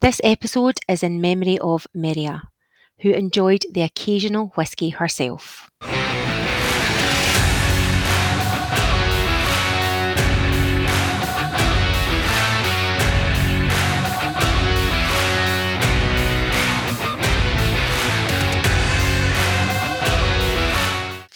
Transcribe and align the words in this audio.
This 0.00 0.20
episode 0.22 0.78
is 0.88 1.02
in 1.02 1.20
memory 1.20 1.58
of 1.58 1.88
Merja, 1.92 2.42
who 3.00 3.10
enjoyed 3.10 3.64
the 3.72 3.82
occasional 3.82 4.52
whisky 4.54 4.90
herself. 4.90 5.68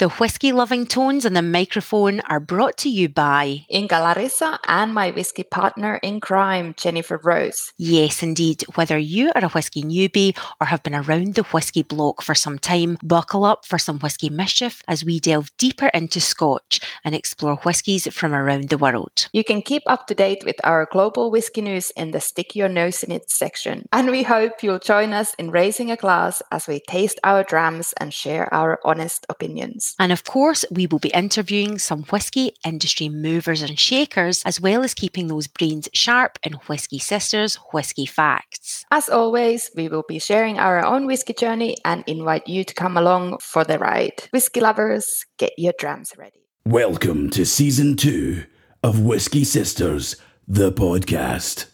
The 0.02 0.08
whiskey 0.08 0.50
loving 0.50 0.86
tones 0.86 1.24
and 1.24 1.36
the 1.36 1.42
microphone 1.42 2.18
are 2.22 2.40
brought 2.40 2.76
to 2.78 2.88
you 2.88 3.08
by 3.08 3.64
Inka 3.70 4.00
Larissa 4.00 4.58
and 4.66 4.92
my 4.92 5.12
whiskey 5.12 5.44
partner 5.44 6.00
in 6.02 6.18
crime, 6.18 6.74
Jennifer 6.76 7.20
Rose. 7.22 7.72
Yes, 7.78 8.20
indeed. 8.20 8.64
Whether 8.74 8.98
you 8.98 9.30
are 9.36 9.44
a 9.44 9.48
whiskey 9.50 9.84
newbie 9.84 10.36
or 10.60 10.66
have 10.66 10.82
been 10.82 10.96
around 10.96 11.36
the 11.36 11.44
whiskey 11.44 11.84
block 11.84 12.20
for 12.20 12.34
some 12.34 12.58
time, 12.58 12.98
buckle 13.04 13.44
up 13.44 13.64
for 13.64 13.79
some 13.79 14.00
whiskey 14.00 14.29
mischief 14.29 14.82
as 14.88 15.04
we 15.04 15.20
delve 15.20 15.57
deeper 15.57 15.86
into 15.94 16.21
Scotch 16.21 16.80
and 17.04 17.14
explore 17.14 17.54
whiskies 17.58 18.12
from 18.12 18.34
around 18.34 18.71
the 18.71 18.79
world. 18.79 19.29
You 19.32 19.44
can 19.44 19.62
keep 19.62 19.84
up 19.86 20.08
to 20.08 20.16
date 20.16 20.43
with 20.44 20.57
our 20.64 20.88
global 20.90 21.30
whiskey 21.30 21.60
news 21.60 21.93
in 21.93 22.10
the 22.10 22.21
Stick 22.21 22.57
Your 22.57 22.68
Nose 22.68 23.04
in 23.04 23.12
It 23.12 23.30
section. 23.30 23.86
And 23.93 24.10
we 24.10 24.24
hope 24.24 24.64
you'll 24.64 24.80
join 24.80 25.12
us 25.12 25.34
in 25.34 25.52
raising 25.52 25.93
a 25.93 25.96
glass 25.96 26.43
as 26.50 26.66
we 26.66 26.80
taste 26.88 27.21
our 27.22 27.44
drams 27.44 27.93
and 28.00 28.12
share 28.12 28.52
our 28.52 28.80
honest 28.84 29.24
opinions. 29.29 29.91
And 29.98 30.12
of 30.12 30.24
course, 30.24 30.64
we 30.70 30.86
will 30.86 30.98
be 30.98 31.10
interviewing 31.10 31.78
some 31.78 32.05
whisky 32.05 32.52
industry 32.64 33.08
movers 33.08 33.62
and 33.62 33.78
shakers, 33.78 34.42
as 34.44 34.60
well 34.60 34.82
as 34.82 34.94
keeping 34.94 35.28
those 35.28 35.46
brains 35.46 35.88
sharp 35.92 36.38
in 36.42 36.55
Whisky 36.68 36.98
Sisters 36.98 37.56
Whisky 37.72 38.06
Facts. 38.06 38.84
As 38.91 39.08
always, 39.08 39.70
we 39.77 39.88
will 39.88 40.05
be 40.08 40.18
sharing 40.18 40.58
our 40.58 40.84
own 40.84 41.06
whiskey 41.06 41.34
journey 41.34 41.77
and 41.84 42.05
invite 42.06 42.46
you 42.46 42.64
to 42.64 42.74
come 42.74 42.96
along 42.96 43.38
for 43.38 43.64
the 43.64 43.78
ride. 43.78 44.28
Whiskey 44.32 44.60
lovers, 44.60 45.26
get 45.38 45.52
your 45.56 45.74
drams 45.78 46.12
ready. 46.16 46.40
Welcome 46.64 47.30
to 47.30 47.44
season 47.44 47.96
two 47.96 48.44
of 48.82 49.00
Whiskey 49.00 49.44
Sisters, 49.44 50.16
the 50.46 50.72
podcast. 50.72 51.66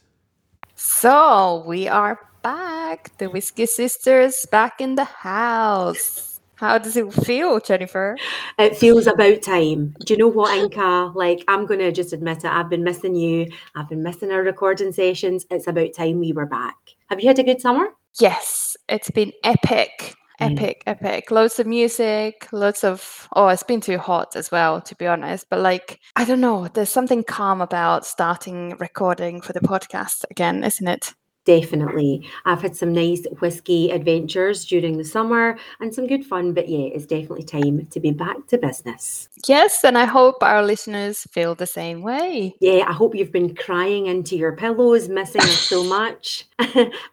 So 0.74 1.64
we 1.66 1.88
are 1.88 2.20
back. 2.42 3.16
The 3.18 3.28
Whiskey 3.28 3.66
Sisters 3.66 4.46
back 4.50 4.80
in 4.80 4.94
the 4.94 5.04
house. 5.04 6.37
How 6.58 6.76
does 6.76 6.96
it 6.96 7.12
feel, 7.12 7.60
Jennifer? 7.60 8.16
It 8.58 8.76
feels 8.76 9.06
about 9.06 9.42
time. 9.42 9.94
Do 10.04 10.12
you 10.12 10.18
know 10.18 10.26
what, 10.26 10.50
Inka? 10.58 11.14
Like, 11.14 11.44
I'm 11.46 11.66
going 11.66 11.78
to 11.78 11.92
just 11.92 12.12
admit 12.12 12.38
it. 12.38 12.46
I've 12.46 12.68
been 12.68 12.82
missing 12.82 13.14
you. 13.14 13.46
I've 13.76 13.88
been 13.88 14.02
missing 14.02 14.32
our 14.32 14.42
recording 14.42 14.90
sessions. 14.92 15.46
It's 15.52 15.68
about 15.68 15.94
time 15.94 16.18
we 16.18 16.32
were 16.32 16.46
back. 16.46 16.74
Have 17.10 17.20
you 17.20 17.28
had 17.28 17.38
a 17.38 17.44
good 17.44 17.60
summer? 17.60 17.90
Yes, 18.18 18.76
it's 18.88 19.10
been 19.10 19.32
epic. 19.44 20.16
Epic, 20.40 20.82
mm. 20.84 20.90
epic. 20.92 21.30
Loads 21.30 21.58
of 21.58 21.66
music, 21.66 22.48
lots 22.52 22.84
of. 22.84 23.28
Oh, 23.34 23.48
it's 23.48 23.64
been 23.64 23.80
too 23.80 23.98
hot 23.98 24.36
as 24.36 24.50
well, 24.50 24.80
to 24.80 24.94
be 24.96 25.06
honest. 25.06 25.48
But 25.50 25.60
like, 25.60 26.00
I 26.14 26.24
don't 26.24 26.40
know. 26.40 26.68
There's 26.68 26.90
something 26.90 27.24
calm 27.24 27.60
about 27.60 28.06
starting 28.06 28.76
recording 28.78 29.40
for 29.40 29.52
the 29.52 29.60
podcast 29.60 30.24
again, 30.30 30.62
isn't 30.62 30.86
it? 30.86 31.14
Definitely. 31.48 32.28
I've 32.44 32.60
had 32.60 32.76
some 32.76 32.92
nice 32.92 33.24
whiskey 33.40 33.90
adventures 33.90 34.66
during 34.66 34.98
the 34.98 35.04
summer 35.04 35.56
and 35.80 35.94
some 35.94 36.06
good 36.06 36.26
fun, 36.26 36.52
but 36.52 36.68
yeah, 36.68 36.90
it's 36.92 37.06
definitely 37.06 37.44
time 37.44 37.86
to 37.86 38.00
be 38.00 38.10
back 38.10 38.46
to 38.48 38.58
business. 38.58 39.30
Yes, 39.46 39.82
and 39.82 39.96
I 39.96 40.04
hope 40.04 40.42
our 40.42 40.62
listeners 40.62 41.26
feel 41.32 41.54
the 41.54 41.66
same 41.66 42.02
way. 42.02 42.54
Yeah, 42.60 42.84
I 42.86 42.92
hope 42.92 43.14
you've 43.14 43.32
been 43.32 43.54
crying 43.54 44.08
into 44.08 44.36
your 44.36 44.56
pillows, 44.56 45.08
missing 45.08 45.40
us 45.40 45.58
so 45.58 45.82
much, 45.84 46.44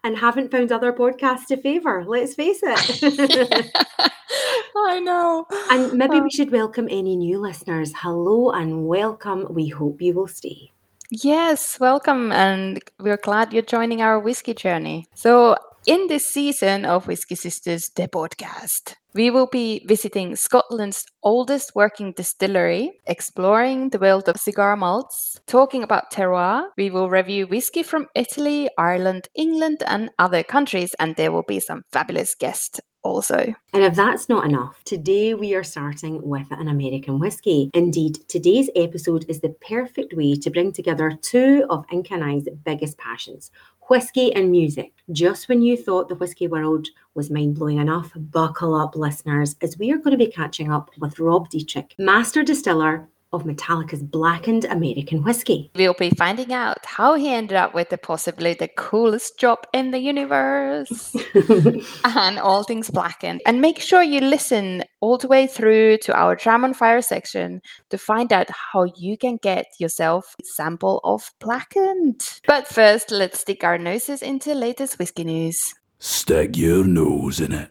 and 0.04 0.18
haven't 0.18 0.50
found 0.50 0.70
other 0.70 0.92
podcasts 0.92 1.46
to 1.46 1.56
favour. 1.56 2.04
Let's 2.06 2.34
face 2.34 2.60
it. 2.62 4.12
I 4.76 5.00
know. 5.00 5.46
And 5.70 5.94
maybe 5.94 6.16
we 6.16 6.20
um, 6.20 6.30
should 6.30 6.52
welcome 6.52 6.88
any 6.90 7.16
new 7.16 7.38
listeners. 7.38 7.90
Hello 7.96 8.50
and 8.50 8.86
welcome. 8.86 9.46
We 9.48 9.68
hope 9.68 10.02
you 10.02 10.12
will 10.12 10.28
stay. 10.28 10.72
Yes, 11.10 11.78
welcome, 11.78 12.32
and 12.32 12.80
we're 12.98 13.16
glad 13.16 13.52
you're 13.52 13.62
joining 13.62 14.02
our 14.02 14.18
whiskey 14.18 14.54
journey. 14.54 15.06
So, 15.14 15.56
in 15.86 16.08
this 16.08 16.26
season 16.26 16.84
of 16.84 17.06
Whiskey 17.06 17.36
Sisters, 17.36 17.90
the 17.94 18.08
podcast, 18.08 18.94
we 19.14 19.30
will 19.30 19.46
be 19.46 19.84
visiting 19.86 20.34
Scotland's 20.34 21.04
oldest 21.22 21.76
working 21.76 22.12
distillery, 22.12 22.90
exploring 23.06 23.90
the 23.90 24.00
world 24.00 24.28
of 24.28 24.36
cigar 24.36 24.76
malts, 24.76 25.38
talking 25.46 25.84
about 25.84 26.10
terroir. 26.10 26.64
We 26.76 26.90
will 26.90 27.08
review 27.08 27.46
whiskey 27.46 27.84
from 27.84 28.08
Italy, 28.16 28.68
Ireland, 28.76 29.28
England, 29.36 29.84
and 29.86 30.10
other 30.18 30.42
countries, 30.42 30.92
and 30.98 31.14
there 31.14 31.30
will 31.30 31.44
be 31.46 31.60
some 31.60 31.82
fabulous 31.92 32.34
guests 32.34 32.80
also. 33.02 33.54
And 33.72 33.84
if 33.84 33.94
that's 33.94 34.28
not 34.28 34.44
enough, 34.44 34.82
today 34.84 35.34
we 35.34 35.54
are 35.54 35.64
starting 35.64 36.20
with 36.22 36.46
an 36.50 36.68
American 36.68 37.18
whiskey. 37.18 37.70
Indeed, 37.74 38.18
today's 38.28 38.70
episode 38.74 39.24
is 39.28 39.40
the 39.40 39.56
perfect 39.68 40.14
way 40.14 40.34
to 40.36 40.50
bring 40.50 40.72
together 40.72 41.12
two 41.22 41.64
of 41.70 41.86
Inka 41.88 42.12
and 42.12 42.24
I's 42.24 42.48
biggest 42.64 42.98
passions 42.98 43.50
whiskey 43.88 44.34
and 44.34 44.50
music. 44.50 44.92
Just 45.12 45.48
when 45.48 45.62
you 45.62 45.76
thought 45.76 46.08
the 46.08 46.16
whiskey 46.16 46.48
world 46.48 46.88
was 47.14 47.30
mind 47.30 47.54
blowing 47.54 47.78
enough, 47.78 48.10
buckle 48.16 48.74
up, 48.74 48.96
listeners, 48.96 49.54
as 49.62 49.78
we 49.78 49.92
are 49.92 49.98
going 49.98 50.10
to 50.10 50.24
be 50.24 50.30
catching 50.30 50.72
up 50.72 50.90
with 50.98 51.18
Rob 51.18 51.48
Dietrich, 51.50 51.94
master 51.98 52.42
distiller 52.42 53.08
of 53.32 53.44
Metallica's 53.44 54.02
blackened 54.02 54.64
American 54.66 55.22
whiskey. 55.22 55.70
We'll 55.74 55.94
be 55.94 56.10
finding 56.10 56.52
out 56.52 56.84
how 56.84 57.14
he 57.14 57.32
ended 57.32 57.56
up 57.56 57.74
with 57.74 57.90
the 57.90 57.98
possibly 57.98 58.54
the 58.54 58.68
coolest 58.68 59.38
job 59.38 59.66
in 59.72 59.90
the 59.90 59.98
universe 59.98 61.14
and 62.04 62.38
all 62.38 62.64
things 62.64 62.90
blackened. 62.90 63.42
And 63.46 63.60
make 63.60 63.80
sure 63.80 64.02
you 64.02 64.20
listen 64.20 64.84
all 65.00 65.18
the 65.18 65.28
way 65.28 65.46
through 65.46 65.98
to 65.98 66.16
our 66.16 66.36
Dram 66.36 66.64
on 66.64 66.74
Fire 66.74 67.02
section 67.02 67.60
to 67.90 67.98
find 67.98 68.32
out 68.32 68.48
how 68.50 68.84
you 68.96 69.16
can 69.16 69.36
get 69.36 69.66
yourself 69.78 70.34
a 70.40 70.44
sample 70.44 71.00
of 71.04 71.30
blackened. 71.40 72.20
But 72.46 72.66
first, 72.66 73.10
let's 73.10 73.40
stick 73.40 73.64
our 73.64 73.78
noses 73.78 74.22
into 74.22 74.54
latest 74.54 74.98
whiskey 74.98 75.24
news. 75.24 75.74
Stick 75.98 76.56
your 76.56 76.84
nose 76.84 77.40
in 77.40 77.52
it. 77.52 77.70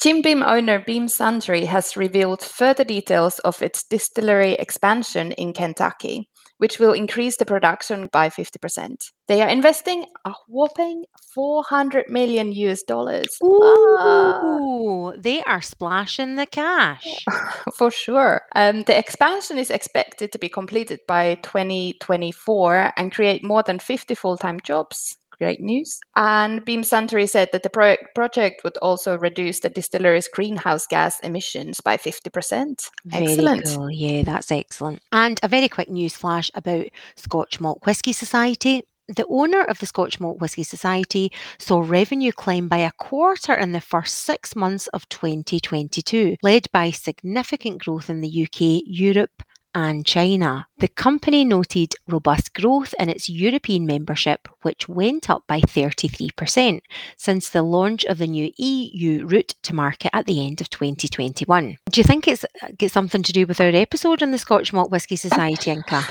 Jim 0.00 0.42
owner 0.42 0.78
Beam 0.78 1.08
Suntory 1.08 1.66
has 1.66 1.94
revealed 1.94 2.40
further 2.40 2.84
details 2.84 3.38
of 3.40 3.60
its 3.60 3.84
distillery 3.84 4.54
expansion 4.54 5.32
in 5.32 5.52
Kentucky, 5.52 6.26
which 6.56 6.78
will 6.78 6.94
increase 6.94 7.36
the 7.36 7.44
production 7.44 8.08
by 8.10 8.30
50%. 8.30 8.96
They 9.28 9.42
are 9.42 9.48
investing 9.48 10.06
a 10.24 10.32
whopping 10.48 11.04
400 11.34 12.08
million 12.08 12.50
US 12.52 12.82
dollars. 12.82 13.28
Ooh, 13.44 15.12
they 15.18 15.42
are 15.42 15.60
splashing 15.60 16.36
the 16.36 16.46
cash. 16.46 17.06
For 17.76 17.90
sure. 17.90 18.40
Um, 18.56 18.84
the 18.84 18.96
expansion 18.96 19.58
is 19.58 19.70
expected 19.70 20.32
to 20.32 20.38
be 20.38 20.48
completed 20.48 21.00
by 21.06 21.34
2024 21.42 22.94
and 22.96 23.12
create 23.12 23.44
more 23.44 23.62
than 23.62 23.78
50 23.78 24.14
full 24.14 24.38
time 24.38 24.60
jobs 24.64 25.18
great 25.40 25.60
news. 25.60 25.98
And 26.14 26.64
Beam 26.64 26.82
Suntory 26.82 27.28
said 27.28 27.48
that 27.52 27.62
the 27.62 27.70
pro- 27.70 27.96
project 28.14 28.62
would 28.62 28.76
also 28.76 29.18
reduce 29.18 29.60
the 29.60 29.70
distillery's 29.70 30.28
greenhouse 30.28 30.86
gas 30.86 31.18
emissions 31.20 31.80
by 31.80 31.96
50%. 31.96 32.88
Very 33.06 33.26
excellent. 33.26 33.64
Cool. 33.66 33.90
Yeah, 33.90 34.22
that's 34.22 34.52
excellent. 34.52 35.02
And 35.12 35.40
a 35.42 35.48
very 35.48 35.68
quick 35.68 35.88
news 35.88 36.14
flash 36.14 36.50
about 36.54 36.86
Scotch 37.16 37.58
Malt 37.58 37.80
Whisky 37.86 38.12
Society. 38.12 38.82
The 39.08 39.26
owner 39.28 39.64
of 39.64 39.80
the 39.80 39.86
Scotch 39.86 40.20
Malt 40.20 40.38
Whisky 40.38 40.62
Society 40.62 41.32
saw 41.58 41.80
revenue 41.80 42.30
climb 42.30 42.68
by 42.68 42.78
a 42.78 42.92
quarter 42.92 43.54
in 43.54 43.72
the 43.72 43.80
first 43.80 44.18
six 44.18 44.54
months 44.54 44.86
of 44.88 45.08
2022, 45.08 46.36
led 46.44 46.70
by 46.72 46.92
significant 46.92 47.82
growth 47.82 48.08
in 48.08 48.20
the 48.20 48.44
UK, 48.44 48.82
Europe, 48.86 49.42
and 49.74 50.04
China. 50.04 50.66
The 50.78 50.88
company 50.88 51.44
noted 51.44 51.94
robust 52.08 52.54
growth 52.54 52.94
in 52.98 53.08
its 53.08 53.28
European 53.28 53.84
membership, 53.86 54.48
which 54.62 54.88
went 54.88 55.28
up 55.28 55.44
by 55.46 55.60
33% 55.60 56.80
since 57.16 57.50
the 57.50 57.62
launch 57.62 58.04
of 58.06 58.18
the 58.18 58.26
new 58.26 58.50
EU 58.56 59.26
route 59.26 59.54
to 59.62 59.74
market 59.74 60.10
at 60.14 60.26
the 60.26 60.44
end 60.46 60.60
of 60.60 60.70
2021. 60.70 61.76
Do 61.90 62.00
you 62.00 62.04
think 62.04 62.26
it's 62.26 62.44
uh, 62.44 62.68
got 62.78 62.90
something 62.90 63.22
to 63.22 63.32
do 63.32 63.46
with 63.46 63.60
our 63.60 63.68
episode 63.68 64.22
on 64.22 64.30
the 64.30 64.38
Scotch 64.38 64.72
Malt 64.72 64.90
Whisky 64.90 65.16
Society, 65.16 65.74
Inka? 65.74 66.02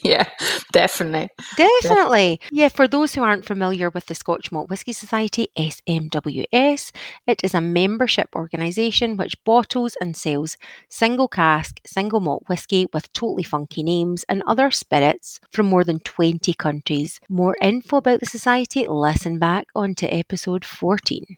yeah, 0.04 0.28
definitely. 0.72 1.28
Definitely. 1.56 2.40
Yeah, 2.50 2.68
for 2.68 2.86
those 2.86 3.14
who 3.14 3.22
aren't 3.22 3.46
familiar 3.46 3.88
with 3.88 4.06
the 4.06 4.14
Scotch 4.14 4.52
Malt 4.52 4.68
Whisky 4.68 4.92
Society, 4.92 5.48
SMWS, 5.56 6.92
it 7.26 7.40
is 7.42 7.54
a 7.54 7.60
membership 7.60 8.28
organisation 8.36 9.16
which 9.16 9.42
bottles 9.44 9.96
and 10.00 10.14
sells 10.14 10.58
single 10.90 11.28
cask, 11.28 11.80
single 11.86 12.20
malt 12.20 12.44
whisky 12.48 12.86
with 12.92 12.99
totally 13.12 13.42
funky 13.42 13.82
names 13.82 14.24
and 14.28 14.42
other 14.46 14.70
spirits 14.70 15.40
from 15.52 15.66
more 15.66 15.84
than 15.84 16.00
20 16.00 16.52
countries. 16.54 17.20
More 17.28 17.56
info 17.62 17.98
about 17.98 18.20
the 18.20 18.26
Society, 18.26 18.86
listen 18.88 19.38
back 19.38 19.66
onto 19.74 20.06
episode 20.06 20.64
14. 20.64 21.36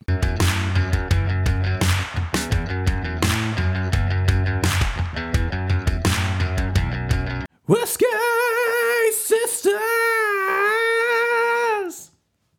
Whiskey 7.66 8.06
Sisters! 9.12 9.72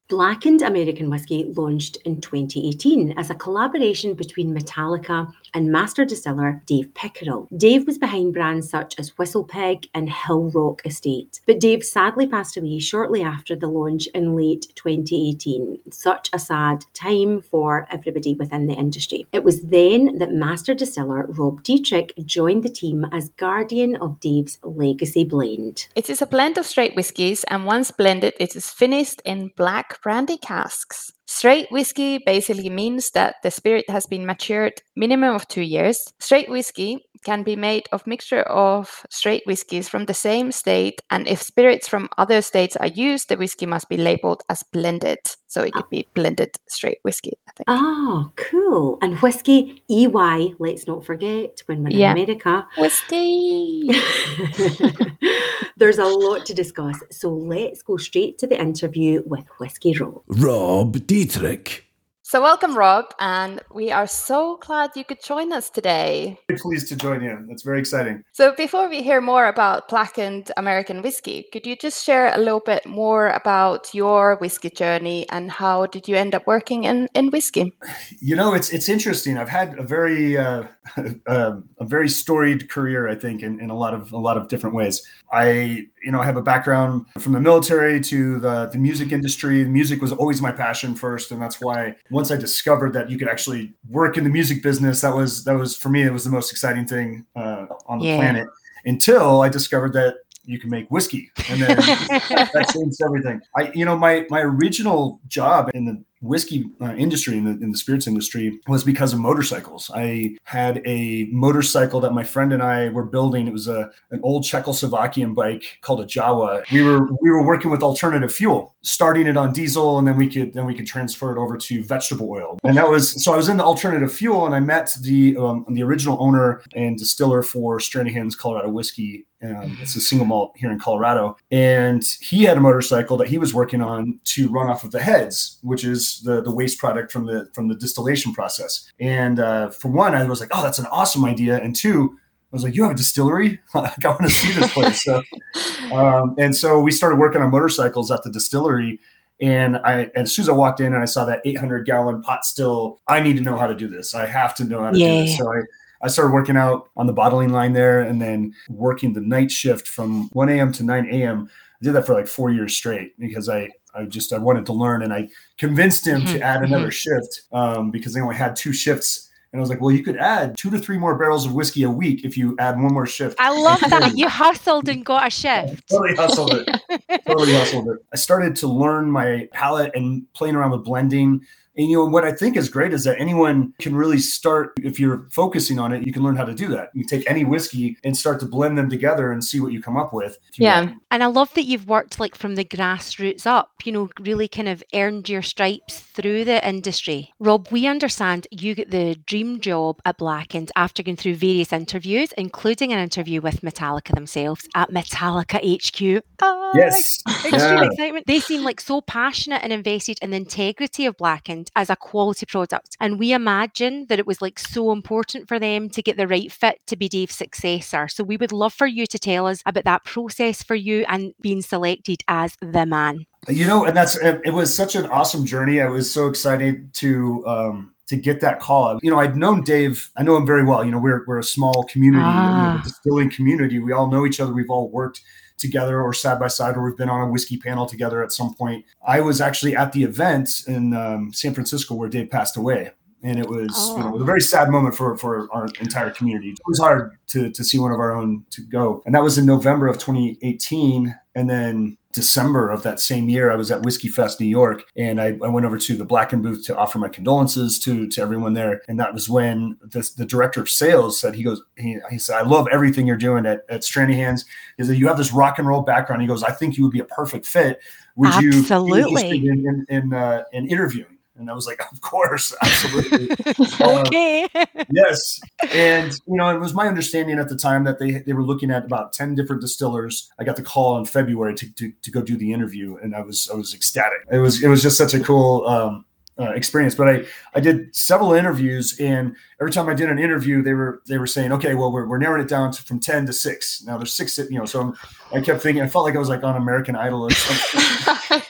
Blackened 0.08 0.62
American 0.62 1.10
Whiskey 1.10 1.46
launched 1.56 1.98
in 2.06 2.22
2018 2.22 3.14
as 3.18 3.30
a 3.30 3.36
collaboration 3.36 4.14
between 4.14 4.56
Metallica 4.56 5.34
and 5.54 5.72
master 5.72 6.06
distiller 6.06 6.62
Dave 6.66 6.94
Pickerell. 6.94 7.48
Dave 7.58 7.86
was 7.86 7.98
behind 7.98 8.34
brands 8.34 8.70
such 8.70 8.98
as 9.00 9.18
Whistle 9.18 9.44
Pig 9.44 9.88
and 9.94 10.10
Hill 10.10 10.52
Rock 10.52 10.82
Estate, 10.86 11.42
but 11.46 11.60
Dave 11.60 11.84
sadly 11.84 12.28
passed 12.28 12.58
away 12.58 12.80
shortly 12.80 13.24
after 13.24 13.56
the 13.56 13.68
launch 13.68 14.08
in 14.08 14.36
late 14.36 14.68
2018. 14.76 15.80
Such 15.92 16.30
a 16.34 16.40
sad 16.40 16.86
time 16.94 17.42
for 17.42 17.88
everybody 17.92 18.34
within 18.34 18.68
the 18.68 18.74
industry. 18.74 19.26
It 19.32 19.44
was 19.44 19.62
then 19.62 20.18
that 20.20 20.32
master 20.34 20.74
distiller 20.74 21.26
Rob 21.28 21.64
Dietrich 21.64 22.14
joined 22.26 22.64
the 22.64 22.70
team 22.70 23.06
as 23.12 23.30
guardian 23.30 23.96
of 23.98 24.20
Dave's 24.20 24.60
legacy 24.64 25.24
blend. 25.24 25.88
It 25.96 26.10
is 26.10 26.22
a 26.22 26.28
blend 26.28 26.58
of 26.58 26.66
straight 26.66 26.96
whiskies, 26.96 27.44
and 27.46 27.66
once 27.66 27.92
blended, 27.92 28.34
it 28.40 28.56
is 28.56 28.70
finished 28.70 29.22
in 29.26 29.52
black 29.56 30.02
brandy 30.02 30.38
casks. 30.38 31.14
Straight 31.26 31.72
whiskey 31.72 32.20
basically 32.26 32.70
means 32.70 33.12
that 33.12 33.36
the 33.44 33.52
spirit 33.52 33.90
has 33.90 34.06
been 34.06 34.26
matured 34.26 34.82
minimum 34.96 35.34
of 35.36 35.48
two 35.48 35.62
years. 35.62 36.14
Straight 36.20 36.50
whiskey 36.50 37.06
can 37.24 37.44
be 37.44 37.56
made 37.56 37.88
of 37.92 38.06
mixture 38.08 38.42
of 38.44 39.06
straight 39.10 39.44
whiskies 39.46 39.90
from 39.90 40.06
the 40.06 40.14
same 40.14 40.52
state, 40.52 41.02
and 41.10 41.28
if 41.28 41.42
spirits 41.42 41.88
from 41.88 42.10
other 42.18 42.42
states 42.42 42.76
are 42.78 42.88
used, 42.88 43.30
the 43.30 43.38
whiskey 43.38 43.66
must 43.66 43.90
be 43.90 43.98
labeled 43.98 44.44
as 44.50 44.64
blended. 44.72 45.20
So 45.48 45.62
it 45.62 45.74
could 45.74 45.90
be 45.90 46.08
blended 46.16 46.56
straight 46.68 46.98
whiskey, 47.04 47.34
I 47.48 47.52
think. 47.56 47.66
Oh, 47.68 48.32
cool. 48.36 48.98
And 49.02 49.20
whiskey, 49.20 49.84
EY, 49.90 50.56
let's 50.58 50.88
not 50.88 51.06
forget 51.06 51.62
when 51.68 51.84
we're 51.84 51.92
Yeah. 51.92 52.12
in 52.12 52.18
America. 52.18 52.68
Whiskey. 52.78 53.90
There's 55.78 55.98
a 56.00 56.06
lot 56.06 56.46
to 56.48 56.54
discuss, 56.54 56.98
so 57.12 57.30
let's 57.30 57.82
go 57.82 57.98
straight 57.98 58.38
to 58.40 58.48
the 58.48 58.60
interview 58.60 59.22
with 59.26 59.46
Whiskey 59.60 59.96
Rob. 59.98 60.22
Rob 60.28 61.06
Dietrich. 61.06 61.86
So, 62.34 62.42
welcome, 62.42 62.76
Rob, 62.76 63.14
and 63.20 63.62
we 63.72 63.92
are 63.92 64.08
so 64.08 64.58
glad 64.58 64.90
you 64.96 65.06
could 65.06 65.22
join 65.24 65.54
us 65.54 65.70
today. 65.70 66.40
Very 66.48 66.60
pleased 66.60 66.88
to 66.88 66.96
join 66.96 67.22
you. 67.22 67.46
That's 67.48 67.62
very 67.62 67.78
exciting. 67.78 68.24
So, 68.32 68.56
before 68.56 68.90
we 68.90 69.04
hear 69.04 69.22
more 69.22 69.46
about 69.46 69.88
blackened 69.88 70.52
American 70.58 71.04
whiskey, 71.04 71.46
could 71.54 71.68
you 71.68 71.76
just 71.76 72.04
share 72.04 72.34
a 72.34 72.40
little 72.40 72.60
bit 72.60 72.88
more 72.88 73.30
about 73.30 73.94
your 73.94 74.38
whiskey 74.38 74.72
journey 74.72 75.30
and 75.30 75.52
how 75.52 75.86
did 75.86 76.08
you 76.08 76.16
end 76.16 76.34
up 76.34 76.48
working 76.48 76.86
in, 76.86 77.08
in 77.14 77.30
whiskey? 77.30 77.72
You 78.20 78.36
know, 78.36 78.56
it's 78.56 78.72
it's 78.72 78.90
interesting. 78.90 79.38
I've 79.38 79.48
had 79.48 79.78
a 79.78 79.84
very 79.84 80.36
uh, 80.36 80.64
uh, 80.98 81.58
a 81.78 81.86
very 81.86 82.10
storied 82.10 82.68
career, 82.68 83.10
I 83.10 83.14
think, 83.14 83.44
in, 83.44 83.60
in 83.60 83.70
a 83.70 83.78
lot 83.78 83.94
of 83.94 84.12
a 84.12 84.18
lot 84.18 84.38
of 84.38 84.48
different 84.48 84.76
ways. 84.76 85.04
I, 85.32 85.88
you 86.04 86.12
know, 86.12 86.20
I 86.20 86.26
have 86.26 86.38
a 86.38 86.42
background 86.42 87.06
from 87.20 87.32
the 87.34 87.40
military 87.40 88.00
to 88.02 88.40
the, 88.40 88.68
the 88.68 88.78
music 88.78 89.12
industry. 89.12 89.64
Music 89.66 90.02
was 90.02 90.12
always 90.12 90.42
my 90.42 90.52
passion 90.52 90.96
first, 90.96 91.32
and 91.32 91.42
that's 91.42 91.62
why 91.62 91.96
once 92.12 92.30
I 92.32 92.36
discovered 92.38 92.94
that 92.94 93.10
you 93.10 93.18
could 93.18 93.30
actually 93.30 93.74
work 93.90 94.18
in 94.18 94.24
the 94.24 94.30
music 94.30 94.62
business, 94.62 95.02
that 95.02 95.16
was 95.16 95.44
that 95.46 95.54
was 95.58 95.76
for 95.78 95.90
me 95.90 96.04
it 96.04 96.12
was 96.12 96.24
the 96.24 96.30
most 96.30 96.52
exciting 96.52 96.86
thing 96.86 97.26
uh, 97.36 97.66
on 97.88 98.00
the 98.00 98.06
Yeah. 98.06 98.16
planet. 98.18 98.48
Until 98.86 99.42
I 99.42 99.50
discovered 99.50 99.94
that 99.94 100.16
you 100.46 100.60
can 100.60 100.70
make 100.70 100.90
whiskey, 100.92 101.32
and 101.50 101.62
then 101.62 101.78
that 102.30 102.70
changed 102.74 103.02
everything. 103.02 103.40
I, 103.56 103.72
you 103.74 103.86
know, 103.86 103.98
my 103.98 104.26
my 104.30 104.42
original 104.42 105.22
job 105.28 105.72
in 105.74 105.86
the 105.86 106.04
whiskey 106.24 106.66
uh, 106.82 106.94
industry 106.96 107.38
in 107.38 107.44
the, 107.44 107.52
in 107.64 107.72
the 107.72 107.78
spirits 107.78 108.08
industry 108.08 108.60
was 108.68 108.84
because 108.84 109.14
of 109.14 109.20
motorcycles. 109.20 109.92
I 109.94 110.38
had 110.46 110.82
a 110.86 111.26
motorcycle 111.26 112.00
that 112.00 112.14
my 112.14 112.24
friend 112.24 112.54
and 112.54 112.64
I 112.64 112.90
were 112.90 113.04
building. 113.04 113.48
It 113.48 113.54
was 113.54 113.68
a 113.68 113.92
an 114.12 114.22
old 114.24 114.44
Czechoslovakian 114.44 115.36
bike 115.36 115.80
called 115.82 116.02
a 116.02 116.06
Jawa. 116.06 116.64
We 116.72 116.82
were 116.82 117.08
we 117.22 117.30
were 117.30 117.46
working 117.46 117.70
with 117.70 117.84
alternative 117.84 118.34
fuel, 118.34 118.76
starting 118.82 119.28
it 119.28 119.38
on 119.38 119.54
diesel, 119.54 120.00
and 120.00 120.08
then 120.08 120.18
we 120.18 120.30
could 120.30 120.54
then 120.54 120.66
we 120.66 120.74
could 120.74 120.88
transfer 120.88 121.32
it 121.32 121.38
over 121.38 121.58
to 121.58 121.84
vegetable 121.84 122.30
oil. 122.30 122.58
And 122.64 122.78
that 122.78 122.90
was 122.90 123.24
so 123.24 123.34
I 123.34 123.38
was 123.38 123.50
in 123.50 123.58
the 123.58 123.64
alternative 123.64 124.14
fuel, 124.14 124.46
and 124.46 124.56
I 124.56 124.60
met 124.60 124.96
the 125.02 125.36
um, 125.38 125.66
the 125.70 125.84
original 125.84 126.18
owner 126.22 126.62
and 126.76 126.98
distiller 126.98 127.44
for 127.44 127.80
Stranahan's 127.80 128.36
Colorado 128.36 128.70
whiskey. 128.70 129.26
Um, 129.44 129.78
it's 129.82 129.96
a 129.96 130.02
single 130.02 130.26
malt 130.26 130.54
here 130.56 130.72
in 130.72 130.80
Colorado, 130.80 131.36
and 131.52 132.04
he 132.22 132.44
had 132.44 132.58
a 132.58 132.62
motorcycle 132.62 133.18
that 133.18 133.28
he 133.28 133.38
was 133.38 133.54
working 133.54 133.82
on 133.82 134.20
to 134.26 134.48
run 134.50 134.70
off 134.70 134.86
of 134.86 134.92
the 134.92 135.02
heads, 135.02 135.58
which 135.64 135.84
is 135.84 136.22
the 136.22 136.42
the 136.42 136.52
waste 136.52 136.80
product 136.80 137.12
from 137.12 137.26
the 137.26 137.50
from 137.54 137.68
the 137.68 137.76
distillation 137.76 138.34
process. 138.34 138.90
And 139.00 139.40
uh, 139.40 139.70
for 139.70 139.90
one, 139.90 140.16
I 140.16 140.24
was 140.24 140.40
like, 140.40 140.50
oh, 140.54 140.64
that's 140.64 140.80
an 140.80 140.86
awesome 140.88 141.26
idea, 141.26 141.58
and 141.58 141.76
two. 141.76 142.18
I 142.18 142.56
was 142.56 142.64
like, 142.64 142.76
"You 142.76 142.84
have 142.84 142.94
a 142.94 142.96
distillery? 142.96 143.60
like, 143.74 144.06
I 144.06 144.10
want 144.10 144.22
to 144.22 144.30
see 144.30 144.54
this 144.54 144.72
place." 144.72 145.04
So, 145.04 145.22
um, 145.92 146.36
and 146.38 146.56
so 146.56 146.80
we 146.80 146.92
started 146.92 147.18
working 147.18 147.42
on 147.42 147.52
motorcycles 147.52 148.12
at 148.12 148.24
the 148.24 148.32
distillery. 148.32 149.00
And 149.42 149.78
I, 149.78 150.04
and 150.16 150.20
as 150.20 150.32
soon 150.32 150.44
as 150.44 150.50
I 150.50 150.54
walked 150.54 150.80
in 150.80 150.94
and 150.94 151.02
I 151.02 151.06
saw 151.06 151.26
that 151.26 151.42
800 151.44 151.86
gallon 151.86 152.22
pot 152.22 152.46
still, 152.46 153.02
I 153.08 153.20
need 153.20 153.36
to 153.36 153.42
know 153.42 153.58
how 153.58 153.68
to 153.68 153.76
do 153.76 153.90
this. 153.90 154.14
I 154.14 154.26
have 154.26 154.56
to 154.56 154.64
know 154.64 154.82
how 154.82 154.92
to 154.92 154.98
do 154.98 155.04
this. 155.04 155.38
So 155.38 155.52
I, 155.52 155.62
I 156.04 156.08
started 156.10 156.34
working 156.34 156.58
out 156.58 156.90
on 156.98 157.08
the 157.08 157.14
bottling 157.14 157.50
line 157.54 157.72
there 157.72 158.02
and 158.02 158.22
then 158.22 158.54
working 158.70 159.14
the 159.14 159.22
night 159.22 159.50
shift 159.50 159.88
from 159.88 160.28
1 160.34 160.50
a.m. 160.50 160.72
to 160.74 160.84
9 160.84 161.08
a.m. 161.10 161.50
I 161.50 161.84
did 161.84 161.94
that 161.94 162.06
for 162.06 162.14
like 162.14 162.28
four 162.28 162.52
years 162.52 162.76
straight 162.76 163.18
because 163.18 163.48
I, 163.48 163.70
I 163.96 164.04
just, 164.04 164.34
I 164.34 164.38
wanted 164.38 164.66
to 164.66 164.74
learn 164.74 165.04
and 165.04 165.14
I 165.14 165.30
convinced 165.58 166.06
him 166.06 166.26
to 166.26 166.34
Mhm, 166.40 166.42
add 166.42 166.62
another 166.62 166.92
shift 166.92 167.44
um, 167.54 167.90
because 167.90 168.14
they 168.14 168.20
only 168.20 168.36
had 168.36 168.56
two 168.56 168.74
shifts. 168.74 169.30
And 169.54 169.60
I 169.60 169.62
was 169.62 169.70
like, 169.70 169.80
well, 169.80 169.92
you 169.92 170.04
could 170.04 170.18
add 170.18 170.58
two 170.58 170.70
to 170.72 170.80
three 170.80 170.98
more 170.98 171.16
barrels 171.18 171.46
of 171.46 171.54
whiskey 171.54 171.84
a 171.84 171.90
week 171.90 172.26
if 172.26 172.36
you 172.36 172.56
add 172.60 172.76
one 172.76 172.92
more 172.94 173.06
shift. 173.06 173.38
I 173.40 173.52
love 173.52 173.80
that. 173.82 174.18
You 174.18 174.28
hustled 174.28 174.90
and 174.90 175.06
got 175.06 175.28
a 175.28 175.30
shift. 175.30 175.88
totally 175.90 176.16
hustled 176.16 176.54
it. 176.54 177.22
totally 177.28 177.54
hustled 177.54 177.88
it. 177.90 178.00
I 178.12 178.18
started 178.18 178.56
to 178.58 178.68
learn 178.68 179.10
my 179.10 179.48
palate 179.54 179.92
and 179.96 180.26
playing 180.34 180.56
around 180.56 180.72
with 180.72 180.84
blending. 180.84 181.46
And 181.76 181.90
you 181.90 181.98
know 181.98 182.06
what 182.06 182.24
I 182.24 182.32
think 182.32 182.56
is 182.56 182.70
great 182.70 182.94
is 182.94 183.04
that 183.06 183.20
anyone 183.20 183.74
can 183.80 183.96
really 183.96 184.20
start 184.20 184.74
if 184.84 185.00
you're 185.00 185.28
focusing 185.32 185.80
on 185.80 185.92
it. 185.92 186.06
You 186.06 186.14
can 186.14 186.24
learn 186.24 186.36
how 186.36 186.46
to 186.46 186.54
do 186.54 186.68
that. 186.70 186.90
You 186.94 187.04
take 187.04 187.30
any 187.30 187.46
whiskey 187.46 187.98
and 188.04 188.16
start 188.16 188.40
to 188.42 188.46
blend 188.46 188.78
them 188.78 188.90
together 188.90 189.32
and 189.32 189.44
see 189.44 189.60
what 189.60 189.74
you 189.74 189.82
come 189.82 189.98
up 189.98 190.14
with. 190.14 190.38
Yeah. 190.56 190.86
want. 190.86 190.98
And 191.12 191.24
I 191.24 191.28
love 191.28 191.54
that 191.56 191.64
you've 191.64 191.88
worked 191.88 192.20
like 192.20 192.36
from 192.36 192.56
the 192.56 192.66
grassroots 192.66 193.46
up, 193.48 193.72
you 193.84 193.92
know, 193.92 194.10
really 194.20 194.48
kind 194.48 194.70
of 194.70 194.84
earned 194.94 195.30
your 195.30 195.42
stripes 195.42 196.00
through 196.00 196.46
the 196.46 196.68
industry. 196.68 197.32
Rob, 197.40 197.68
we 197.72 197.88
understand 197.88 198.48
you 198.52 198.76
get 198.76 198.92
the 198.92 199.16
dream 199.26 199.60
job 199.60 200.00
at 200.06 200.18
Blackened 200.18 200.72
after 200.76 201.02
going 201.02 201.18
through 201.18 201.36
various 201.36 201.74
interviews, 201.74 202.32
including 202.38 202.94
an 202.94 203.00
interview 203.00 203.42
with 203.42 203.62
Metallica 203.62 204.14
themselves 204.14 204.68
at 204.76 204.92
Metallica 204.92 205.60
HQ. 205.60 206.24
Ah, 206.42 206.72
Yes. 206.76 207.20
Extreme 207.28 207.54
Yeah. 207.54 207.84
excitement. 207.84 208.28
They 208.28 208.40
seem 208.40 208.64
like 208.64 208.82
so 208.82 209.02
passionate 209.02 209.62
and 209.64 209.72
invested 209.72 210.18
in 210.22 210.32
the 210.32 210.38
integrity 210.38 211.06
of 211.06 211.18
Blackened 211.18 211.63
as 211.76 211.90
a 211.90 211.96
quality 211.96 212.46
product. 212.46 212.98
And 213.00 213.20
we 213.20 213.34
imagine 213.34 214.06
that 214.10 214.20
it 214.20 214.28
was 214.28 214.42
like 214.42 214.60
so 214.60 214.92
important 214.92 215.48
for 215.48 215.60
them 215.60 215.90
to 215.90 216.02
get 216.02 216.18
the 216.18 216.28
right 216.28 216.52
fit 216.52 216.80
to 216.88 216.96
be 216.96 217.10
Dave's 217.10 217.36
successor. 217.36 218.08
So 218.08 218.24
we 218.24 218.38
would 218.38 218.52
love 218.52 218.74
for 218.74 218.88
you 218.88 219.06
to 219.08 219.20
tell 219.20 219.48
us 219.48 219.62
about 219.66 219.84
that 219.86 220.04
process 220.06 220.64
for 220.64 220.76
you 220.76 221.06
and 221.08 221.34
being 221.42 221.62
selected 221.62 222.24
as 222.28 222.56
the 222.62 222.86
man. 222.86 223.26
You 223.48 223.68
know, 223.68 223.86
and 223.86 223.96
that's 223.96 224.16
it 224.18 224.42
it 224.46 224.54
was 224.54 224.74
such 224.74 224.96
an 224.96 225.06
awesome 225.08 225.46
journey. 225.46 225.82
I 225.82 225.88
was 225.88 226.10
so 226.10 226.28
excited 226.28 226.94
to 226.96 227.46
um 227.46 227.94
to 228.08 228.16
get 228.18 228.42
that 228.42 228.60
call. 228.60 229.00
You 229.02 229.12
know, 229.12 229.20
I'd 229.20 229.36
known 229.38 229.64
Dave, 229.64 230.10
I 230.18 230.24
know 230.24 230.36
him 230.38 230.46
very 230.46 230.64
well. 230.64 230.84
You 230.84 230.92
know, 230.92 230.98
we're 231.00 231.24
we're 231.26 231.40
a 231.40 231.44
small 231.44 231.84
community, 231.86 232.24
you 232.24 232.30
know, 232.30 232.78
Ah. 232.78 232.82
distilling 232.84 233.30
community. 233.30 233.80
We 233.80 233.92
all 233.94 234.10
know 234.10 234.26
each 234.26 234.40
other. 234.40 234.54
We've 234.54 234.70
all 234.70 234.90
worked 234.90 235.22
together 235.64 236.02
or 236.02 236.14
side 236.14 236.40
by 236.40 236.48
side, 236.48 236.76
or 236.78 236.84
we've 236.84 236.98
been 236.98 237.10
on 237.10 237.28
a 237.28 237.32
whiskey 237.32 237.58
panel 237.58 237.86
together 237.88 238.22
at 238.22 238.32
some 238.32 238.54
point. 238.54 238.86
I 239.08 239.22
was 239.22 239.42
actually 239.42 239.76
at 239.76 239.94
the 239.94 240.04
event 240.04 240.50
in 240.68 240.94
um, 240.94 241.34
San 241.34 241.54
Francisco 241.54 241.96
where 241.96 242.10
Dave 242.10 242.30
passed 242.30 242.58
away. 242.58 242.92
And 243.26 243.40
it 243.40 243.48
was, 243.48 243.72
you 243.92 244.00
know, 244.00 244.10
it 244.10 244.12
was 244.12 244.22
a 244.22 244.26
very 244.26 244.42
sad 244.42 244.70
moment 244.70 244.96
for, 244.96 245.18
for 245.18 245.48
our 245.54 245.68
entire 245.80 246.12
community. 246.12 246.50
It 246.50 246.60
was 246.68 246.78
hard 246.78 247.18
to, 247.28 247.50
to 247.52 247.64
see 247.64 247.80
one 247.80 247.94
of 247.94 248.00
our 248.00 248.14
own 248.14 248.46
to 248.50 248.62
go. 248.62 249.02
And 249.06 249.16
that 249.16 249.24
was 249.24 249.38
in 249.38 249.46
November 249.46 249.88
of 249.88 249.98
2018. 249.98 251.16
And 251.34 251.50
then 251.50 251.98
December 252.14 252.70
of 252.70 252.84
that 252.84 253.00
same 253.00 253.28
year, 253.28 253.52
I 253.52 253.56
was 253.56 253.72
at 253.72 253.82
Whiskey 253.82 254.08
Fest 254.08 254.40
New 254.40 254.48
York, 254.48 254.84
and 254.96 255.20
I, 255.20 255.38
I 255.44 255.48
went 255.50 255.66
over 255.66 255.78
to 255.78 255.98
the 255.98 256.06
Blackened 256.06 256.44
booth 256.44 256.66
to 256.68 256.78
offer 256.78 257.00
my 257.00 257.10
condolences 257.10 257.80
to 257.80 258.08
to 258.08 258.22
everyone 258.22 258.54
there. 258.54 258.82
And 258.88 259.00
that 259.00 259.14
was 259.14 259.28
when 259.28 259.78
the, 259.82 260.10
the 260.18 260.26
director 260.26 260.62
of 260.62 260.70
sales 260.70 261.20
said, 261.20 261.36
he 261.36 261.44
goes, 261.44 261.62
he, 261.78 261.98
he 262.10 262.18
said, 262.18 262.38
I 262.38 262.44
love 262.44 262.68
everything 262.72 263.08
you're 263.08 263.18
doing 263.18 263.46
at, 263.46 263.66
at 263.70 263.82
Stranahan's. 263.82 264.46
He 264.78 264.84
said, 264.84 264.98
you 264.98 265.08
have 265.08 265.18
this 265.18 265.34
rock 265.34 265.60
and 265.60 265.68
roll 265.68 265.82
background. 265.82 266.22
He 266.22 266.28
goes, 266.28 266.44
I 266.44 266.52
think 266.52 266.78
you 266.78 266.84
would 266.84 266.94
be 266.94 267.00
a 267.00 267.06
perfect 267.06 267.46
fit. 267.46 267.80
Would 268.16 268.36
you 268.36 268.60
Absolutely. 268.60 269.02
be 269.04 269.10
interested 269.10 269.44
in 269.44 269.66
in, 269.68 269.86
in, 269.90 270.14
uh, 270.14 270.44
in 270.54 270.68
interviewing? 270.68 271.13
And 271.38 271.50
I 271.50 271.54
was 271.54 271.66
like, 271.66 271.82
of 271.92 272.02
course, 272.02 272.54
absolutely. 272.62 273.36
okay. 273.82 274.48
yes. 274.92 275.40
And 275.72 276.12
you 276.28 276.36
know 276.38 276.56
it 276.56 276.60
was 276.60 276.74
my 276.74 276.88
understanding 276.88 277.40
at 277.40 277.50
the 277.50 277.56
time 277.56 277.84
that 277.86 278.00
they 278.00 278.20
they 278.20 278.34
were 278.34 278.44
looking 278.44 278.72
at 278.72 278.86
about 278.86 279.14
10 279.14 279.36
different 279.36 279.62
distillers. 279.62 280.30
I 280.40 280.44
got 280.44 280.56
the 280.56 280.62
call 280.62 280.98
in 280.98 281.06
february 281.06 281.56
to, 281.56 281.72
to, 281.74 281.92
to 282.02 282.12
go 282.12 282.22
do 282.22 282.38
the 282.38 282.54
interview 282.54 282.98
and 282.98 283.16
i 283.16 283.22
was 283.22 283.50
i 283.50 283.56
was 283.56 283.74
ecstatic. 283.74 284.20
It 284.32 284.38
was 284.38 284.64
it 284.64 284.68
was 284.68 284.82
just 284.82 284.98
such 284.98 285.14
a 285.14 285.20
cool 285.20 285.68
um, 285.68 286.06
uh, 286.40 286.52
experience. 286.52 286.96
But 286.96 287.10
i 287.10 287.26
i 287.56 287.60
did 287.60 287.96
several 287.96 288.34
interviews 288.34 289.00
and 289.00 289.36
every 289.60 289.72
time 289.72 289.90
i 289.90 289.94
did 289.94 290.10
an 290.10 290.20
interview 290.20 290.62
they 290.62 290.74
were 290.74 291.02
they 291.08 291.18
were 291.18 291.28
saying 291.28 291.52
okay 291.54 291.74
well 291.76 291.92
we're, 291.92 292.08
we're 292.08 292.18
narrowing 292.18 292.42
it 292.42 292.50
down 292.50 292.72
to, 292.72 292.82
from 292.84 293.00
10 293.00 293.28
to 293.28 293.34
6 293.34 293.84
now 293.86 293.98
there's 293.98 294.14
six 294.14 294.38
you 294.38 294.58
know 294.58 294.66
so 294.66 294.82
i'm 294.82 294.94
I 295.34 295.42
kept 295.42 295.62
thinking, 295.62 295.84
I 295.84 295.88
felt 295.88 296.06
like 296.06 296.16
I 296.16 296.20
was 296.20 296.30
like 296.30 296.44
on 296.44 296.56
American 296.56 296.96
Idol 296.96 297.24
or 297.24 297.32
something. 297.32 297.82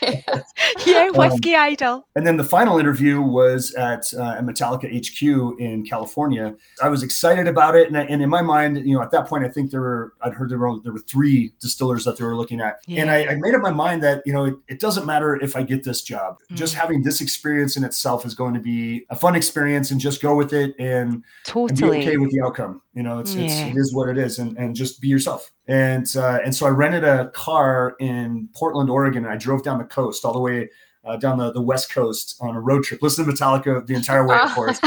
yeah, 0.85 1.07
Um, 1.07 1.13
whiskey 1.15 1.55
idol. 1.55 2.05
And 2.15 2.25
then 2.25 2.37
the 2.37 2.43
final 2.43 2.77
interview 2.79 3.21
was 3.21 3.73
at, 3.75 4.13
uh, 4.13 4.41
Metallica 4.41 4.87
HQ 4.91 5.59
in 5.59 5.85
California. 5.85 6.55
I 6.81 6.89
was 6.89 7.03
excited 7.03 7.47
about 7.47 7.75
it, 7.75 7.87
and, 7.87 7.97
I, 7.97 8.01
and 8.03 8.21
in 8.21 8.29
my 8.29 8.41
mind, 8.41 8.77
you 8.85 8.95
know, 8.95 9.01
at 9.01 9.11
that 9.11 9.27
point, 9.27 9.45
I 9.45 9.49
think 9.49 9.71
there 9.71 9.81
were 9.81 10.13
I'd 10.21 10.33
heard 10.33 10.49
there 10.49 10.57
were 10.57 10.79
there 10.83 10.91
were 10.93 10.99
three 10.99 11.53
distillers 11.59 12.03
that 12.05 12.17
they 12.17 12.25
were 12.25 12.35
looking 12.35 12.59
at, 12.61 12.79
and 12.89 13.09
I, 13.09 13.25
I 13.27 13.35
made 13.35 13.55
up 13.55 13.61
my 13.61 13.71
mind 13.71 14.03
that 14.03 14.21
you 14.25 14.33
know 14.33 14.45
it, 14.45 14.55
it 14.67 14.79
doesn't 14.79 15.05
matter 15.05 15.35
if 15.35 15.55
I 15.55 15.63
get 15.63 15.83
this 15.83 16.01
job. 16.01 16.37
Just 16.53 16.73
Mm. 16.75 16.77
having 16.79 17.03
this 17.03 17.21
experience 17.21 17.77
in 17.77 17.83
itself 17.83 18.25
is 18.25 18.33
going 18.35 18.53
to 18.53 18.59
be 18.59 19.05
a 19.09 19.15
fun 19.15 19.35
experience, 19.35 19.91
and 19.91 19.99
just 20.01 20.21
go 20.21 20.35
with 20.35 20.53
it 20.53 20.75
and, 20.79 21.23
and 21.69 21.77
be 21.77 21.85
okay 22.01 22.17
with 22.17 22.31
the 22.31 22.41
outcome. 22.41 22.81
You 22.93 23.03
know, 23.03 23.19
it's, 23.19 23.35
it's 23.35 23.53
it 23.71 23.77
is 23.77 23.93
what 23.93 24.09
it 24.09 24.17
is, 24.17 24.39
and 24.39 24.57
and 24.57 24.75
just 24.75 24.99
be 25.01 25.07
yourself. 25.07 25.51
And 25.67 26.13
uh, 26.17 26.39
and 26.43 26.53
so 26.53 26.65
I 26.65 26.69
rented 26.69 27.03
a 27.03 27.29
car 27.29 27.95
in 27.99 28.49
Portland, 28.53 28.89
Oregon, 28.89 29.23
and 29.23 29.33
I 29.33 29.37
drove 29.37 29.63
down 29.63 29.77
the 29.77 29.85
coast 29.85 30.25
all 30.25 30.33
the 30.33 30.39
way 30.39 30.69
uh, 31.05 31.17
down 31.17 31.37
the, 31.37 31.51
the 31.51 31.61
west 31.61 31.91
coast 31.91 32.35
on 32.41 32.55
a 32.55 32.59
road 32.59 32.83
trip. 32.83 33.01
Listen 33.01 33.25
to 33.25 33.31
Metallica 33.31 33.85
the 33.85 33.95
entire 33.95 34.27
way, 34.27 34.37
of 34.37 34.49
course. 34.55 34.79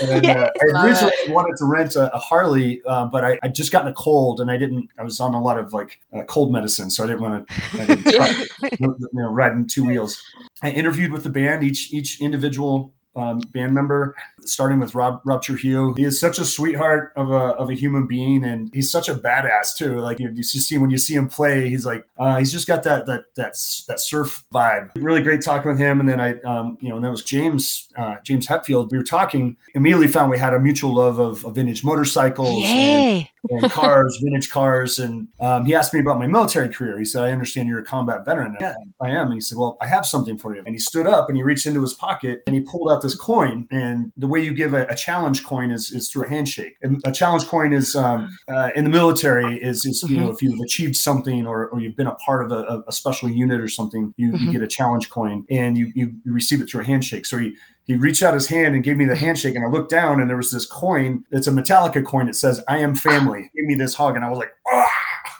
And 0.00 0.26
uh, 0.26 0.50
I 0.60 0.84
originally 0.84 1.12
wanted 1.28 1.56
to 1.56 1.64
rent 1.64 1.96
a, 1.96 2.14
a 2.14 2.18
Harley, 2.18 2.80
uh, 2.86 3.06
but 3.06 3.24
I 3.24 3.38
I 3.42 3.48
just 3.48 3.72
gotten 3.72 3.88
a 3.88 3.94
cold, 3.94 4.40
and 4.40 4.50
I 4.50 4.56
didn't. 4.56 4.88
I 4.98 5.02
was 5.02 5.18
on 5.18 5.34
a 5.34 5.42
lot 5.42 5.58
of 5.58 5.72
like 5.72 6.00
uh, 6.12 6.22
cold 6.24 6.52
medicine, 6.52 6.90
so 6.90 7.02
I 7.02 7.06
didn't 7.08 7.22
want 7.22 7.48
to. 7.48 8.48
You 8.78 8.96
know, 9.12 9.30
riding 9.30 9.66
two 9.66 9.84
wheels. 9.84 10.22
I 10.62 10.70
interviewed 10.70 11.12
with 11.12 11.24
the 11.24 11.30
band, 11.30 11.64
each 11.64 11.92
each 11.92 12.20
individual 12.20 12.92
um, 13.18 13.40
band 13.52 13.74
member, 13.74 14.14
starting 14.40 14.80
with 14.80 14.94
Rob 14.94 15.20
Rob 15.24 15.42
Trujillo. 15.42 15.94
He 15.94 16.04
is 16.04 16.18
such 16.18 16.38
a 16.38 16.44
sweetheart 16.44 17.12
of 17.16 17.30
a 17.30 17.54
of 17.56 17.70
a 17.70 17.74
human 17.74 18.06
being, 18.06 18.44
and 18.44 18.70
he's 18.72 18.90
such 18.90 19.08
a 19.08 19.14
badass 19.14 19.76
too. 19.76 20.00
Like 20.00 20.20
you, 20.20 20.30
you 20.32 20.42
see 20.42 20.78
when 20.78 20.90
you 20.90 20.98
see 20.98 21.14
him 21.14 21.28
play, 21.28 21.68
he's 21.68 21.84
like 21.84 22.06
uh, 22.18 22.38
he's 22.38 22.52
just 22.52 22.66
got 22.66 22.82
that 22.84 23.06
that 23.06 23.24
that 23.36 23.54
that 23.88 24.00
surf 24.00 24.44
vibe. 24.52 24.90
Really 24.96 25.22
great 25.22 25.42
talking 25.42 25.70
with 25.70 25.80
him, 25.80 26.00
and 26.00 26.08
then 26.08 26.20
I 26.20 26.40
um, 26.42 26.78
you 26.80 26.88
know 26.88 26.96
and 26.96 27.04
that 27.04 27.10
was 27.10 27.22
James 27.22 27.88
uh, 27.96 28.16
James 28.22 28.46
Hetfield. 28.46 28.90
We 28.90 28.98
were 28.98 29.04
talking 29.04 29.56
immediately 29.74 30.08
found 30.08 30.30
we 30.30 30.38
had 30.38 30.54
a 30.54 30.60
mutual 30.60 30.94
love 30.94 31.18
of, 31.18 31.44
of 31.44 31.54
vintage 31.54 31.84
motorcycles. 31.84 32.62
and 32.64 33.28
and 33.50 33.70
cars, 33.70 34.18
vintage 34.22 34.50
cars. 34.50 34.98
And 34.98 35.28
um, 35.40 35.64
he 35.64 35.74
asked 35.74 35.94
me 35.94 36.00
about 36.00 36.18
my 36.18 36.26
military 36.26 36.68
career. 36.68 36.98
He 36.98 37.04
said, 37.04 37.24
I 37.24 37.32
understand 37.32 37.68
you're 37.68 37.80
a 37.80 37.84
combat 37.84 38.24
veteran. 38.24 38.48
And, 38.48 38.56
yeah, 38.60 38.74
I 39.00 39.10
am. 39.10 39.26
And 39.26 39.34
he 39.34 39.40
said, 39.40 39.58
Well, 39.58 39.76
I 39.80 39.86
have 39.86 40.06
something 40.06 40.38
for 40.38 40.54
you. 40.54 40.62
And 40.64 40.74
he 40.74 40.78
stood 40.78 41.06
up 41.06 41.28
and 41.28 41.36
he 41.36 41.42
reached 41.42 41.66
into 41.66 41.80
his 41.80 41.94
pocket 41.94 42.42
and 42.46 42.54
he 42.54 42.60
pulled 42.60 42.90
out 42.90 43.02
this 43.08 43.18
coin. 43.18 43.66
And 43.70 44.12
the 44.16 44.26
way 44.26 44.40
you 44.40 44.52
give 44.54 44.74
a, 44.74 44.84
a 44.86 44.94
challenge 44.94 45.44
coin 45.44 45.70
is, 45.70 45.90
is 45.92 46.10
through 46.10 46.24
a 46.24 46.28
handshake. 46.28 46.76
And 46.82 47.00
a 47.04 47.12
challenge 47.12 47.46
coin 47.46 47.72
is 47.72 47.96
um, 47.96 48.36
uh, 48.48 48.70
in 48.76 48.84
the 48.84 48.90
military 48.90 49.56
is, 49.62 49.84
is 49.84 50.02
you 50.08 50.16
know, 50.20 50.30
if 50.30 50.42
you've 50.42 50.60
achieved 50.60 50.96
something 50.96 51.46
or, 51.46 51.68
or 51.68 51.80
you've 51.80 51.96
been 51.96 52.06
a 52.06 52.14
part 52.16 52.44
of 52.44 52.52
a, 52.52 52.82
a 52.86 52.92
special 52.92 53.28
unit 53.28 53.60
or 53.60 53.68
something, 53.68 54.14
you, 54.16 54.28
you 54.28 54.32
Mhm. 54.38 54.52
get 54.52 54.62
a 54.62 54.66
challenge 54.66 55.10
coin 55.10 55.44
and 55.50 55.76
you, 55.76 55.90
you, 55.94 56.12
you 56.24 56.32
receive 56.32 56.60
it 56.60 56.68
through 56.70 56.82
a 56.82 56.84
handshake. 56.84 57.26
So 57.26 57.38
he, 57.38 57.54
he 57.86 57.94
reached 57.96 58.22
out 58.22 58.34
his 58.34 58.46
hand 58.46 58.74
and 58.74 58.84
gave 58.84 58.96
me 58.98 59.06
the 59.06 59.16
handshake 59.16 59.54
and 59.54 59.64
i 59.64 59.68
looked 59.68 59.90
down 59.90 60.20
and 60.20 60.28
there 60.28 60.36
was 60.36 60.50
this 60.50 60.66
coin 60.66 61.24
it's 61.30 61.46
a 61.46 61.50
metallica 61.50 62.04
coin 62.04 62.26
that 62.26 62.34
says 62.36 62.62
i 62.68 62.76
am 62.76 62.94
family 62.94 63.50
give 63.56 63.64
me 63.64 63.74
this 63.74 63.94
hug 63.94 64.14
and 64.14 64.22
i 64.26 64.28
was 64.28 64.36
like 64.36 64.52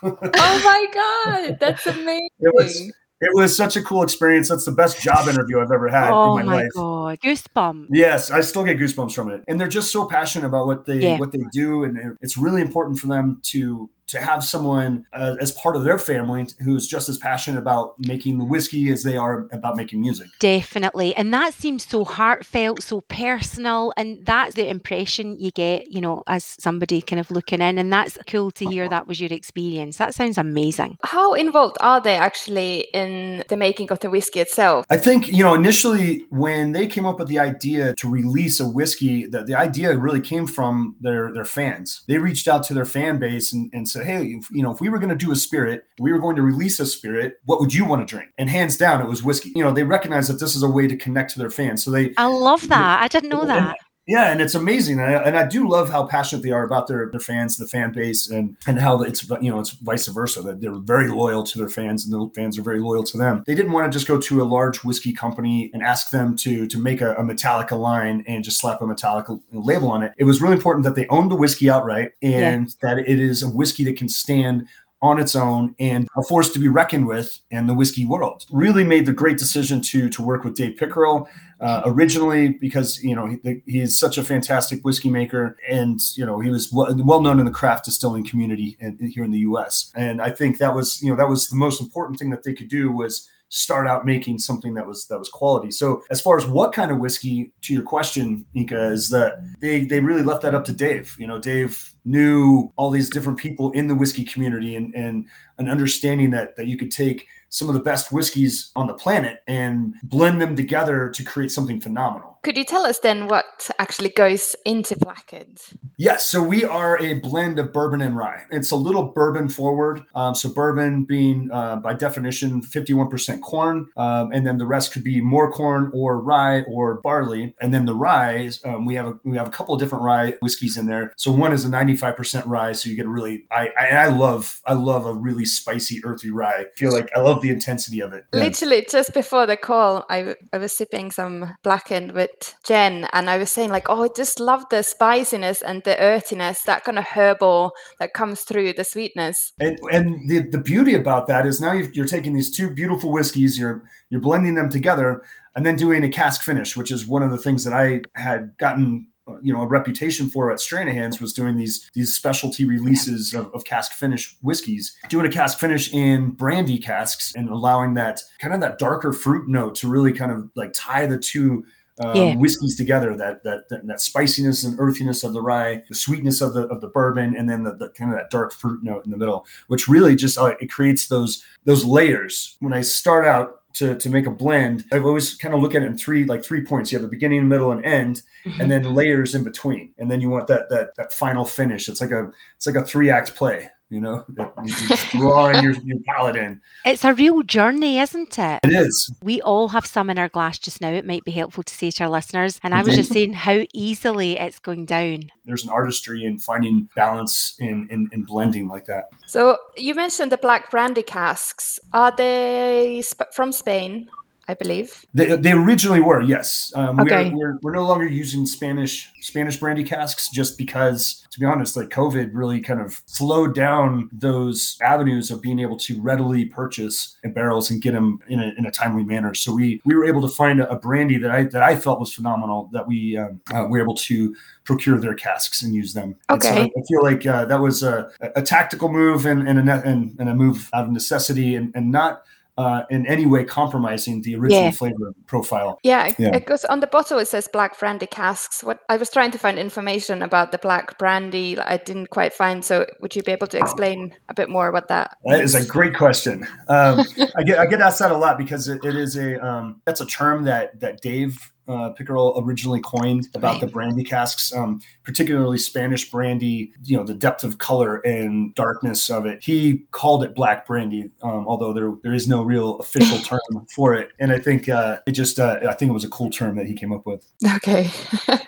oh 0.03 0.61
my 0.63 0.85
god, 0.93 1.59
that's 1.59 1.85
amazing. 1.85 2.29
it 2.39 2.53
was 2.55 2.91
it 3.21 3.29
was 3.33 3.55
such 3.55 3.75
a 3.75 3.81
cool 3.81 4.01
experience 4.03 4.47
that's 4.49 4.65
the 4.65 4.71
best 4.71 5.01
job 5.01 5.27
interview 5.27 5.59
i've 5.59 5.71
ever 5.71 5.87
had 5.89 6.11
Oh 6.11 6.37
in 6.37 6.45
my, 6.45 6.51
my 6.51 6.61
life 6.63 6.71
Oh 6.75 7.03
my 7.03 7.15
god, 7.15 7.19
goosebumps. 7.21 7.87
yes 7.91 8.31
i 8.31 8.41
still 8.41 8.63
get 8.63 8.77
goosebumps 8.77 9.13
from 9.13 9.29
it 9.29 9.43
and 9.47 9.59
they're 9.59 9.67
just 9.67 9.91
so 9.91 10.05
passionate 10.05 10.45
about 10.47 10.67
what 10.67 10.85
they 10.85 10.99
Yeah. 10.99 11.17
what 11.19 11.31
they 11.31 11.43
do 11.51 11.83
and 11.83 12.17
it's 12.21 12.37
really 12.37 12.61
important 12.61 12.99
for 12.99 13.07
them 13.07 13.39
to 13.51 13.89
to 14.09 14.19
have 14.19 14.43
someone 14.43 15.05
uh, 15.13 15.35
as 15.39 15.51
part 15.53 15.75
of 15.75 15.83
their 15.83 15.97
family 15.97 16.47
who's 16.63 16.87
just 16.87 17.09
as 17.09 17.17
passionate 17.17 17.59
about 17.59 17.95
making 17.99 18.37
the 18.37 18.45
whiskey 18.45 18.91
as 18.91 19.03
they 19.03 19.17
are 19.17 19.47
about 19.51 19.75
making 19.75 20.01
music 20.01 20.27
Definitely. 20.39 21.15
And 21.15 21.33
that 21.33 21.53
seems 21.53 21.85
so 21.85 22.05
heartfelt, 22.05 22.81
so 22.81 23.01
personal. 23.01 23.93
And 23.97 24.25
that's 24.25 24.55
the 24.55 24.67
impression 24.67 25.39
you 25.39 25.51
get, 25.51 25.91
you 25.91 26.01
know, 26.01 26.23
as 26.27 26.55
somebody 26.59 27.01
kind 27.01 27.19
of 27.19 27.29
looking 27.29 27.61
in. 27.61 27.77
And 27.77 27.91
that's 27.91 28.17
cool 28.27 28.51
to 28.51 28.65
hear 28.65 28.87
that 28.89 29.07
was 29.07 29.19
your 29.19 29.31
experience. 29.31 29.97
That 29.97 30.15
sounds 30.15 30.37
amazing. 30.37 30.97
How 31.03 31.33
involved 31.33 31.77
are 31.81 32.01
they 32.01 32.15
actually 32.15 32.87
in 32.93 33.43
the 33.49 33.57
making 33.57 33.91
of 33.91 33.99
the 33.99 34.09
whiskey 34.09 34.39
itself? 34.39 34.85
I 34.89 34.97
think, 34.97 35.27
you 35.27 35.43
know, 35.43 35.53
initially 35.53 36.25
when 36.29 36.71
they 36.71 36.87
came 36.87 37.05
up 37.05 37.19
with 37.19 37.27
the 37.27 37.39
idea 37.39 37.93
to 37.95 38.09
release 38.09 38.59
a 38.59 38.67
whiskey, 38.67 39.25
the, 39.25 39.43
the 39.43 39.55
idea 39.55 39.97
really 39.97 40.21
came 40.21 40.47
from 40.47 40.95
their 41.01 41.31
their 41.33 41.45
fans. 41.45 42.01
They 42.07 42.17
reached 42.17 42.47
out 42.47 42.63
to 42.63 42.73
their 42.73 42.85
fan 42.85 43.19
base 43.19 43.53
and, 43.53 43.69
and 43.73 43.87
said, 43.87 43.98
Hey, 44.03 44.25
if, 44.27 44.49
you 44.51 44.63
know, 44.63 44.71
if 44.71 44.81
we 44.81 44.89
were 44.89 44.99
going 44.99 45.09
to 45.09 45.15
do 45.15 45.31
a 45.31 45.35
spirit, 45.35 45.85
we 45.99 46.11
were 46.11 46.19
going 46.19 46.35
to 46.35 46.41
release 46.41 46.79
a 46.79 46.85
spirit, 46.85 47.39
what 47.45 47.59
would 47.59 47.73
you 47.73 47.85
want 47.85 48.07
to 48.07 48.11
drink? 48.11 48.31
And 48.37 48.49
hands 48.49 48.77
down, 48.77 49.01
it 49.01 49.07
was 49.07 49.23
whiskey. 49.23 49.51
You 49.55 49.63
know, 49.63 49.71
they 49.71 49.83
recognize 49.83 50.27
that 50.27 50.39
this 50.39 50.55
is 50.55 50.63
a 50.63 50.69
way 50.69 50.87
to 50.87 50.97
connect 50.97 51.31
to 51.31 51.39
their 51.39 51.49
fans. 51.49 51.83
So 51.83 51.91
they 51.91 52.13
I 52.17 52.25
love 52.25 52.67
that. 52.69 53.01
I 53.01 53.07
didn't 53.07 53.29
know 53.29 53.45
that. 53.45 53.77
Yeah, 54.09 54.31
and 54.31 54.41
it's 54.41 54.55
amazing, 54.55 54.99
and 54.99 55.15
I, 55.15 55.21
and 55.21 55.37
I 55.37 55.45
do 55.45 55.69
love 55.69 55.87
how 55.87 56.03
passionate 56.03 56.41
they 56.41 56.49
are 56.49 56.63
about 56.63 56.87
their, 56.87 57.11
their 57.11 57.19
fans, 57.19 57.57
the 57.57 57.67
fan 57.67 57.91
base, 57.91 58.31
and 58.31 58.57
and 58.65 58.79
how 58.79 59.03
it's 59.03 59.29
you 59.39 59.51
know 59.51 59.59
it's 59.59 59.69
vice 59.69 60.07
versa 60.07 60.41
that 60.41 60.59
they're 60.59 60.73
very 60.73 61.09
loyal 61.09 61.43
to 61.43 61.59
their 61.59 61.69
fans, 61.69 62.07
and 62.07 62.13
the 62.13 62.33
fans 62.33 62.57
are 62.57 62.63
very 62.63 62.79
loyal 62.79 63.03
to 63.03 63.19
them. 63.19 63.43
They 63.45 63.53
didn't 63.53 63.71
want 63.71 63.85
to 63.85 63.95
just 63.95 64.07
go 64.07 64.19
to 64.19 64.41
a 64.41 64.45
large 64.45 64.83
whiskey 64.83 65.13
company 65.13 65.69
and 65.75 65.83
ask 65.83 66.09
them 66.09 66.35
to 66.37 66.65
to 66.65 66.79
make 66.79 67.01
a, 67.01 67.13
a 67.17 67.21
Metallica 67.21 67.79
line 67.79 68.23
and 68.25 68.43
just 68.43 68.59
slap 68.59 68.81
a 68.81 68.85
Metallica 68.85 69.39
label 69.51 69.91
on 69.91 70.01
it. 70.01 70.13
It 70.17 70.23
was 70.23 70.41
really 70.41 70.55
important 70.55 70.85
that 70.85 70.95
they 70.95 71.05
own 71.09 71.29
the 71.29 71.35
whiskey 71.35 71.69
outright 71.69 72.13
and 72.23 72.73
that 72.81 72.97
it 72.97 73.19
is 73.19 73.43
a 73.43 73.47
whiskey 73.47 73.83
that 73.83 73.95
can 73.95 74.09
stand 74.09 74.67
on 75.01 75.19
its 75.19 75.35
own 75.35 75.75
and 75.79 76.07
a 76.17 76.23
force 76.23 76.49
to 76.51 76.59
be 76.59 76.67
reckoned 76.67 77.07
with 77.07 77.39
in 77.51 77.67
the 77.67 77.73
whiskey 77.73 78.05
world. 78.05 78.45
Really 78.51 78.83
made 78.83 79.05
the 79.05 79.13
great 79.13 79.37
decision 79.37 79.81
to 79.81 80.09
to 80.09 80.21
work 80.23 80.43
with 80.43 80.55
Dave 80.55 80.77
Pickerell 80.77 81.27
uh, 81.59 81.81
originally 81.85 82.49
because 82.49 83.03
you 83.03 83.15
know 83.15 83.37
he, 83.43 83.61
he's 83.65 83.97
such 83.97 84.17
a 84.17 84.23
fantastic 84.23 84.81
whiskey 84.83 85.09
maker 85.09 85.57
and 85.69 85.99
you 86.15 86.25
know 86.25 86.39
he 86.39 86.49
was 86.49 86.71
well, 86.71 86.95
well 87.03 87.21
known 87.21 87.39
in 87.39 87.45
the 87.45 87.51
craft 87.51 87.85
distilling 87.85 88.25
community 88.25 88.77
in, 88.79 88.97
here 89.13 89.23
in 89.23 89.31
the 89.31 89.39
U.S. 89.39 89.91
And 89.95 90.21
I 90.21 90.29
think 90.29 90.57
that 90.59 90.73
was 90.73 91.01
you 91.01 91.09
know 91.09 91.17
that 91.17 91.27
was 91.27 91.49
the 91.49 91.55
most 91.55 91.81
important 91.81 92.17
thing 92.19 92.29
that 92.29 92.43
they 92.43 92.53
could 92.53 92.69
do 92.69 92.91
was 92.91 93.27
start 93.49 93.87
out 93.87 94.05
making 94.05 94.37
something 94.37 94.75
that 94.75 94.85
was 94.85 95.05
that 95.07 95.19
was 95.19 95.27
quality. 95.27 95.71
So 95.71 96.03
as 96.09 96.21
far 96.21 96.37
as 96.37 96.45
what 96.45 96.71
kind 96.71 96.91
of 96.91 96.99
whiskey, 96.99 97.51
to 97.63 97.73
your 97.73 97.83
question, 97.83 98.45
Inka, 98.55 98.91
is 98.91 99.09
that 99.09 99.43
they 99.59 99.81
they 99.83 99.99
really 99.99 100.23
left 100.23 100.43
that 100.43 100.55
up 100.55 100.63
to 100.65 100.71
Dave. 100.71 101.15
You 101.19 101.27
know, 101.27 101.39
Dave 101.39 101.93
knew 102.05 102.71
all 102.77 102.89
these 102.89 103.09
different 103.09 103.37
people 103.37 103.71
in 103.71 103.87
the 103.87 103.95
whiskey 103.95 104.23
community 104.23 104.75
and 104.75 104.93
and 104.95 105.25
an 105.57 105.67
understanding 105.67 106.29
that 106.31 106.55
that 106.55 106.67
you 106.67 106.77
could 106.77 106.91
take 106.91 107.27
some 107.49 107.67
of 107.67 107.73
the 107.73 107.81
best 107.81 108.11
whiskeys 108.11 108.71
on 108.75 108.87
the 108.87 108.93
planet 108.93 109.41
and 109.47 109.95
blend 110.03 110.39
them 110.39 110.55
together 110.55 111.09
to 111.09 111.23
create 111.23 111.51
something 111.51 111.81
phenomenal. 111.81 112.28
Could 112.43 112.57
you 112.57 112.63
tell 112.63 112.85
us 112.85 112.99
then 112.99 113.27
what 113.27 113.69
actually 113.79 114.09
goes 114.09 114.55
into 114.65 114.97
Blackened? 114.97 115.59
Yes, 115.97 116.27
so 116.27 116.41
we 116.41 116.63
are 116.63 116.97
a 117.01 117.15
blend 117.15 117.59
of 117.59 117.73
bourbon 117.73 118.01
and 118.01 118.15
rye. 118.15 118.43
It's 118.51 118.71
a 118.71 118.75
little 118.75 119.03
bourbon 119.03 119.49
forward. 119.49 120.01
Um, 120.15 120.33
so 120.33 120.47
bourbon 120.49 121.03
being 121.03 121.49
uh, 121.51 121.77
by 121.77 121.93
definition 121.93 122.61
51% 122.61 123.41
corn, 123.41 123.89
um, 123.97 124.31
and 124.31 124.47
then 124.47 124.57
the 124.57 124.65
rest 124.65 124.93
could 124.93 125.03
be 125.03 125.19
more 125.19 125.51
corn 125.51 125.91
or 125.93 126.21
rye 126.21 126.61
or 126.61 127.01
barley. 127.01 127.53
And 127.59 127.73
then 127.73 127.85
the 127.85 127.95
rye, 127.95 128.49
um, 128.63 128.85
we 128.85 128.95
have 128.95 129.07
a 129.07 129.19
we 129.25 129.35
have 129.35 129.47
a 129.47 129.51
couple 129.51 129.75
of 129.75 129.81
different 129.81 130.03
rye 130.05 130.35
whiskeys 130.41 130.77
in 130.77 130.85
there. 130.85 131.13
So 131.17 131.31
one 131.31 131.51
is 131.51 131.65
a 131.65 131.69
95% 131.69 132.43
rye, 132.45 132.71
so 132.71 132.89
you 132.89 132.95
get 132.95 133.05
a 133.05 133.09
really 133.09 133.45
I 133.51 133.69
I, 133.77 133.87
I 133.87 134.07
love 134.07 134.61
I 134.65 134.73
love 134.73 135.05
a 135.05 135.13
really 135.13 135.45
spicy 135.45 136.03
earthy 136.05 136.31
rye. 136.31 136.61
I 136.61 136.65
feel 136.77 136.93
like 136.93 137.09
I 137.15 137.19
love 137.19 137.41
the 137.41 137.49
intensity 137.49 137.99
of 137.99 138.13
it. 138.13 138.25
Yeah. 138.33 138.39
Literally, 138.39 138.87
just 138.89 139.13
before 139.13 139.45
the 139.45 139.57
call, 139.57 140.05
I 140.09 140.35
I 140.53 140.57
was 140.57 140.71
sipping 140.71 141.11
some 141.11 141.53
Blackened 141.63 142.13
with 142.13 142.28
Jen, 142.63 143.07
and 143.13 143.29
I 143.29 143.37
was 143.37 143.51
saying 143.51 143.69
like, 143.69 143.89
oh, 143.89 144.03
I 144.03 144.09
just 144.15 144.39
love 144.39 144.65
the 144.69 144.83
spiciness 144.83 145.61
and 145.61 145.83
the 145.83 145.99
earthiness, 145.99 146.63
that 146.63 146.83
kind 146.83 146.99
of 146.99 147.05
herbal 147.05 147.71
that 147.99 148.13
comes 148.13 148.41
through 148.41 148.73
the 148.73 148.83
sweetness. 148.83 149.53
And 149.59 149.79
and 149.91 150.29
the, 150.29 150.39
the 150.39 150.57
beauty 150.57 150.95
about 150.95 151.27
that 151.27 151.45
is 151.45 151.61
now 151.61 151.73
you're 151.73 152.05
taking 152.05 152.33
these 152.33 152.55
two 152.55 152.69
beautiful 152.69 153.11
whiskeys, 153.11 153.57
you're 153.57 153.83
you're 154.09 154.21
blending 154.21 154.55
them 154.55 154.69
together, 154.69 155.23
and 155.55 155.65
then 155.65 155.75
doing 155.75 156.03
a 156.03 156.09
cask 156.09 156.41
finish, 156.41 156.75
which 156.77 156.91
is 156.91 157.05
one 157.05 157.23
of 157.23 157.31
the 157.31 157.37
things 157.37 157.63
that 157.63 157.73
I 157.73 158.01
had 158.15 158.57
gotten 158.57 159.07
you 159.41 159.53
know 159.53 159.61
a 159.61 159.67
reputation 159.67 160.29
for 160.29 160.51
at 160.51 160.59
Stranahan's 160.59 161.21
was 161.21 161.33
doing 161.33 161.57
these 161.57 161.89
these 161.93 162.15
specialty 162.15 162.65
releases 162.65 163.33
of, 163.33 163.53
of 163.53 163.63
cask 163.63 163.93
finish 163.93 164.35
whiskeys, 164.41 164.97
doing 165.09 165.25
a 165.25 165.31
cask 165.31 165.59
finish 165.59 165.93
in 165.93 166.31
brandy 166.31 166.77
casks 166.77 167.35
and 167.35 167.49
allowing 167.49 167.93
that 167.95 168.21
kind 168.39 168.53
of 168.53 168.61
that 168.61 168.79
darker 168.79 169.13
fruit 169.13 169.47
note 169.47 169.75
to 169.75 169.87
really 169.87 170.13
kind 170.13 170.31
of 170.31 170.49
like 170.55 170.71
tie 170.73 171.05
the 171.05 171.17
two 171.17 171.63
um, 171.99 172.15
Yeah. 172.15 172.35
whiskeys 172.35 172.75
together 172.77 173.15
that, 173.17 173.43
that 173.43 173.67
that 173.69 173.85
that 173.87 174.01
spiciness 174.01 174.63
and 174.63 174.79
earthiness 174.79 175.23
of 175.23 175.33
the 175.33 175.41
rye 175.41 175.83
the 175.89 175.95
sweetness 175.95 176.41
of 176.41 176.53
the 176.53 176.63
of 176.67 176.81
the 176.81 176.87
bourbon 176.87 177.35
and 177.35 177.49
then 177.49 177.63
the, 177.63 177.75
the 177.75 177.89
kind 177.89 178.11
of 178.11 178.17
that 178.17 178.29
dark 178.29 178.53
fruit 178.53 178.83
note 178.83 179.03
in 179.05 179.11
the 179.11 179.17
middle 179.17 179.45
which 179.67 179.87
really 179.87 180.15
just 180.15 180.37
uh, 180.37 180.55
it 180.61 180.71
creates 180.71 181.07
those 181.07 181.43
those 181.65 181.83
layers. 181.85 182.57
When 182.59 182.73
i 182.73 182.81
start 182.81 183.25
out 183.25 183.55
to, 183.75 183.95
to 183.95 184.09
make 184.09 184.25
a 184.25 184.31
blend 184.31 184.83
I've 184.91 185.05
always 185.05 185.35
kind 185.35 185.53
of 185.53 185.61
look 185.61 185.75
at 185.75 185.83
it 185.83 185.85
in 185.85 185.97
three 185.97 186.25
like 186.25 186.43
three 186.43 186.61
points. 186.65 186.91
You 186.91 186.97
have 186.97 187.03
the 187.03 187.07
beginning 187.09 187.47
middle 187.47 187.71
and 187.71 187.85
end 187.85 188.23
Mhm. 188.45 188.59
and 188.61 188.71
then 188.71 188.95
layers 188.95 189.35
in 189.35 189.43
between. 189.43 189.93
And 189.97 190.09
then 190.09 190.21
you 190.21 190.29
want 190.29 190.47
that 190.47 190.69
that 190.69 190.95
that 190.95 191.11
final 191.13 191.45
finish. 191.45 191.87
It's 191.89 192.01
like 192.01 192.11
a 192.11 192.31
it's 192.55 192.65
like 192.65 192.75
a 192.75 192.83
three 192.83 193.09
act 193.09 193.35
play 193.35 193.69
You 193.89 194.01
know, 194.01 194.23
drawing 195.11 195.63
your, 195.63 195.73
your 195.83 195.97
palate 196.05 196.35
in. 196.35 196.61
It's 196.85 197.03
a 197.03 197.13
real 197.13 197.41
journey, 197.41 197.99
isn't 197.99 198.37
it? 198.37 198.59
It 198.63 198.71
is. 198.71 199.11
We 199.23 199.41
all 199.41 199.69
have 199.69 199.85
some 199.85 200.11
in 200.11 200.19
our 200.19 200.29
glass 200.29 200.59
just 200.59 200.79
now. 200.79 200.91
It 200.91 201.07
might 201.07 201.23
be 201.23 201.31
helpful 201.31 201.63
to 201.63 201.73
say 201.73 201.89
to 201.91 202.03
our 202.03 202.09
listeners. 202.09 202.59
And 202.61 202.75
I 202.75 202.83
was 202.83 202.95
just 202.95 203.11
saying 203.11 203.33
how 203.33 203.63
easily 203.73 204.37
it's 204.37 204.59
going 204.59 204.85
down. 204.85 205.31
There's 205.45 205.63
an 205.63 205.71
artistry 205.71 206.25
in 206.25 206.37
finding 206.37 206.87
balance 206.95 207.55
in, 207.59 207.87
in, 207.89 208.09
in 208.11 208.23
blending 208.23 208.67
like 208.67 208.85
that. 208.85 209.09
So 209.25 209.57
you 209.75 209.95
mentioned 209.95 210.31
the 210.31 210.37
black 210.37 210.69
brandy 210.69 211.01
casks. 211.03 211.79
Are 211.91 212.15
they 212.15 213.01
sp- 213.01 213.33
from 213.33 213.51
Spain? 213.51 214.07
I 214.49 214.55
believe. 214.55 215.05
They, 215.13 215.35
they 215.35 215.51
originally 215.51 216.01
were, 216.01 216.21
yes. 216.21 216.73
Um, 216.75 216.99
Okay. 216.99 217.29
we're, 217.29 217.37
we're, 217.37 217.59
we're 217.61 217.75
no 217.75 217.85
longer 217.85 218.07
using 218.07 218.47
Spanish 218.47 219.11
Spanish 219.21 219.57
brandy 219.57 219.83
casks 219.83 220.29
just 220.31 220.57
because, 220.57 221.27
to 221.29 221.39
be 221.39 221.45
honest, 221.45 221.77
like 221.77 221.89
COVID 221.89 222.31
really 222.33 222.59
kind 222.59 222.81
of 222.81 222.99
slowed 223.05 223.53
down 223.53 224.09
those 224.11 224.77
avenues 224.81 225.29
of 225.29 225.39
being 225.39 225.59
able 225.59 225.77
to 225.77 226.01
readily 226.01 226.45
purchase 226.45 227.17
barrels 227.35 227.69
and 227.69 227.79
get 227.79 227.93
them 227.93 228.19
in 228.27 228.39
a, 228.39 228.53
in 228.57 228.65
a 228.65 228.71
timely 228.71 229.03
manner. 229.03 229.35
So 229.35 229.53
we 229.53 229.81
we 229.85 229.93
were 229.93 230.05
able 230.05 230.21
to 230.21 230.29
find 230.29 230.61
a, 230.61 230.69
a 230.71 230.77
brandy 230.79 231.19
that 231.19 231.29
I 231.29 231.43
that 231.43 231.61
I 231.61 231.75
felt 231.75 231.99
was 231.99 232.11
phenomenal 232.11 232.69
that 232.73 232.87
we 232.87 233.17
um, 233.17 233.39
uh, 233.53 233.65
were 233.69 233.79
able 233.79 233.95
to 234.09 234.35
procure 234.63 234.99
their 234.99 235.13
casks 235.13 235.61
and 235.61 235.75
use 235.75 235.93
them. 235.93 236.15
And 236.29 236.41
so 236.41 236.49
Okay. 236.49 236.71
I 236.75 236.81
feel 236.87 237.03
like 237.03 237.25
uh, 237.25 237.45
that 237.45 237.59
was 237.59 237.83
a, 237.83 238.09
a 238.35 238.41
tactical 238.41 238.89
move 238.89 239.25
and, 239.25 239.47
and, 239.47 239.69
a, 239.69 239.81
and, 239.83 240.15
and 240.19 240.29
a 240.29 240.33
move 240.33 240.69
out 240.73 240.85
of 240.85 240.91
necessity 240.91 241.55
and, 241.55 241.71
and 241.75 241.91
not 241.91 242.23
uh, 242.59 242.83
in 242.89 243.07
any 243.07 243.25
way 243.25 243.45
compromising 243.45 244.21
the 244.21 244.35
original 244.35 244.65
Yeah. 244.65 244.71
flavor 244.71 245.13
profile. 245.27 245.79
Yeah, 245.83 246.13
Yeah. 246.17 246.31
because 246.31 246.65
on 246.65 246.81
the 246.81 246.87
bottle 246.87 247.17
it 247.19 247.27
says 247.27 247.47
black 247.47 247.79
brandy 247.79 248.05
casks. 248.05 248.63
What 248.63 248.79
I 248.89 248.97
was 248.97 249.09
trying 249.09 249.31
to 249.31 249.37
find 249.37 249.57
information 249.57 250.21
about 250.21 250.51
the 250.51 250.57
black 250.57 250.97
brandy, 250.99 251.57
I 251.57 251.77
didn't 251.77 252.09
quite 252.09 252.33
find. 252.33 252.63
So 252.65 252.85
would 252.99 253.15
you 253.15 253.23
be 253.23 253.31
able 253.31 253.47
to 253.47 253.57
explain 253.57 254.13
a 254.27 254.33
bit 254.33 254.49
more 254.49 254.67
about 254.67 254.89
that? 254.89 255.15
That 255.25 255.39
is 255.39 255.55
a 255.55 255.65
great 255.65 255.95
question. 255.95 256.45
Um, 256.67 257.05
I 257.37 257.43
get 257.43 257.59
I 257.59 257.65
get 257.65 257.79
asked 257.79 257.99
that 257.99 258.11
a 258.11 258.17
lot 258.17 258.37
because 258.37 258.67
it, 258.67 258.83
it 258.83 258.95
is 258.95 259.15
a 259.15 259.29
um, 259.45 259.81
that's 259.85 260.01
a 260.01 260.05
term 260.05 260.43
that 260.43 260.77
that 260.81 260.99
Dave 261.01 261.51
uh, 261.69 261.93
Pickerell 261.93 262.41
originally 262.43 262.81
coined 262.81 263.29
about 263.35 263.53
Right. 263.53 263.61
the 263.61 263.67
brandy 263.67 264.03
casks, 264.03 264.51
um, 264.53 264.81
particularly 265.03 265.57
Spanish 265.57 266.09
brandy. 266.11 266.73
You 266.83 266.97
know 266.97 267.03
the 267.03 267.13
depth 267.13 267.43
of 267.43 267.57
color 267.59 267.97
and 267.99 268.53
darkness 268.55 269.09
of 269.09 269.25
it. 269.25 269.43
He 269.43 269.85
called 269.91 270.23
it 270.23 270.35
black 270.35 270.65
brandy, 270.67 271.11
um, 271.21 271.47
although 271.47 271.71
there 271.71 271.93
there 272.03 272.13
is 272.13 272.27
no 272.27 272.43
real 272.43 272.77
official 272.79 273.17
term 273.29 273.39
for 273.73 273.93
it. 273.93 274.09
And 274.19 274.31
I 274.31 274.39
think 274.39 274.67
uh, 274.67 274.99
it 275.05 275.11
just 275.11 275.39
uh, 275.39 275.59
I 275.69 275.73
think 275.75 275.89
it 275.89 275.93
was 275.93 276.03
a 276.03 276.09
cool 276.09 276.29
term 276.29 276.55
that 276.57 276.65
he 276.65 276.73
came 276.73 276.91
up 276.91 277.05
with. 277.05 277.25
Okay, 277.57 277.83
that, 278.27 278.47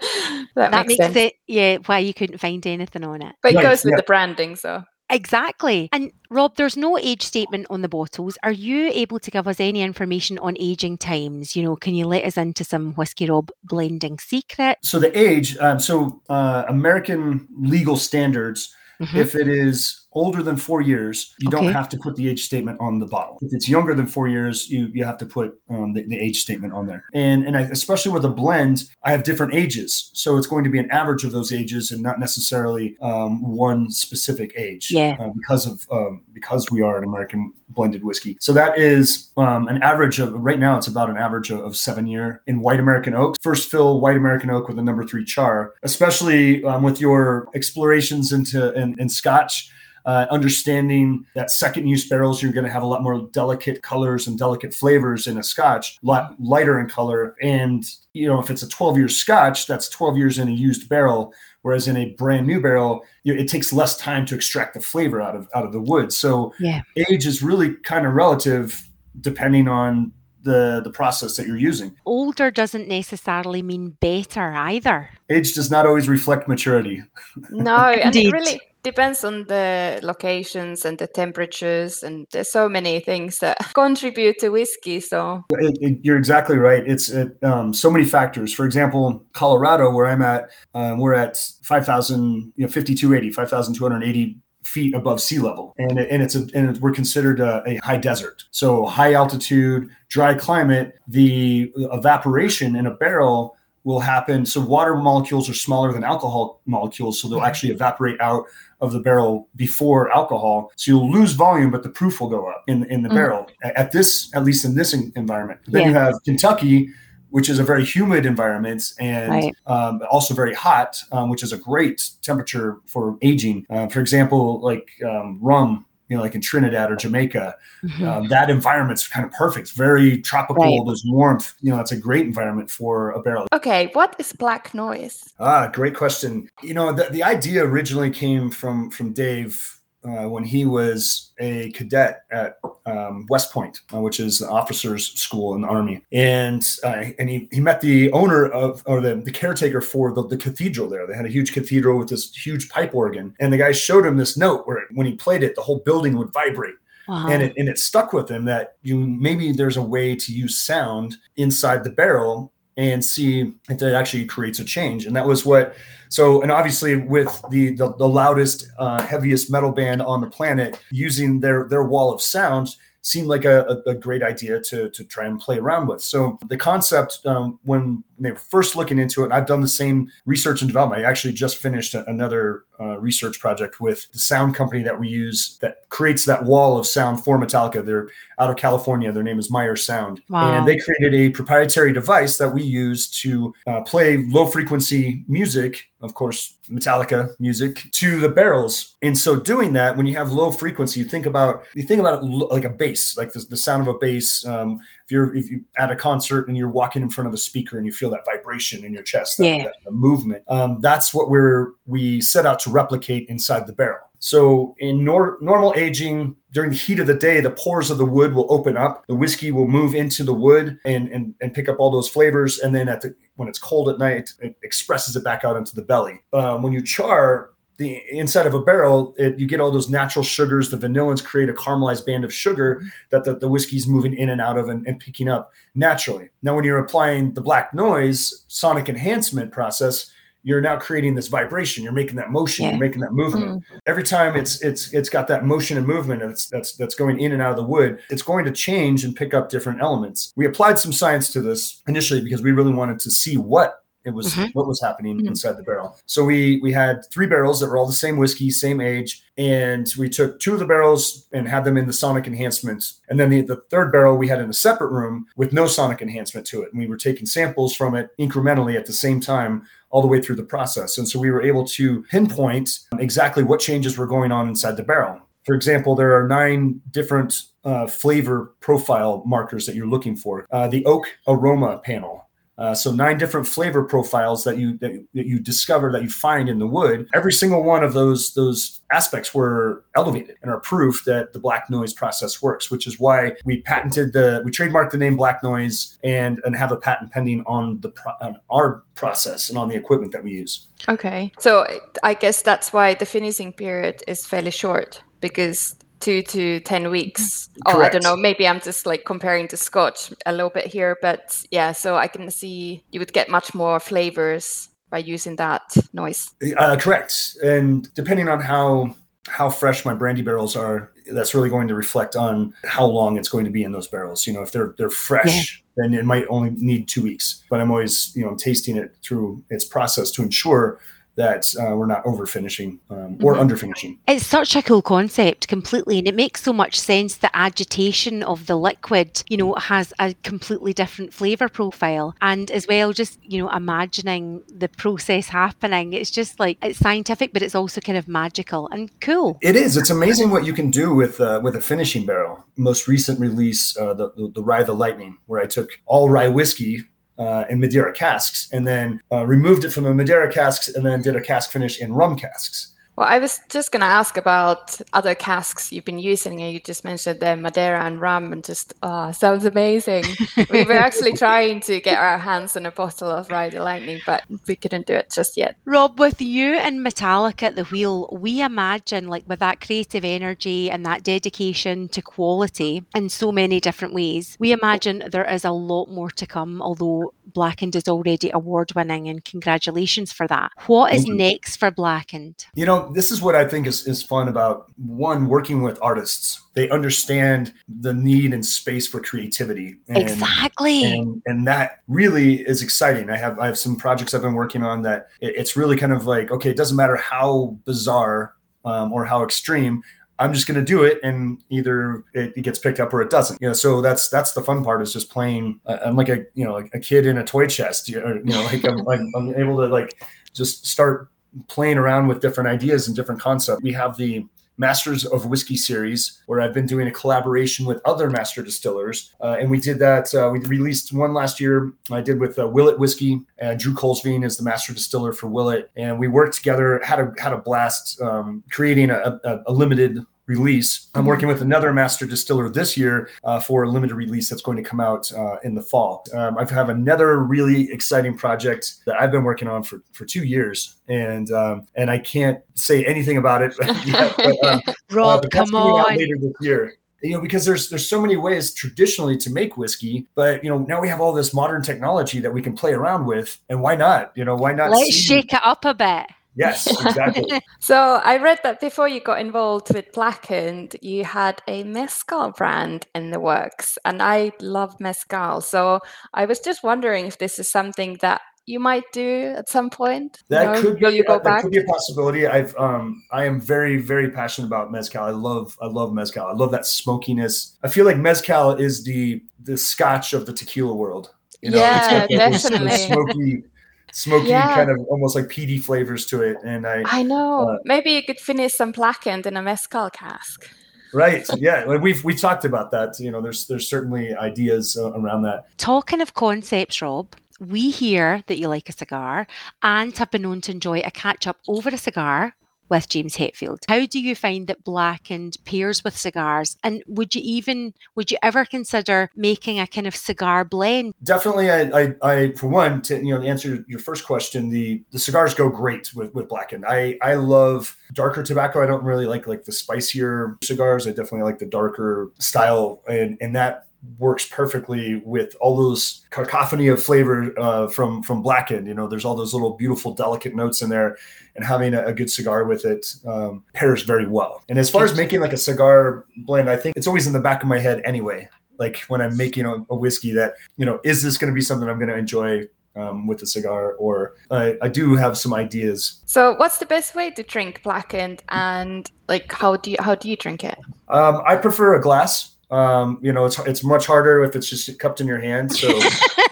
That 0.56 0.88
makes, 0.88 1.00
makes 1.00 1.14
sense. 1.14 1.16
it, 1.18 1.34
yeah, 1.48 1.78
why 1.86 2.00
you 2.00 2.14
couldn't 2.14 2.40
find 2.40 2.66
anything 2.66 3.04
on 3.04 3.22
it. 3.22 3.36
But 3.42 3.54
it 3.54 3.58
Right, 3.58 3.64
goes 3.64 3.84
with 3.84 3.92
yeah. 3.92 3.98
the 3.98 4.04
branding, 4.04 4.56
so 4.56 4.84
Exactly. 5.12 5.90
And 5.92 6.12
Rob, 6.30 6.56
there's 6.56 6.78
no 6.78 6.98
age 6.98 7.24
statement 7.24 7.68
on 7.70 7.82
the 7.82 7.90
bottles. 7.90 8.38
Are 8.44 8.52
you 8.52 8.90
able 8.94 9.20
to 9.20 9.30
give 9.30 9.48
us 9.48 9.60
any 9.60 9.82
information 9.82 10.40
on 10.40 10.56
aging 10.60 10.98
times? 10.98 11.56
You 11.56 11.64
know, 11.64 11.76
can 11.76 11.94
you 11.94 12.08
let 12.08 12.26
us 12.26 12.38
into 12.38 12.64
some 12.64 12.94
Whiskey 12.94 13.30
Rob 13.30 13.52
blending 13.64 14.20
secrets? 14.20 14.90
So 14.90 15.00
the 15.00 15.18
age, 15.18 15.58
um, 15.58 15.80
so 15.80 16.22
uh, 16.30 16.64
American 16.68 17.48
legal 17.60 17.98
standards 17.98 18.74
Mhm. 19.02 19.16
If 19.16 19.36
it 19.36 19.48
is 19.48 20.01
older 20.14 20.44
than 20.44 20.58
four 20.58 20.82
years, 20.82 21.34
you 21.40 21.48
Okay. 21.48 21.58
don't 21.58 21.74
have 21.74 21.88
to 21.90 21.98
put 21.98 22.16
the 22.16 22.28
age 22.30 22.44
statement 22.44 22.78
on 22.82 23.00
the 23.00 23.06
bottle. 23.06 23.38
If 23.42 23.54
it's 23.54 23.70
younger 23.70 23.94
than 23.96 24.08
four 24.08 24.28
years, 24.28 24.70
you 24.70 24.90
you 24.94 25.04
have 25.06 25.18
to 25.20 25.26
put 25.26 25.60
um, 25.70 25.94
the, 25.94 26.04
the 26.04 26.20
age 26.20 26.42
statement 26.42 26.74
on 26.74 26.86
there. 26.88 27.04
And 27.14 27.46
and 27.46 27.58
I, 27.58 27.62
especially 27.62 28.12
with 28.12 28.26
a 28.26 28.30
blend, 28.30 28.84
I 29.04 29.12
have 29.12 29.24
different 29.24 29.54
ages, 29.54 30.12
so 30.14 30.38
it's 30.38 30.48
going 30.48 30.64
to 30.64 30.70
be 30.70 30.80
an 30.80 30.90
average 30.92 31.24
of 31.24 31.32
those 31.32 31.54
ages 31.54 31.92
and 31.92 32.02
not 32.02 32.20
necessarily 32.20 32.98
um, 33.02 33.42
one 33.56 33.90
specific 33.90 34.54
age. 34.58 34.92
Yeah. 34.92 35.16
uh, 35.20 35.30
because 35.30 35.66
of 35.66 35.86
um, 35.92 36.24
because 36.34 36.70
we 36.72 36.82
are 36.82 36.98
an 36.98 37.04
American 37.04 37.54
blended 37.70 38.04
whiskey. 38.04 38.38
So 38.42 38.52
that 38.54 38.78
is 38.78 39.30
um, 39.38 39.68
an 39.70 39.82
average 39.82 40.20
of 40.20 40.34
right 40.34 40.60
now. 40.60 40.78
It's 40.78 40.88
about 40.88 41.10
an 41.10 41.18
average 41.18 41.52
of, 41.52 41.60
of 41.62 41.76
seven 41.78 42.06
year 42.06 42.42
in 42.48 42.60
white 42.62 42.80
American 42.80 43.14
oak. 43.14 43.38
First 43.42 43.72
fill 43.72 44.02
white 44.02 44.18
American 44.18 44.50
oak 44.50 44.68
with 44.68 44.78
a 44.78 44.84
number 44.84 45.06
three 45.06 45.24
char, 45.24 45.74
especially 45.84 46.64
um, 46.66 46.84
with 46.84 47.00
your 47.00 47.48
explorations 47.56 48.34
into 48.34 48.74
in, 48.74 49.00
in 49.00 49.08
Scotch. 49.10 49.72
Uh, 50.06 50.26
understanding 50.32 51.26
that 51.36 51.52
second 51.52 51.88
use 51.88 52.08
barrels, 52.10 52.42
you're 52.42 52.52
going 52.52 52.66
to 52.66 52.72
have 52.72 52.84
a 52.84 52.86
lot 52.86 53.04
more 53.04 53.30
delicate 53.32 53.82
colors 53.84 54.28
and 54.28 54.38
delicate 54.38 54.74
flavors 54.74 55.28
in 55.28 55.38
a 55.38 55.44
Scotch, 55.44 55.98
a 56.04 56.06
lot 56.06 56.36
lighter 56.40 56.80
in 56.80 56.90
color. 56.90 57.36
And 57.42 57.84
you 58.14 58.28
know, 58.28 58.40
if 58.40 58.50
it's 58.50 58.64
a 58.64 58.68
12 58.70 58.98
year 58.98 59.08
Scotch, 59.08 59.68
that's 59.68 59.88
12 59.90 60.18
years 60.18 60.40
in 60.40 60.48
a 60.48 60.52
used 60.52 60.90
barrel. 60.90 61.34
Whereas 61.64 61.88
in 61.88 61.96
a 61.98 62.06
brand 62.16 62.48
new 62.48 62.60
barrel, 62.60 63.04
you 63.24 63.36
know, 63.36 63.40
it 63.42 63.48
takes 63.48 63.72
less 63.72 63.96
time 63.98 64.26
to 64.26 64.36
extract 64.36 64.74
the 64.74 64.82
flavor 64.82 65.22
out 65.22 65.36
of 65.36 65.48
out 65.54 65.64
of 65.66 65.72
the 65.72 65.80
wood. 65.82 66.12
So 66.12 66.54
Yeah. 66.60 66.82
age 67.10 67.28
is 67.28 67.44
really 67.44 67.76
kind 67.84 68.06
of 68.08 68.14
relative 68.14 68.88
depending 69.20 69.68
on 69.68 70.12
the 70.44 70.82
the 70.84 70.90
process 70.90 71.38
that 71.38 71.46
you're 71.46 71.58
using. 71.58 71.96
Older 72.06 72.50
doesn't 72.50 72.88
necessarily 72.88 73.62
mean 73.62 73.96
better 74.00 74.52
either. 74.54 75.10
Age 75.30 75.54
does 75.54 75.70
not 75.70 75.86
always 75.86 76.10
reflect 76.10 76.48
maturity. 76.48 77.04
no, 77.52 77.76
and 77.76 78.16
it 78.16 78.26
Indeed. 78.26 78.34
really 78.34 78.62
depends 78.84 79.24
on 79.24 79.46
the 79.48 80.00
locations 80.04 80.86
and 80.86 80.98
the 80.98 81.08
temperatures, 81.08 82.04
and 82.04 82.28
there's 82.32 82.52
so 82.52 82.68
many 82.68 83.00
things 83.00 83.40
that 83.40 83.58
contribute 83.74 84.40
to 84.40 84.50
whiskey. 84.50 85.00
So 85.00 85.44
It- 85.52 85.78
it- 85.82 86.00
you're 86.04 86.18
exactly 86.18 86.58
right. 86.58 86.84
It's 86.86 87.10
it, 87.10 87.38
um, 87.44 87.74
so 87.74 87.90
many 87.92 88.06
factors. 88.06 88.54
For 88.54 88.66
example, 88.66 89.24
Colorado, 89.34 89.92
where 89.92 90.08
I'm 90.08 90.22
at, 90.22 90.50
um, 90.74 91.00
we're 91.00 91.14
at 91.14 91.38
5,000, 91.64 92.54
you 92.56 92.66
know, 92.66 92.72
5280, 92.72 93.32
5,280 93.32 94.38
feet 94.64 94.94
above 94.94 95.20
sea 95.20 95.40
level, 95.40 95.74
and 95.80 96.00
and 96.00 96.22
it's 96.22 96.36
a 96.36 96.46
and 96.54 96.78
we're 96.78 96.92
considered 96.92 97.40
a, 97.40 97.64
a 97.66 97.78
high 97.78 97.98
desert. 97.98 98.44
So 98.52 98.86
high 98.86 99.14
altitude, 99.14 99.90
dry 100.10 100.36
climate. 100.36 100.94
The 101.08 101.72
evaporation 101.76 102.76
in 102.76 102.86
a 102.86 102.92
barrel 102.94 103.58
will 103.84 104.00
happen. 104.00 104.46
So 104.46 104.62
water 104.62 104.96
molecules 104.96 105.50
are 105.50 105.56
smaller 105.56 105.92
than 105.92 106.04
alcohol 106.04 106.62
molecules, 106.68 107.20
so 107.20 107.28
they'll 107.28 107.42
actually 107.42 107.72
evaporate 107.74 108.22
out 108.22 108.46
of 108.82 108.92
the 108.92 109.00
barrel 109.00 109.48
before 109.56 110.12
alcohol. 110.12 110.72
So 110.76 110.92
you'll 110.92 111.12
lose 111.12 111.34
volume, 111.34 111.72
but 111.72 111.84
the 111.84 111.90
proof 111.90 112.20
will 112.20 112.30
go 112.30 112.48
up 112.50 112.64
in 112.68 112.84
in 112.86 113.04
the 113.04 113.10
Mhm. 113.10 113.14
barrel. 113.16 113.48
At 113.64 113.92
this, 113.92 114.30
at 114.36 114.44
least 114.44 114.66
in 114.66 114.76
this 114.76 114.94
en- 114.94 115.12
environment. 115.16 115.60
Then 115.68 115.88
you 115.88 115.94
have 115.94 116.16
Kentucky, 116.26 116.90
which 117.30 117.50
is 117.50 117.60
a 117.60 117.64
very 117.64 117.86
humid 117.86 118.26
environment 118.26 118.84
and 119.00 119.30
Right. 119.32 119.56
um, 119.68 120.02
also 120.12 120.34
very 120.34 120.54
hot, 120.54 121.02
um, 121.12 121.30
which 121.30 121.44
is 121.44 121.54
a 121.54 121.58
great 121.58 122.10
temperature 122.22 122.78
for 122.86 123.18
aging. 123.22 123.66
Uh, 123.70 123.88
for 123.88 124.02
example, 124.02 124.60
like 124.62 124.90
um, 125.06 125.38
rum. 125.42 125.86
You 126.12 126.18
know, 126.18 126.24
like 126.24 126.36
in 126.36 126.42
Trinidad 126.42 126.92
or 126.92 126.98
Jamaica, 126.98 127.56
Mhm. 127.86 128.06
um, 128.06 128.28
that 128.28 128.50
environment's 128.50 129.08
kind 129.08 129.26
of 129.26 129.32
perfect. 129.32 129.70
It's 129.70 129.78
very 129.78 130.22
tropical. 130.22 130.62
Right. 130.66 130.86
There's 130.86 131.04
warmth. 131.06 131.54
You 131.62 131.72
know, 131.72 131.80
it's 131.80 131.94
a 131.94 131.96
great 131.98 132.26
environment 132.26 132.70
for 132.70 133.12
a 133.12 133.22
barrel. 133.22 133.48
okay, 133.54 133.90
what 133.94 134.14
is 134.20 134.34
black 134.34 134.74
noise? 134.74 135.24
Ah, 135.40 135.68
great 135.68 135.96
question. 135.96 136.50
You 136.62 136.74
know, 136.74 136.92
the, 136.92 137.06
the 137.12 137.24
idea 137.24 137.64
originally 137.64 138.10
came 138.12 138.52
from 138.52 138.90
from 138.92 139.14
Dave 139.14 139.80
uh, 140.04 140.28
when 140.28 140.44
he 140.44 140.66
was 140.66 141.32
a 141.40 141.72
cadet 141.72 142.24
at 142.32 142.58
um, 142.86 143.26
West 143.30 143.52
Point, 143.52 143.82
uh, 143.94 144.00
which 144.00 144.20
is 144.20 144.40
the 144.40 144.50
officers' 144.50 145.08
school 145.14 145.54
in 145.56 145.62
the 145.62 145.68
Army, 145.68 146.02
and 146.12 146.66
uh, 146.84 147.06
and 147.20 147.30
he, 147.30 147.48
he 147.52 147.60
met 147.60 147.82
the 147.82 148.12
owner 148.12 148.48
of 148.48 148.82
or 148.86 149.02
the, 149.02 149.16
the 149.16 149.32
caretaker 149.32 149.82
for 149.82 150.14
the, 150.14 150.28
the 150.28 150.38
cathedral 150.38 150.90
there. 150.90 151.06
They 151.06 151.16
had 151.16 151.26
a 151.26 151.30
huge 151.30 151.54
cathedral 151.54 151.98
with 151.98 152.10
this 152.10 152.36
huge 152.36 152.70
pipe 152.70 152.96
organ, 152.96 153.36
and 153.40 153.54
the 153.54 153.58
guy 153.58 153.72
showed 153.72 154.06
him 154.06 154.18
this 154.18 154.38
note 154.38 154.68
where 154.68 154.84
when 154.92 155.06
he 155.08 155.14
played 155.14 155.44
it, 155.44 155.56
the 155.56 155.62
whole 155.62 155.80
building 155.80 156.18
would 156.18 156.34
vibrate 156.34 156.76
Wow. 157.08 157.28
and 157.30 157.42
it 157.42 157.54
and 157.58 157.68
it 157.68 157.80
stuck 157.80 158.14
with 158.14 158.30
him 158.30 158.46
that 158.46 158.76
you 158.84 158.96
maybe 158.96 159.52
there's 159.52 159.76
a 159.78 159.82
way 159.82 160.16
to 160.16 160.32
use 160.32 160.58
sound 160.58 161.18
inside 161.36 161.84
the 161.84 161.90
barrel 161.90 162.54
and 162.78 163.04
see 163.04 163.54
if 163.70 163.80
that 163.80 163.94
actually 163.94 164.26
creates 164.26 164.60
a 164.60 164.64
change. 164.64 165.06
And 165.06 165.16
that 165.16 165.28
was 165.28 165.46
what 165.46 165.76
so 166.10 166.42
and 166.42 166.52
obviously 166.52 166.96
with 166.96 167.42
the 167.50 167.76
the, 167.76 167.94
the 167.96 168.08
loudest 168.08 168.68
uh, 168.80 169.02
heaviest 169.02 169.52
metal 169.52 169.72
band 169.72 170.02
on 170.02 170.22
the 170.22 170.28
planet 170.28 170.80
using 170.92 171.40
their 171.40 171.68
their 171.68 171.84
wall 171.84 172.14
of 172.14 172.22
sound 172.22 172.76
seemed 173.04 173.28
like 173.28 173.46
a, 173.46 173.82
a, 173.86 173.92
a 173.92 173.96
great 173.96 174.24
idea 174.24 174.60
to 174.62 174.90
to 174.92 175.04
try 175.04 175.26
and 175.26 175.40
play 175.40 175.58
around 175.58 175.88
with. 175.88 176.02
So 176.02 176.38
the 176.48 176.58
concept 176.58 177.20
um, 177.26 177.60
when 177.64 178.04
they 178.24 178.32
were 178.32 178.38
first 178.38 178.76
looking 178.76 179.00
into 179.00 179.22
it 179.22 179.26
and 179.26 179.34
i've 179.34 179.46
done 179.46 179.62
the 179.62 179.68
same 179.68 180.10
research 180.26 180.62
and 180.62 180.70
development 180.70 181.04
i 181.04 181.10
actually 181.10 181.34
just 181.34 181.58
finished 181.58 181.94
another 181.96 182.64
uh, 182.80 182.98
research 183.00 183.40
project 183.40 183.80
with 183.80 184.12
the 184.12 184.20
sound 184.20 184.56
company 184.56 184.82
that 184.84 185.00
we 185.00 185.08
use 185.08 185.58
that 185.62 185.88
creates 185.90 186.26
that 186.26 186.44
wall 186.44 186.78
of 186.78 186.86
sound 186.86 187.24
for 187.24 187.40
metallica 187.40 187.86
they're 187.86 188.10
out 188.42 188.50
of 188.50 188.56
California. 188.56 189.12
Their 189.12 189.24
name 189.24 189.38
is 189.38 189.52
Meyer 189.52 189.76
Sound. 189.76 190.22
Wow. 190.28 190.58
And 190.58 190.68
they 190.68 190.78
created 190.78 191.14
a 191.14 191.30
proprietary 191.30 191.94
device 191.94 192.38
that 192.38 192.50
we 192.50 192.64
use 192.64 193.08
to 193.22 193.54
uh, 193.68 193.82
play 193.82 194.18
low 194.18 194.48
frequency 194.48 195.24
music, 195.28 195.92
of 196.02 196.16
course, 196.16 196.56
Metallica 196.68 197.30
music, 197.40 197.88
to 197.92 198.20
the 198.20 198.30
barrels. 198.30 198.96
And 199.04 199.16
so 199.16 199.40
doing 199.40 199.74
that, 199.74 199.96
when 199.96 200.08
you 200.08 200.16
have 200.16 200.32
low 200.32 200.52
frequency, 200.52 201.00
you 201.00 201.06
think 201.06 201.28
about 201.28 201.66
you 201.76 201.84
think 201.84 202.00
about 202.00 202.24
it 202.24 202.26
like 202.26 202.66
a 202.66 202.70
bass, 202.70 203.16
like 203.16 203.32
the, 203.32 203.46
the 203.48 203.58
sound 203.58 203.88
of 203.88 203.96
a 203.96 204.00
bass. 204.00 204.44
Um, 204.44 204.80
if 205.06 205.12
you're 205.12 205.36
if 205.36 205.50
you 205.50 205.62
at 205.78 205.92
a 205.92 205.96
concert 205.96 206.48
and 206.48 206.58
you're 206.58 206.70
walking 206.70 207.02
in 207.02 207.10
front 207.10 207.28
of 207.28 207.34
a 207.34 207.38
speaker 207.38 207.78
and 207.78 207.86
you 207.86 207.92
feel 207.92 208.10
that 208.12 208.22
vibration 208.26 208.84
in 208.84 208.94
your 208.94 209.04
chest, 209.04 209.38
that, 209.38 209.46
Yeah. 209.46 209.64
that- 209.64 209.74
the 209.86 209.92
movement, 209.92 210.44
um, 210.48 210.80
that's 210.82 211.14
what 211.14 211.30
we're 211.30 211.70
we 211.86 212.22
set 212.22 212.46
out 212.46 212.60
to 212.60 212.70
replicate 212.70 213.28
inside 213.30 213.68
the 213.68 213.74
barrel. 213.74 214.08
So 214.20 214.76
in 214.78 215.04
nor- 215.04 215.38
normal 215.42 215.74
aging, 215.76 216.36
during 216.52 216.70
the 216.70 216.76
heat 216.76 217.00
of 217.00 217.08
the 217.08 217.16
day, 217.16 217.42
the 217.42 217.50
pores 217.50 217.90
of 217.90 217.98
the 217.98 218.06
wood 218.06 218.34
will 218.36 218.46
open 218.54 218.78
up. 218.78 219.04
The 219.08 219.16
whiskey 219.16 219.52
will 219.52 219.68
move 219.68 219.96
into 219.96 220.24
the 220.24 220.34
wood 220.34 220.78
and 220.86 221.10
and, 221.10 221.34
and 221.42 221.54
pick 221.54 221.68
up 221.68 221.78
all 221.80 221.90
those 221.90 222.08
flavors. 222.08 222.60
And 222.60 222.74
then 222.76 222.88
at 222.90 223.02
the 223.02 223.16
when 223.38 223.48
it's 223.48 223.58
cold 223.60 223.90
at 223.90 223.98
night, 223.98 224.32
it 224.40 224.56
expresses 224.62 225.16
it 225.16 225.24
back 225.24 225.44
out 225.44 225.56
into 225.56 225.74
the 225.74 225.82
belly. 225.82 226.20
Um, 226.34 226.62
when 226.62 226.74
you 226.74 226.84
char, 226.84 227.51
the 227.82 228.00
inside 228.12 228.46
of 228.46 228.54
a 228.54 228.62
barrel, 228.62 229.16
it, 229.18 229.40
you 229.40 229.48
get 229.48 229.60
all 229.60 229.72
those 229.72 229.90
natural 229.90 230.24
sugars. 230.24 230.70
The 230.70 230.78
vanillins 230.78 231.24
create 231.24 231.50
a 231.50 231.54
caramelized 231.54 232.06
band 232.06 232.24
of 232.24 232.32
sugar 232.32 232.76
mm-hmm. 232.76 232.88
that 233.10 233.24
the, 233.24 233.36
the 233.36 233.50
whiskey's 233.50 233.88
moving 233.88 234.14
in 234.14 234.30
and 234.30 234.40
out 234.40 234.58
of 234.58 234.70
and, 234.70 234.86
and 234.86 235.00
picking 235.00 235.28
up 235.28 235.52
naturally. 235.74 236.30
Now, 236.44 236.56
when 236.56 236.64
you're 236.64 236.78
applying 236.78 237.34
the 237.34 237.42
black 237.42 237.74
noise 237.74 238.46
sonic 238.48 238.88
enhancement 238.88 239.52
process, 239.52 240.12
you're 240.44 240.62
now 240.62 240.78
creating 240.78 241.16
this 241.16 241.28
vibration. 241.28 241.84
You're 241.84 241.92
making 241.92 242.18
that 242.18 242.32
motion. 242.32 242.66
Yeah. 242.66 242.72
You're 242.72 242.80
making 242.80 243.02
that 243.02 243.14
movement. 243.14 243.64
Mm-hmm. 243.64 243.78
Every 243.88 244.04
time 244.04 244.36
it's 244.36 244.62
it's 244.62 244.94
it's 244.94 245.10
got 245.10 245.28
that 245.28 245.44
motion 245.44 245.78
and 245.78 245.86
movement, 245.86 246.22
it's 246.22 246.48
that's 246.48 246.74
that's 246.74 246.96
going 246.96 247.20
in 247.20 247.32
and 247.32 247.42
out 247.42 247.52
of 247.52 247.58
the 247.58 247.64
wood. 247.64 248.00
It's 248.10 248.24
going 248.24 248.46
to 248.46 248.52
change 248.52 249.04
and 249.04 249.16
pick 249.16 249.34
up 249.34 249.50
different 249.50 249.82
elements. 249.82 250.34
We 250.36 250.46
applied 250.46 250.78
some 250.78 250.94
science 250.94 251.32
to 251.34 251.42
this 251.42 251.82
initially 251.88 252.22
because 252.22 252.42
we 252.42 252.52
really 252.52 252.74
wanted 252.74 253.00
to 253.00 253.12
see 253.12 253.38
what 253.38 253.81
it 254.06 254.14
was 254.14 254.34
Mhm. 254.34 254.54
what 254.54 254.68
was 254.68 254.82
happening 254.82 255.18
Mhm. 255.20 255.28
inside 255.28 255.58
the 255.58 255.64
barrel. 255.64 255.98
So 256.06 256.24
we 256.26 256.60
we 256.62 256.72
had 256.72 257.06
three 257.12 257.28
barrels 257.28 257.60
that 257.60 257.68
were 257.68 257.78
all 257.78 257.88
the 257.88 257.94
same 257.94 258.18
whiskey, 258.18 258.50
same 258.50 258.82
age, 258.82 259.24
and 259.38 259.92
we 259.98 260.10
took 260.10 260.40
two 260.40 260.54
of 260.54 260.60
the 260.60 260.66
barrels 260.66 261.28
and 261.32 261.48
had 261.48 261.64
them 261.66 261.78
in 261.78 261.88
the 261.88 261.94
sonic 261.94 262.28
enhancements. 262.28 263.00
And 263.10 263.20
then 263.20 263.30
the, 263.30 263.42
the 263.42 263.62
third 263.70 263.92
barrel 263.92 264.18
we 264.18 264.28
had 264.28 264.40
in 264.40 264.50
a 264.50 264.54
separate 264.54 264.92
room 264.92 265.26
with 265.36 265.54
no 265.54 265.68
sonic 265.68 266.02
enhancement 266.02 266.46
to 266.48 266.62
it. 266.64 266.72
And 266.72 266.80
we 266.82 266.88
were 266.88 266.98
taking 266.98 267.26
samples 267.26 267.76
from 267.76 267.96
it 267.96 268.10
incrementally 268.20 268.76
at 268.76 268.86
the 268.86 268.94
same 268.94 269.20
time 269.20 269.64
all 269.90 270.02
the 270.02 270.08
way 270.08 270.22
through 270.22 270.36
the 270.38 270.44
process. 270.44 270.98
And 270.98 271.08
so 271.08 271.20
we 271.20 271.32
were 271.32 271.42
able 271.42 271.66
to 271.66 272.04
pinpoint 272.10 272.80
exactly 273.00 273.44
what 273.44 273.60
changes 273.60 273.98
were 273.98 274.08
going 274.08 274.32
on 274.32 274.48
inside 274.48 274.78
the 274.78 274.84
barrel. 274.84 275.20
For 275.46 275.56
example, 275.56 275.96
there 275.96 276.14
are 276.16 276.28
nine 276.28 276.82
different 276.92 277.44
uh, 277.64 277.88
flavor 277.88 278.54
profile 278.60 279.24
markers 279.26 279.66
that 279.66 279.76
you're 279.76 279.88
looking 279.88 280.16
for. 280.16 280.46
Uh, 280.52 280.68
the 280.68 280.86
oak 280.86 281.06
aroma 281.28 281.80
panel. 281.84 282.26
Uh, 282.62 282.76
so 282.76 282.92
nine 282.92 283.18
different 283.18 283.48
flavor 283.48 283.84
profiles 283.84 284.44
that 284.44 284.56
you 284.56 284.78
that, 284.78 284.92
that 285.16 285.26
you 285.26 285.40
discover 285.40 285.92
that 285.92 286.04
you 286.04 286.10
find 286.10 286.48
in 286.48 286.60
the 286.60 286.68
wood. 286.68 287.10
Every 287.12 287.34
single 287.34 287.64
one 287.64 287.84
of 287.84 287.94
those 287.94 288.36
those 288.36 288.82
aspects 288.92 289.34
were 289.34 289.84
elevated 289.96 290.36
and 290.44 290.52
are 290.52 290.60
proof 290.60 291.04
that 291.06 291.34
the 291.34 291.40
black 291.40 291.72
noise 291.72 291.92
process 291.92 292.40
works. 292.40 292.70
Which 292.70 292.86
is 292.86 293.00
why 293.00 293.32
we 293.46 293.64
patented 293.64 294.14
the 294.14 294.44
we 294.46 294.52
trademarked 294.52 294.92
the 294.92 295.00
name 295.00 295.18
black 295.18 295.42
noise 295.42 295.98
and 296.04 296.40
and 296.46 296.56
have 296.56 296.72
a 296.72 296.78
patent 296.78 297.12
pending 297.12 297.44
on 297.48 297.82
the 297.82 297.92
on 298.22 298.40
our 298.52 298.84
process 298.94 299.50
and 299.50 299.58
on 299.58 299.68
the 299.68 299.76
equipment 299.76 300.12
that 300.12 300.24
we 300.24 300.30
use. 300.30 300.68
Okay. 300.88 301.32
So 301.40 301.66
I 302.04 302.14
guess 302.14 302.44
that's 302.44 302.72
why 302.72 302.94
the 302.94 303.08
finishing 303.08 303.54
period 303.54 304.04
is 304.08 304.28
fairly 304.28 304.52
short 304.52 305.02
because 305.20 305.76
two 306.02 306.22
to 306.24 306.60
10 306.60 306.90
weeks. 306.90 307.50
Oh, 307.66 307.82
I 307.82 307.90
don't 307.90 308.04
know. 308.04 308.16
Maybe 308.16 308.48
I'm 308.48 308.60
just 308.60 308.86
like 308.86 309.06
comparing 309.06 309.48
to 309.50 309.58
Scotch 309.58 310.12
a 310.26 310.32
little 310.32 310.50
bit 310.50 310.68
here. 310.68 310.98
But 311.02 311.42
yeah, 311.52 311.72
so 311.72 311.96
I 311.96 312.08
can 312.08 312.30
see 312.32 312.84
you 312.92 313.00
would 313.00 313.14
get 313.14 313.30
much 313.30 313.54
more 313.54 313.80
flavors 313.80 314.70
by 314.90 315.00
using 315.00 315.38
that 315.38 315.76
noise. 315.94 316.32
Uh, 316.58 316.76
correct. 316.78 317.38
And 317.44 317.94
depending 317.94 318.28
on 318.28 318.42
how 318.42 318.96
how 319.28 319.50
fresh 319.50 319.86
my 319.86 319.94
brandy 319.94 320.24
barrels 320.24 320.56
are, 320.56 320.92
that's 321.12 321.36
really 321.36 321.50
going 321.50 321.68
to 321.68 321.76
reflect 321.76 322.16
on 322.16 322.54
how 322.66 322.86
long 322.86 323.18
it's 323.18 323.30
going 323.30 323.46
to 323.46 323.52
be 323.52 323.64
in 323.64 323.72
those 323.72 323.88
barrels. 323.88 324.26
You 324.26 324.34
know, 324.34 324.42
if 324.42 324.52
they're 324.52 324.74
they're 324.78 324.90
fresh, 324.90 325.64
then 325.78 325.94
it 325.94 326.06
might 326.06 326.26
only 326.30 326.52
need 326.52 326.88
two 326.88 327.04
weeks. 327.04 327.44
But 327.50 327.62
I'm 327.62 327.72
always 327.72 328.16
you 328.16 328.26
know 328.26 328.36
tasting 328.36 328.78
it 328.78 328.96
through 329.04 329.44
its 329.50 329.64
process 329.64 330.12
to 330.12 330.24
ensure 330.24 330.80
that 331.26 331.44
uh, 331.62 331.76
we're 331.78 331.92
not 331.96 332.04
over 332.12 332.26
finishing 332.38 332.72
um, 332.90 333.12
or 333.26 333.32
Mhm. 333.36 333.42
under 333.42 333.56
finishing. 333.66 333.92
It's 334.08 334.26
such 334.38 334.52
a 334.56 334.62
cool 334.70 334.82
concept 334.96 335.42
completely, 335.56 335.96
and 336.00 336.08
it 336.12 336.16
makes 336.24 336.40
so 336.48 336.54
much 336.64 336.76
sense. 336.92 337.12
The 337.28 337.34
agitation 337.48 338.16
of 338.24 338.38
the 338.50 338.58
liquid, 338.70 339.10
you 339.32 339.38
know, 339.42 339.54
has 339.72 339.88
a 340.00 340.08
completely 340.32 340.74
different 340.82 341.10
flavor 341.20 341.50
profile, 341.60 342.08
and 342.32 342.46
as 342.58 342.64
well, 342.72 342.88
just 343.02 343.14
you 343.32 343.38
know, 343.42 343.50
imagining 343.64 344.42
the 344.64 344.70
process 344.84 345.26
happening. 345.30 345.94
It's 345.94 346.12
just 346.20 346.40
like 346.44 346.58
it's 346.68 346.80
scientific, 346.80 347.34
but 347.34 347.42
it's 347.46 347.56
also 347.62 347.80
kind 347.82 347.98
of 348.02 348.08
magical 348.08 348.68
and 348.74 348.90
cool. 349.08 349.38
It 349.42 349.56
is. 349.56 349.78
It's 349.78 349.90
amazing 350.00 350.30
what 350.32 350.44
you 350.48 350.54
can 350.54 350.70
do 350.82 350.86
with 351.02 351.16
uh, 351.22 351.40
with 351.44 351.56
a 351.56 351.62
finishing 351.62 352.06
barrel. 352.06 352.36
Most 352.58 352.88
recent 352.88 353.20
release, 353.28 353.62
uh, 353.78 353.94
the, 354.00 354.08
the 354.18 354.26
the 354.38 354.44
Rye 354.50 354.64
the 354.64 354.78
Lightning, 354.84 355.14
where 355.28 355.42
I 355.46 355.48
took 355.58 355.70
all 355.86 356.10
rye 356.10 356.28
whiskey 356.40 356.74
uh, 357.18 357.46
in 357.50 357.60
Madeira 357.60 357.94
casks 357.94 358.50
and 358.52 358.68
then 358.68 359.02
uh, 359.12 359.26
removed 359.26 359.64
it 359.64 359.72
from 359.72 359.84
the 359.84 359.94
Madeira 359.94 360.32
casks 360.32 360.68
and 360.70 360.86
then 360.86 361.02
did 361.02 361.16
a 361.16 361.22
cask 361.22 361.52
finish 361.52 361.80
in 361.80 361.94
rum 361.94 362.18
casks. 362.18 362.71
Well, 362.98 363.08
I 363.08 363.20
was 363.20 363.40
just 363.50 363.72
going 363.72 363.82
to 363.82 363.88
ask 363.88 364.18
about 364.18 364.80
other 364.92 365.16
casks 365.16 365.72
you've 365.72 365.86
been 365.86 366.00
using, 366.00 366.42
and 366.42 366.54
you 366.54 366.60
just 366.60 366.84
mentioned 366.84 367.20
the 367.20 367.36
Madeira 367.38 367.84
and 367.86 368.02
rum, 368.02 368.34
and 368.34 368.44
just 368.44 368.74
oh, 368.84 369.12
sounds 369.12 369.46
amazing. 369.46 370.04
we 370.50 370.64
were 370.64 370.74
actually 370.88 371.14
trying 371.14 371.62
to 371.62 371.80
get 371.80 371.98
our 371.98 372.18
hands 372.18 372.58
on 372.58 372.66
a 372.66 372.72
bottle 372.72 373.10
of 373.10 373.30
Ride 373.30 373.54
the 373.54 373.64
Lightning, 373.64 374.02
but 374.06 374.24
we 374.48 374.56
couldn't 374.56 374.88
do 374.88 374.94
it 374.94 375.10
just 375.10 375.38
yet. 375.38 375.56
Rob, 375.66 376.00
with 376.00 376.22
you 376.22 376.56
and 376.56 376.86
Metallica 376.86 377.44
at 377.44 377.56
the 377.56 377.64
wheel, 377.66 378.10
we 378.12 378.42
imagine, 378.42 379.08
like, 379.08 379.24
with 379.28 379.40
that 379.40 379.62
creative 379.62 380.04
energy 380.04 380.70
and 380.70 380.86
that 380.86 381.04
dedication 381.04 381.88
to 381.90 382.02
quality 382.02 382.84
in 382.94 383.08
so 383.10 383.32
many 383.32 383.60
different 383.60 383.94
ways, 383.94 384.36
we 384.40 384.52
imagine 384.52 385.04
there 385.12 385.30
is 385.30 385.46
a 385.46 385.52
lot 385.52 385.88
more 385.90 386.12
to 386.12 386.28
come, 386.28 386.62
although 386.62 387.14
Blackened 387.34 387.76
is 387.76 387.88
already 387.88 388.30
award 388.34 388.72
winning, 388.76 389.08
and 389.08 389.24
congratulations 389.24 390.12
for 390.12 390.28
that. 390.28 390.52
What 390.68 390.94
is 390.94 391.06
next 391.06 391.58
for 391.58 391.72
Blackened? 391.72 392.46
You 392.56 392.66
know, 392.66 392.92
this 392.94 393.12
is 393.12 393.22
what 393.22 393.36
I 393.36 393.48
think 393.48 393.68
is, 393.68 393.88
is 393.88 394.04
fun 394.04 394.28
about 394.28 394.72
one 394.78 395.28
working 395.28 395.62
with 395.62 395.80
artists. 395.82 396.42
They 396.54 396.70
understand 396.70 397.54
the 397.68 397.94
need 397.94 398.34
and 398.34 398.46
space 398.46 398.88
for 398.88 399.00
creativity. 399.02 399.78
And, 399.88 399.98
exactly. 399.98 400.84
and 400.84 401.22
and 401.26 401.48
that 401.48 401.80
really 401.88 402.42
is 402.42 402.62
exciting. 402.62 403.10
I 403.10 403.18
have 403.18 403.40
I 403.40 403.46
have 403.46 403.58
some 403.58 403.76
projects 403.76 404.14
I've 404.14 404.22
been 404.22 404.34
working 404.34 404.64
on 404.64 404.82
that 404.84 405.08
it- 405.22 405.36
it's 405.38 405.56
really 405.56 405.78
kind 405.78 405.94
of 405.94 406.06
like 406.06 406.32
okay, 406.32 406.50
it 406.50 406.58
doesn't 406.58 406.78
matter 406.78 406.98
how 406.98 407.58
bizarre 407.66 408.36
um, 408.66 408.92
or 408.92 409.06
how 409.06 409.24
extreme. 409.24 409.82
I'm 410.22 410.34
just 410.34 410.48
going 410.48 410.60
to 410.60 410.66
do 410.66 410.84
it, 410.84 411.00
and 411.04 411.44
either 411.50 412.04
it, 412.14 412.40
gets 412.44 412.60
picked 412.60 412.80
up 412.80 412.94
or 412.94 413.02
it 413.02 413.10
doesn't. 413.10 413.42
You 413.42 413.48
know, 413.48 413.54
so 413.54 413.82
that's 413.82 414.08
that's 414.08 414.34
the 414.34 414.42
fun 414.42 414.64
part 414.64 414.82
is 414.84 414.94
just 414.94 415.10
playing. 415.10 415.60
uh, 415.66 415.80
I'm 415.84 415.96
like 415.96 416.10
a 416.10 416.26
you 416.36 416.46
know 416.46 416.54
like 416.54 416.70
a 416.74 416.80
kid 416.80 417.08
in 417.08 417.18
a 417.18 417.24
toy 417.24 417.48
chest. 417.48 417.90
You 417.92 418.22
know, 418.24 418.44
like 418.44 418.64
I'm, 418.64 418.88
I'm, 418.88 419.12
I'm 419.16 419.36
able 419.36 419.58
to 419.58 419.68
like 419.68 420.02
just 420.34 420.66
start 420.68 421.10
playing 421.48 421.78
around 421.78 422.08
with 422.08 422.22
different 422.22 422.50
ideas 422.50 422.88
and 422.88 422.96
different 422.96 423.20
concepts. 423.20 423.62
We 423.64 423.74
have 423.74 423.98
the 423.98 424.26
Masters 424.58 425.06
of 425.06 425.26
Whiskey 425.26 425.58
series, 425.58 426.22
where 426.28 426.40
I've 426.40 426.54
been 426.54 426.68
doing 426.68 426.88
a 426.88 426.92
collaboration 426.92 427.66
with 427.66 427.82
other 427.84 428.12
master 428.12 428.44
distillers. 428.44 429.12
Uh, 429.20 429.38
and 429.40 429.50
we 429.50 429.60
did 429.60 429.80
that. 429.80 430.14
Uh, 430.14 430.30
we 430.32 430.40
released 430.40 430.94
one 430.94 431.16
last 431.16 431.40
year. 431.40 431.74
I 431.90 432.00
did 432.02 432.20
with 432.20 432.38
uh, 432.38 432.48
Willett 432.48 432.78
Whiskey. 432.78 433.22
Uh, 433.42 433.56
Drew 433.56 433.74
Kulsveen 433.74 434.24
is 434.24 434.38
the 434.38 434.44
master 434.44 434.72
distiller 434.72 435.14
for 435.14 435.28
Willett, 435.28 435.72
and 435.76 435.98
we 436.00 436.08
worked 436.08 436.36
together. 436.36 436.80
had 436.84 437.00
a 437.00 437.12
had 437.18 437.34
a 437.34 437.38
blast 437.38 438.00
um, 438.02 438.44
creating 438.52 438.92
a, 438.92 439.20
a, 439.24 439.40
a 439.48 439.52
limited 439.52 440.00
release. 440.28 440.90
I'm 440.96 441.06
working 441.06 441.28
with 441.28 441.42
another 441.42 441.74
master 441.74 442.06
distiller 442.06 442.50
this 442.50 442.78
year 442.78 443.10
uh, 443.24 443.40
for 443.40 443.64
a 443.64 443.70
limited 443.70 443.96
release 443.96 444.30
that's 444.30 444.42
going 444.42 444.58
to 444.58 444.64
come 444.64 444.80
out 444.80 445.12
uh, 445.14 445.38
in 445.44 445.56
the 445.56 445.62
fall. 445.62 446.06
Um, 446.14 446.38
I 446.38 446.46
have 446.52 446.70
another 446.70 447.20
really 447.20 447.72
exciting 447.72 448.18
project 448.18 448.76
that 448.86 449.00
I've 449.00 449.12
been 449.12 449.24
working 449.24 449.48
on 449.48 449.64
for, 449.64 449.82
for 449.92 450.06
two 450.06 450.24
years, 450.24 450.78
and 450.88 451.32
um, 451.32 451.68
and 451.76 451.90
I 451.90 452.00
can't 452.00 452.40
say 452.54 452.86
anything 452.86 453.18
about 453.18 453.42
it 453.42 453.56
yet. 453.86 454.14
But, 454.16 454.44
um, 454.44 454.62
uh, 454.68 454.74
Rob, 454.92 455.24
that's 455.24 455.34
come 455.34 455.56
on. 455.56 455.96
later 455.98 456.16
this 456.20 456.34
year. 456.42 456.74
You 457.04 457.16
know, 457.16 457.22
because 457.22 457.46
there's 457.46 457.70
there's 457.70 457.90
so 457.90 458.00
many 458.00 458.16
ways 458.16 458.54
traditionally 458.54 459.18
to 459.18 459.32
make 459.32 459.58
whiskey, 459.58 460.08
but 460.14 460.44
you 460.44 460.52
know 460.52 460.60
now 460.60 460.80
we 460.80 460.88
have 460.88 461.02
all 461.02 461.14
this 461.14 461.34
modern 461.34 461.64
technology 461.64 462.20
that 462.20 462.32
we 462.32 462.44
can 462.44 462.56
play 462.56 462.74
around 462.74 463.06
with, 463.08 463.40
and 463.50 463.60
why 463.60 463.76
not? 463.76 464.12
You 464.16 464.24
know, 464.24 464.36
why 464.36 464.54
not? 464.54 464.70
Let's 464.70 464.86
see- 464.86 464.92
shake 464.92 465.34
it 465.34 465.42
up 465.44 465.66
a 465.66 465.74
bit. 465.74 466.06
Yes, 466.36 466.68
exactly. 466.86 467.42
So 467.60 468.02
I 468.04 468.18
read 468.18 468.40
that 468.44 468.60
before 468.60 468.88
you 468.88 469.00
got 469.02 469.20
involved 469.20 469.74
with 469.74 469.92
Blackened, 469.94 470.76
you 470.82 471.04
had 471.04 471.42
a 471.48 471.64
mezcal 471.64 472.32
brand 472.32 472.88
in 472.96 473.12
the 473.12 473.20
works, 473.20 473.78
and 473.86 474.02
I 474.02 474.32
love 474.42 474.80
mezcal. 474.80 475.42
So 475.42 475.80
I 476.14 476.26
was 476.26 476.40
just 476.40 476.64
wondering 476.64 477.06
if 477.06 477.18
this 477.20 477.38
is 477.38 477.50
something 477.50 477.98
that 478.02 478.22
you 478.48 478.60
might 478.60 478.84
do 478.92 479.36
at 479.38 479.48
some 479.50 479.70
point. 479.70 480.24
That 480.30 480.58
could 480.58 480.82
will 480.82 480.90
be 480.92 480.96
you 480.98 481.04
go 481.04 481.14
uh, 481.14 481.18
that 481.18 481.24
back? 481.24 481.42
could 481.44 481.52
be 481.52 481.60
a 481.60 481.64
possibility. 481.66 482.26
I've 482.26 482.56
um 482.58 483.04
I 483.12 483.26
am 483.26 483.40
very 483.40 483.78
very 483.78 484.10
passionate 484.10 484.48
about 484.48 484.72
mezcal. 484.72 485.04
I 485.04 485.12
love 485.12 485.56
I 485.62 485.68
love 485.68 485.94
mezcal. 485.94 486.26
I 486.26 486.34
love 486.34 486.52
that 486.52 486.66
smokiness. 486.66 487.58
I 487.64 487.68
feel 487.68 487.86
like 487.86 487.98
mezcal 487.98 488.54
is 488.54 488.84
the 488.84 489.22
the 489.44 489.56
scotch 489.58 490.14
of 490.14 490.26
the 490.26 490.34
tequila 490.34 490.74
world. 490.74 491.14
You 491.42 491.52
know, 491.52 491.58
Yeah, 491.60 492.08
got 492.08 492.10
those- 492.10 492.44
those 492.44 492.44
definitely. 492.44 492.78
smoky, 492.88 493.44
smoky 493.94 494.28
Yeah. 494.30 494.56
kind 494.56 494.70
of 494.72 494.80
almost 494.90 495.16
like 495.16 495.28
peaty 495.30 495.58
flavors 495.58 496.06
to 496.08 496.22
it. 496.22 496.38
And 496.44 496.66
I 496.68 496.84
I 496.86 497.04
know. 497.04 497.50
uh, 497.50 497.58
Maybe 497.66 497.92
you 497.92 498.04
could 498.04 498.20
finish 498.20 498.54
some 498.54 498.72
Blackened 498.72 499.26
in 499.26 499.38
a 499.38 499.42
mezcal 499.42 499.90
cask. 499.90 500.50
right, 500.94 501.26
yeah, 501.38 501.64
like 501.66 501.82
we've 501.82 502.04
we 502.04 502.14
talked 502.16 502.46
about 502.46 502.72
that. 502.72 503.00
You 503.00 503.12
know, 503.12 503.22
there's 503.22 503.48
there's 503.48 503.68
certainly 503.68 504.14
ideas 504.16 504.78
uh, 504.78 504.92
around 504.94 505.22
that. 505.24 505.46
Talking 505.58 506.02
of 506.02 506.14
concepts, 506.14 506.82
Rob, 506.82 507.08
we 507.40 507.70
hear 507.72 508.24
that 508.28 508.38
you 508.38 508.48
like 508.50 508.70
a 508.70 508.74
cigar 508.74 509.26
and 509.64 509.98
have 509.98 510.12
been 510.12 510.22
known 510.24 510.42
to 510.42 510.52
enjoy 510.52 510.80
a 510.82 510.92
catch 510.92 511.28
up 511.28 511.38
over 511.48 511.70
a 511.70 511.78
cigar 511.78 512.36
with 512.72 512.90
James 512.90 513.16
Hetfield. 513.16 513.60
How 513.68 513.86
do 513.86 514.00
you 514.00 514.16
find 514.16 514.48
that 514.48 514.64
blackened 514.64 515.38
pairs 515.46 515.84
with 515.84 515.96
cigars? 515.96 516.58
And 516.64 516.82
would 516.88 517.14
you 517.14 517.22
even 517.24 517.74
would 517.96 518.10
you 518.10 518.18
ever 518.24 518.46
consider 518.46 519.12
making 519.16 519.60
a 519.60 519.68
kind 519.68 519.86
of 519.86 519.96
cigar 519.96 520.44
blend? 520.44 520.94
Definitely, 521.04 521.52
I, 521.52 521.62
I, 521.62 521.96
I 522.02 522.32
for 522.32 522.48
one, 522.48 522.82
to 522.84 522.96
you 522.96 523.14
know, 523.14 523.22
answer 523.22 523.64
your 523.68 523.80
first 523.80 524.06
question, 524.06 524.50
the 524.50 524.82
the 524.92 525.00
cigars 525.00 525.36
go 525.36 525.50
great 525.50 525.94
with 525.94 526.14
with 526.16 526.30
blackened. 526.30 526.66
I 526.66 526.98
I 527.02 527.16
love 527.16 527.78
darker 527.94 528.24
tobacco. 528.24 528.64
I 528.64 528.66
don't 528.66 528.84
really 528.84 529.06
like 529.06 529.28
like 529.28 529.44
the 529.44 529.52
spicier 529.52 530.38
cigars. 530.42 530.88
I 530.88 530.92
definitely 530.92 531.24
like 531.24 531.40
the 531.40 531.46
darker 531.46 532.12
style, 532.20 532.82
and 532.88 533.18
and 533.20 533.36
that 533.36 533.68
works 533.98 534.28
perfectly 534.28 535.02
with 535.06 535.36
all 535.42 535.58
those 535.58 536.06
cacophony 536.12 536.68
of 536.68 536.82
flavor 536.82 537.34
uh, 537.40 537.68
from 537.68 538.04
from 538.04 538.22
blackened. 538.22 538.68
You 538.68 538.74
know, 538.74 538.88
there's 538.88 539.06
all 539.06 539.16
those 539.16 539.34
little 539.34 539.52
beautiful, 539.52 539.94
delicate 539.94 540.36
notes 540.36 540.62
in 540.62 540.70
there, 540.70 540.98
and 541.36 541.46
having 541.46 541.74
a, 541.74 541.86
a 541.86 541.94
good 541.94 542.12
cigar 542.12 542.46
with 542.46 542.66
it 542.66 542.96
um, 543.06 543.44
pairs 543.54 543.84
very 543.84 544.08
well. 544.08 544.44
And 544.50 544.60
as 544.60 544.70
far 544.70 544.84
as 544.84 544.96
making 544.96 545.22
like 545.22 545.34
a 545.34 545.38
cigar 545.38 546.06
blend, 546.18 546.50
I 546.50 546.58
think 546.58 546.78
it's 546.78 546.88
always 546.88 547.08
in 547.08 547.14
the 547.14 547.20
back 547.20 547.42
of 547.42 547.50
my 547.50 547.60
head 547.60 547.82
anyway. 547.86 548.30
Like 548.60 548.80
when 548.88 549.02
I'm 549.02 549.18
making 549.18 549.46
a, 549.46 549.56
a 549.70 549.76
whiskey, 549.76 550.12
that 550.14 550.36
you 550.58 550.66
know, 550.66 550.80
is 550.84 551.02
this 551.02 551.18
going 551.18 551.32
to 551.32 551.36
be 551.36 551.42
something 551.42 551.68
I'm 551.68 551.78
going 551.78 551.90
to 551.90 551.98
enjoy 551.98 552.48
um, 552.76 553.08
with 553.08 553.22
a 553.22 553.26
cigar, 553.26 553.74
or 553.74 554.16
I, 554.30 554.58
I, 554.62 554.68
do 554.70 554.96
have 554.96 555.18
some 555.18 555.34
ideas. 555.34 556.02
So, 556.06 556.36
what's 556.36 556.58
the 556.58 556.66
best 556.66 556.96
way 556.96 557.12
to 557.12 557.24
drink 557.24 557.62
blackened, 557.64 558.24
and 558.30 558.90
like 559.10 559.32
how 559.32 559.58
do 559.58 559.72
you 559.72 559.78
how 559.80 559.96
do 559.96 560.10
you 560.10 560.16
drink 560.16 560.44
it? 560.44 560.58
Um, 560.88 561.22
I 561.26 561.36
prefer 561.36 561.76
a 561.76 561.82
glass. 561.82 562.36
Um, 562.52 563.00
you 563.02 563.14
know, 563.14 563.26
it's 563.26 563.40
it's 563.40 563.64
much 563.64 563.86
harder 563.86 564.24
if 564.24 564.36
it's 564.36 564.50
just 564.50 564.78
cupped 564.78 565.00
in 565.00 565.08
your 565.08 565.20
hand. 565.20 565.56
So 565.56 565.70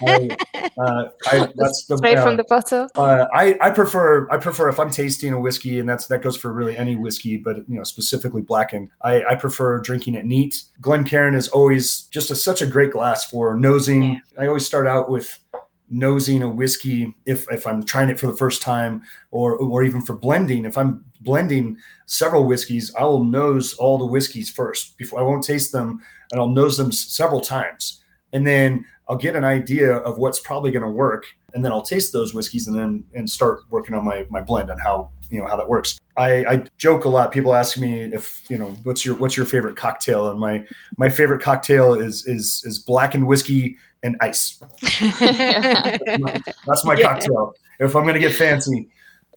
I, 0.06 0.36
uh, 0.78 1.08
I, 1.26 1.48
that's 1.56 1.86
the 1.86 1.96
straight 1.96 2.18
uh, 2.18 2.22
from 2.22 2.36
the 2.36 2.44
bottle. 2.44 2.88
Uh, 2.94 3.26
I 3.32 3.56
I 3.60 3.70
prefer 3.70 4.30
I 4.30 4.36
prefer 4.36 4.68
if 4.68 4.78
I'm 4.78 4.90
tasting 4.90 5.32
a 5.32 5.40
whiskey, 5.40 5.78
and 5.78 5.88
that's 5.88 6.06
that 6.08 6.20
goes 6.20 6.36
for 6.36 6.52
really 6.52 6.76
any 6.76 6.96
whiskey, 6.96 7.38
but 7.38 7.56
you 7.68 7.76
know 7.76 7.84
specifically 7.84 8.42
blackened. 8.42 8.90
I 9.00 9.24
I 9.24 9.34
prefer 9.34 9.80
drinking 9.80 10.14
it 10.14 10.26
neat. 10.26 10.62
Glencairn 10.82 11.34
is 11.34 11.48
always 11.48 12.02
just 12.02 12.30
a, 12.30 12.36
such 12.36 12.60
a 12.60 12.66
great 12.66 12.92
glass 12.92 13.24
for 13.24 13.56
nosing. 13.56 14.02
Yeah. 14.02 14.18
I 14.38 14.46
always 14.46 14.66
start 14.66 14.86
out 14.86 15.08
with 15.10 15.38
nosing 15.90 16.42
a 16.42 16.48
whiskey 16.48 17.14
if 17.26 17.50
if 17.50 17.66
I'm 17.66 17.82
trying 17.82 18.10
it 18.10 18.20
for 18.20 18.26
the 18.26 18.36
first 18.36 18.62
time 18.62 19.02
or 19.30 19.56
or 19.56 19.82
even 19.82 20.02
for 20.02 20.14
blending 20.14 20.64
if 20.64 20.78
I'm 20.78 21.04
blending 21.20 21.76
several 22.10 22.44
whiskeys 22.44 22.92
I 22.94 23.04
will 23.04 23.24
nose 23.24 23.74
all 23.74 23.98
the 23.98 24.06
whiskeys 24.06 24.50
first 24.50 24.96
before 24.98 25.20
I 25.20 25.22
won't 25.22 25.44
taste 25.44 25.72
them 25.72 26.00
and 26.32 26.40
I'll 26.40 26.48
nose 26.48 26.76
them 26.76 26.92
several 26.92 27.40
times 27.40 28.02
and 28.32 28.46
then 28.46 28.84
I'll 29.08 29.16
get 29.16 29.36
an 29.36 29.44
idea 29.44 29.96
of 29.96 30.18
what's 30.18 30.40
probably 30.40 30.70
going 30.70 30.84
to 30.84 30.90
work 30.90 31.26
and 31.54 31.64
then 31.64 31.72
I'll 31.72 31.82
taste 31.82 32.12
those 32.12 32.34
whiskeys 32.34 32.66
and 32.68 32.78
then 32.78 33.04
and 33.14 33.28
start 33.28 33.60
working 33.70 33.94
on 33.94 34.04
my 34.04 34.26
my 34.30 34.40
blend 34.40 34.70
and 34.70 34.80
how 34.80 35.10
you 35.30 35.40
know 35.40 35.46
how 35.46 35.56
that 35.56 35.68
works 35.68 35.98
I, 36.16 36.44
I 36.44 36.64
joke 36.78 37.04
a 37.04 37.08
lot 37.08 37.30
people 37.32 37.54
ask 37.54 37.78
me 37.78 38.02
if 38.02 38.42
you 38.50 38.58
know 38.58 38.76
what's 38.82 39.04
your 39.04 39.14
what's 39.16 39.36
your 39.36 39.46
favorite 39.46 39.76
cocktail 39.76 40.30
and 40.30 40.40
my 40.40 40.64
my 40.96 41.08
favorite 41.08 41.40
cocktail 41.42 41.94
is 41.94 42.26
is 42.26 42.62
is 42.64 42.78
blackened 42.78 43.26
whiskey 43.26 43.76
and 44.02 44.16
ice. 44.20 44.62
that's 45.00 46.20
my, 46.20 46.42
that's 46.66 46.84
my 46.84 46.94
yeah. 46.94 47.02
cocktail. 47.02 47.54
If 47.78 47.94
I'm 47.94 48.02
going 48.02 48.14
to 48.14 48.20
get 48.20 48.34
fancy, 48.34 48.88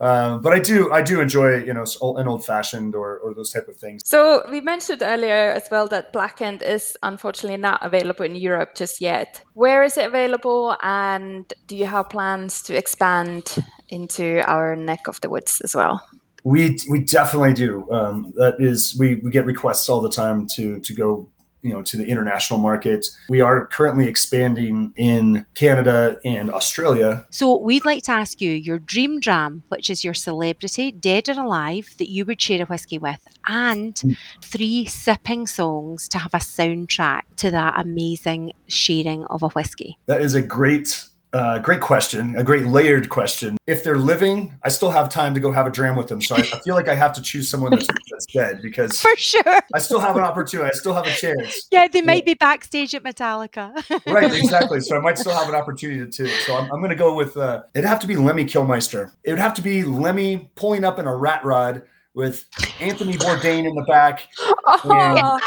uh, 0.03 0.37
but 0.37 0.51
I 0.51 0.59
do 0.59 0.91
I 0.91 1.01
do 1.01 1.21
enjoy 1.21 1.63
you 1.63 1.73
know 1.73 1.85
an 2.17 2.27
old 2.27 2.45
fashioned 2.45 2.93
or, 2.93 3.19
or 3.19 3.33
those 3.33 3.51
type 3.51 3.69
of 3.69 3.77
things. 3.77 4.01
So 4.05 4.43
we 4.51 4.59
mentioned 4.59 5.01
earlier 5.01 5.51
as 5.51 5.63
well 5.71 5.87
that 5.87 6.11
blackened 6.11 6.61
is 6.61 6.97
unfortunately 7.03 7.57
not 7.57 7.79
available 7.85 8.25
in 8.25 8.35
Europe 8.35 8.75
just 8.75 8.99
yet. 8.99 9.41
Where 9.53 9.81
is 9.81 9.97
it 9.97 10.05
available, 10.05 10.75
and 10.81 11.51
do 11.67 11.77
you 11.77 11.85
have 11.85 12.09
plans 12.09 12.61
to 12.63 12.75
expand 12.75 13.55
into 13.87 14.43
our 14.45 14.75
neck 14.75 15.07
of 15.07 15.21
the 15.21 15.29
woods 15.29 15.61
as 15.63 15.73
well? 15.73 16.05
We 16.43 16.77
we 16.89 16.99
definitely 16.99 17.53
do. 17.53 17.89
Um, 17.89 18.33
that 18.35 18.55
is 18.59 18.97
we 18.99 19.15
we 19.23 19.31
get 19.31 19.45
requests 19.45 19.87
all 19.87 20.01
the 20.01 20.09
time 20.09 20.47
to 20.55 20.81
to 20.81 20.93
go 20.93 21.29
you 21.63 21.73
know 21.73 21.81
to 21.81 21.97
the 21.97 22.05
international 22.05 22.59
markets. 22.59 23.17
We 23.29 23.41
are 23.41 23.65
currently 23.67 24.07
expanding 24.07 24.93
in 24.95 25.45
Canada 25.55 26.19
and 26.23 26.51
Australia. 26.51 27.25
So 27.31 27.57
we'd 27.57 27.85
like 27.85 28.03
to 28.03 28.11
ask 28.11 28.41
you 28.41 28.51
your 28.51 28.79
dream 28.79 29.19
dram, 29.19 29.63
which 29.69 29.89
is 29.89 30.03
your 30.03 30.13
celebrity, 30.13 30.91
dead 30.91 31.29
or 31.29 31.41
alive, 31.41 31.89
that 31.97 32.09
you 32.09 32.25
would 32.25 32.41
share 32.41 32.61
a 32.61 32.65
whiskey 32.65 32.97
with, 32.97 33.19
and 33.47 33.95
mm. 33.95 34.17
three 34.43 34.85
sipping 34.85 35.47
songs 35.47 36.07
to 36.09 36.17
have 36.19 36.33
a 36.33 36.37
soundtrack 36.37 37.21
to 37.37 37.49
that 37.49 37.73
amazing 37.77 38.53
sharing 38.67 39.25
of 39.25 39.41
a 39.41 39.49
whiskey. 39.49 39.97
That 40.05 40.21
is 40.21 40.35
a 40.35 40.41
great 40.41 41.05
uh, 41.33 41.57
great 41.59 41.81
question, 41.81 42.35
a 42.35 42.43
great 42.43 42.65
layered 42.65 43.09
question. 43.09 43.57
If 43.65 43.83
they're 43.83 43.97
living, 43.97 44.53
I 44.63 44.69
still 44.69 44.91
have 44.91 45.09
time 45.09 45.33
to 45.33 45.39
go 45.39 45.51
have 45.51 45.65
a 45.65 45.71
dram 45.71 45.95
with 45.95 46.07
them. 46.07 46.21
So 46.21 46.35
I, 46.35 46.39
I 46.39 46.59
feel 46.59 46.75
like 46.75 46.87
I 46.87 46.93
have 46.93 47.11
to 47.13 47.21
choose 47.21 47.49
someone 47.49 47.71
that's, 47.71 47.87
that's, 47.87 48.25
dead 48.27 48.61
because 48.61 48.99
for 49.01 49.15
sure 49.17 49.61
I 49.73 49.79
still 49.79 49.99
have 49.99 50.15
an 50.15 50.23
opportunity. 50.23 50.69
I 50.69 50.73
still 50.73 50.93
have 50.93 51.07
a 51.07 51.11
chance. 51.11 51.67
Yeah, 51.71 51.87
they 51.87 52.01
might 52.01 52.23
yeah. 52.23 52.33
be 52.33 52.33
backstage 52.35 52.93
at 52.93 53.03
Metallica. 53.03 53.73
right, 54.13 54.31
exactly. 54.31 54.79
So 54.79 54.95
I 54.95 54.99
might 54.99 55.17
still 55.17 55.33
have 55.33 55.49
an 55.49 55.55
opportunity 55.55 56.09
to. 56.09 56.27
So 56.27 56.55
I'm, 56.55 56.71
I'm 56.71 56.79
going 56.79 56.91
to 56.91 56.95
go 56.95 57.15
with. 57.15 57.35
Uh, 57.35 57.63
it'd 57.73 57.87
have 57.87 57.99
to 58.01 58.07
be 58.07 58.15
Lemmy 58.15 58.45
Kilmister. 58.45 59.11
It 59.23 59.31
would 59.31 59.39
have 59.39 59.55
to 59.55 59.61
be 59.61 59.83
Lemmy 59.83 60.51
pulling 60.55 60.83
up 60.83 60.99
in 60.99 61.07
a 61.07 61.15
rat 61.15 61.43
rod 61.43 61.81
with 62.13 62.45
Anthony 62.79 63.13
Bourdain 63.13 63.67
in 63.67 63.73
the 63.75 63.85
back. 63.87 64.27
Oh, 64.85 65.39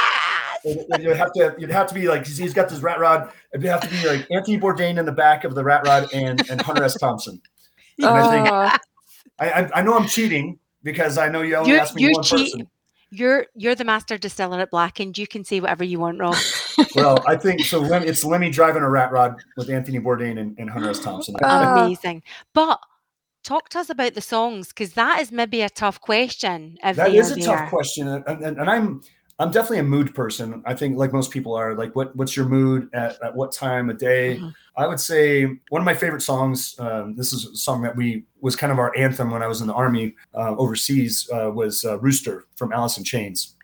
you'd 0.65 1.17
have 1.17 1.33
to 1.33 1.55
you'd 1.59 1.71
have 1.71 1.87
to 1.89 1.95
be 1.95 2.09
like 2.09 2.27
he's 2.27 2.55
got 2.55 2.69
this 2.69 2.81
rat 2.81 2.99
rod. 2.99 3.33
It'd 3.53 3.67
have 3.67 3.81
to 3.81 3.89
be 3.89 4.07
like 4.07 4.27
Anthony 4.31 4.59
Bourdain 4.59 4.99
in 4.99 5.05
the 5.05 5.13
back 5.13 5.45
of 5.45 5.55
the 5.55 5.65
rat 5.65 5.87
rod 5.87 6.09
and 6.13 6.49
and 6.51 6.61
Hunter 6.61 6.85
S. 6.85 6.99
Thompson. 6.99 7.41
Oh. 8.03 8.15
And 8.15 8.19
I 8.19 8.31
think 8.31 8.83
I, 9.39 9.51
I, 9.51 9.71
I 9.77 9.83
know 9.83 9.95
I'm 9.95 10.07
cheating 10.07 10.59
because 10.83 11.17
I 11.17 11.29
know 11.29 11.41
you 11.41 11.57
only 11.57 11.79
asked 11.79 11.95
me 11.95 12.13
one 12.13 12.23
cheat- 12.23 12.53
person. 12.53 12.69
You're 13.11 13.47
you're 13.55 13.75
the 13.75 13.85
master 13.85 14.19
distiller 14.19 14.61
at 14.61 14.71
Black, 14.71 15.01
and 15.01 15.17
you 15.17 15.27
can 15.27 15.45
say 15.45 15.61
whatever 15.61 15.83
you 15.83 16.01
want, 16.01 16.19
Rob. 16.19 16.37
well, 16.97 17.25
I 17.27 17.37
think 17.37 17.61
so. 17.61 17.85
It's 17.85 18.23
Lemmy 18.25 18.51
driving 18.51 18.83
a 18.83 18.91
rat 18.91 19.13
rod 19.13 19.37
with 19.57 19.71
Anthony 19.71 20.01
Bourdain 20.01 20.39
and, 20.39 20.59
and 20.59 20.69
Hunter 20.69 20.91
S. 20.91 20.99
Thompson. 20.99 21.37
Amazing, 21.43 22.23
but 22.53 22.81
talk 23.45 23.69
to 23.71 23.79
us 23.79 23.89
about 23.91 24.15
the 24.15 24.21
songs 24.21 24.69
because 24.69 24.95
that 24.95 25.21
is 25.21 25.31
maybe 25.31 25.63
a 25.63 25.71
tough 25.71 26.01
question. 26.01 26.77
That 26.83 27.15
is 27.15 27.31
a 27.31 27.37
there. 27.37 27.45
tough 27.45 27.71
question, 27.71 28.09
and, 28.09 28.27
and, 28.27 28.59
and, 28.59 28.69
I'm 28.69 29.03
I'm 29.39 29.51
definitely 29.51 29.81
a 29.81 29.85
mood 29.85 30.15
person. 30.15 30.63
I 30.65 30.75
think 30.75 30.97
like 30.97 31.13
most 31.13 31.31
people 31.31 31.55
are 31.55 31.75
like, 31.75 31.95
what, 31.95 32.17
what's 32.17 32.35
your 32.35 32.47
mood 32.47 32.89
at, 32.95 33.23
at 33.23 33.35
what 33.35 33.53
time 33.53 33.91
of 33.91 33.99
day? 33.99 34.37
Mm-hmm. 34.37 34.49
I 34.79 34.87
would 34.87 35.01
say 35.01 35.45
one 35.69 35.83
of 35.83 35.85
my 35.85 35.95
favorite 35.95 36.23
songs, 36.23 36.75
um, 36.79 37.15
this 37.15 37.33
is 37.35 37.45
a 37.45 37.57
song 37.57 37.83
that 37.83 37.95
we 37.95 38.25
was 38.41 38.57
kind 38.57 38.73
of 38.73 38.79
our 38.79 38.97
anthem 38.97 39.31
when 39.31 39.43
I 39.43 39.47
was 39.47 39.61
in 39.61 39.67
the 39.67 39.75
army 39.75 40.15
uh, 40.35 40.55
overseas 40.57 41.29
uh, 41.33 41.51
was 41.51 41.85
uh, 41.85 41.99
Rooster 41.99 42.47
from 42.57 42.73
Alice 42.73 42.97
in 42.97 43.05
Chains. 43.05 43.57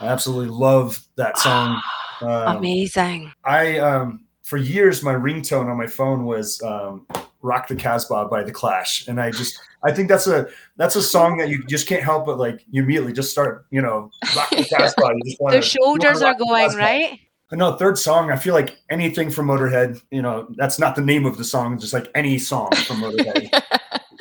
I 0.00 0.08
absolutely 0.08 0.50
love 0.50 1.06
that 1.16 1.38
song. 1.38 1.80
Um, 2.20 2.58
Amazing. 2.58 3.32
I, 3.44 3.80
um, 3.80 4.26
for 4.42 4.56
years, 4.56 5.02
my 5.02 5.12
ringtone 5.12 5.68
on 5.68 5.76
my 5.76 5.88
phone 5.88 6.24
was 6.24 6.62
um, 6.62 7.04
"Rock 7.42 7.68
the 7.68 7.76
Casbah" 7.76 8.28
by 8.30 8.42
The 8.42 8.52
Clash, 8.52 9.06
and 9.08 9.20
I 9.20 9.30
just 9.30 9.58
I 9.84 9.92
think 9.92 10.08
that's 10.08 10.26
a 10.26 10.48
that's 10.76 10.96
a 10.96 11.02
song 11.02 11.38
that 11.38 11.48
you 11.48 11.64
just 11.64 11.86
can't 11.86 12.02
help 12.02 12.26
but 12.26 12.38
like 12.38 12.64
you 12.70 12.82
immediately 12.82 13.12
just 13.12 13.30
start 13.30 13.66
you 13.70 13.82
know 13.82 14.10
rock 14.36 14.50
the 14.50 14.64
Casbah. 14.76 15.12
You 15.14 15.20
just 15.24 15.38
the 15.40 15.62
shoulders 15.62 16.22
are 16.22 16.34
going 16.34 16.76
right. 16.76 17.20
No, 17.54 17.76
third 17.76 17.98
song. 17.98 18.30
I 18.30 18.36
feel 18.36 18.54
like 18.54 18.78
anything 18.88 19.30
from 19.30 19.48
Motorhead. 19.48 20.02
You 20.10 20.22
know, 20.22 20.48
that's 20.56 20.78
not 20.78 20.96
the 20.96 21.02
name 21.02 21.26
of 21.26 21.36
the 21.36 21.44
song. 21.44 21.78
Just 21.78 21.92
like 21.92 22.10
any 22.14 22.38
song 22.38 22.70
from 22.86 23.02
Motorhead. 23.02 23.62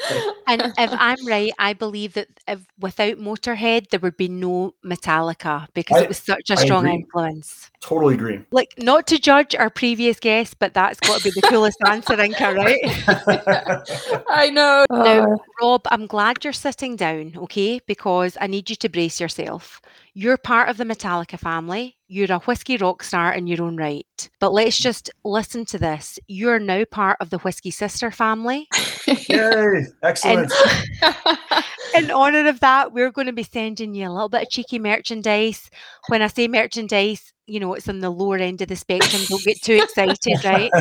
and 0.48 0.62
if 0.62 0.74
I'm 0.78 1.26
right, 1.28 1.52
I 1.60 1.74
believe 1.74 2.14
that 2.14 2.28
if, 2.48 2.66
without 2.80 3.18
Motorhead, 3.18 3.90
there 3.90 4.00
would 4.00 4.18
be 4.18 4.28
no 4.28 4.74
Metallica 4.86 5.68
because 5.74 5.98
I, 5.98 6.04
it 6.04 6.08
was 6.08 6.18
such 6.18 6.50
a 6.50 6.58
strong 6.58 6.88
influence. 6.88 7.70
Totally 7.82 8.16
agree. 8.16 8.42
Like, 8.52 8.74
not 8.78 9.08
to 9.08 9.20
judge 9.20 9.56
our 9.56 9.70
previous 9.70 10.20
guest, 10.20 10.60
but 10.60 10.74
that's 10.74 11.00
got 11.00 11.20
to 11.20 11.24
be 11.24 11.32
the 11.32 11.48
coolest 11.48 11.78
answer, 11.88 12.16
Inka, 12.16 12.56
right? 12.56 14.24
I 14.30 14.50
know. 14.50 14.86
Now, 14.92 15.38
Rob, 15.62 15.82
I'm 15.86 16.08
glad 16.08 16.44
you're 16.44 16.54
sitting 16.54 16.96
down, 16.96 17.34
okay? 17.38 17.80
Because 17.86 18.38
I 18.40 18.48
need 18.48 18.70
you 18.70 18.76
to 18.78 18.90
brace 18.90 19.20
yourself. 19.20 19.82
You're 20.14 20.38
part 20.38 20.70
of 20.70 20.78
the 20.78 20.84
Metallica 20.84 21.40
family. 21.40 21.98
You're 22.08 22.32
a 22.32 22.40
whiskey 22.40 22.76
rock 22.76 23.02
star 23.04 23.34
in 23.34 23.48
your 23.48 23.64
own 23.64 23.78
right. 23.78 24.30
But 24.40 24.52
let's 24.52 24.78
just 24.78 25.10
listen 25.24 25.64
to 25.66 25.78
this. 25.78 26.20
You're 26.28 26.60
now 26.60 26.84
part 26.84 27.18
of 27.22 27.30
the 27.30 27.38
Whiskey 27.40 27.72
Sister 27.72 28.12
family. 28.12 28.68
Yay! 29.08 29.81
Excellent. 30.04 30.52
in 31.96 32.12
honor 32.12 32.48
of 32.48 32.60
that, 32.60 32.94
we're 32.94 33.12
going 33.12 33.28
to 33.28 33.34
be 33.34 33.44
sending 33.44 33.94
you 33.94 34.08
a 34.08 34.12
little 34.12 34.30
bit 34.30 34.44
of 34.44 34.50
cheeky 34.50 34.80
merchandise. 34.80 35.70
When 36.08 36.22
I 36.22 36.28
say 36.28 36.48
merchandise, 36.48 37.32
you 37.52 37.60
know, 37.60 37.74
it's 37.74 37.90
on 37.90 38.00
the 38.00 38.10
lower 38.10 38.38
end 38.38 38.62
of 38.62 38.70
the 38.70 38.78
spectrum. 38.78 39.22
Don't 39.28 39.44
get 39.44 39.62
too 39.62 39.82
excited, 39.84 40.18
right? 40.46 40.72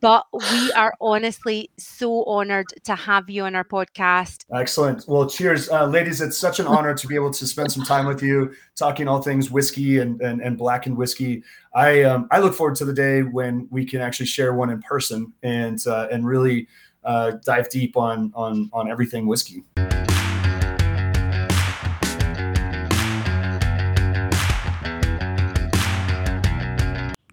but 0.00 0.24
we 0.32 0.72
are 0.72 0.94
honestly 1.02 1.70
so 1.76 2.24
honored 2.24 2.66
to 2.84 2.94
have 2.94 3.28
you 3.28 3.44
on 3.44 3.54
our 3.54 3.64
podcast. 3.64 4.46
Excellent. 4.54 5.04
Well, 5.06 5.28
cheers, 5.28 5.68
uh, 5.68 5.86
ladies. 5.86 6.22
It's 6.22 6.38
such 6.38 6.60
an 6.60 6.66
honor 6.66 6.94
to 6.94 7.06
be 7.06 7.14
able 7.14 7.32
to 7.32 7.46
spend 7.46 7.70
some 7.70 7.84
time 7.84 8.06
with 8.06 8.22
you, 8.22 8.54
talking 8.74 9.06
all 9.06 9.20
things 9.20 9.50
whiskey 9.50 9.98
and 9.98 10.18
and, 10.22 10.40
and 10.40 10.56
blackened 10.56 10.96
whiskey. 10.96 11.42
I 11.74 12.04
um, 12.04 12.26
I 12.30 12.38
look 12.38 12.54
forward 12.54 12.76
to 12.76 12.86
the 12.86 12.94
day 12.94 13.22
when 13.22 13.68
we 13.70 13.84
can 13.84 14.00
actually 14.00 14.26
share 14.26 14.54
one 14.54 14.70
in 14.70 14.80
person 14.80 15.32
and 15.42 15.84
uh, 15.86 16.08
and 16.10 16.26
really 16.26 16.68
uh, 17.04 17.32
dive 17.44 17.68
deep 17.68 17.96
on 17.96 18.32
on 18.34 18.70
on 18.72 18.90
everything 18.90 19.26
whiskey. 19.26 19.64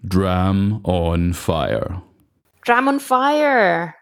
Dram 0.06 0.80
on 0.82 1.32
fire. 1.32 2.02
Dram 2.62 2.88
on 2.88 2.98
fire 2.98 3.99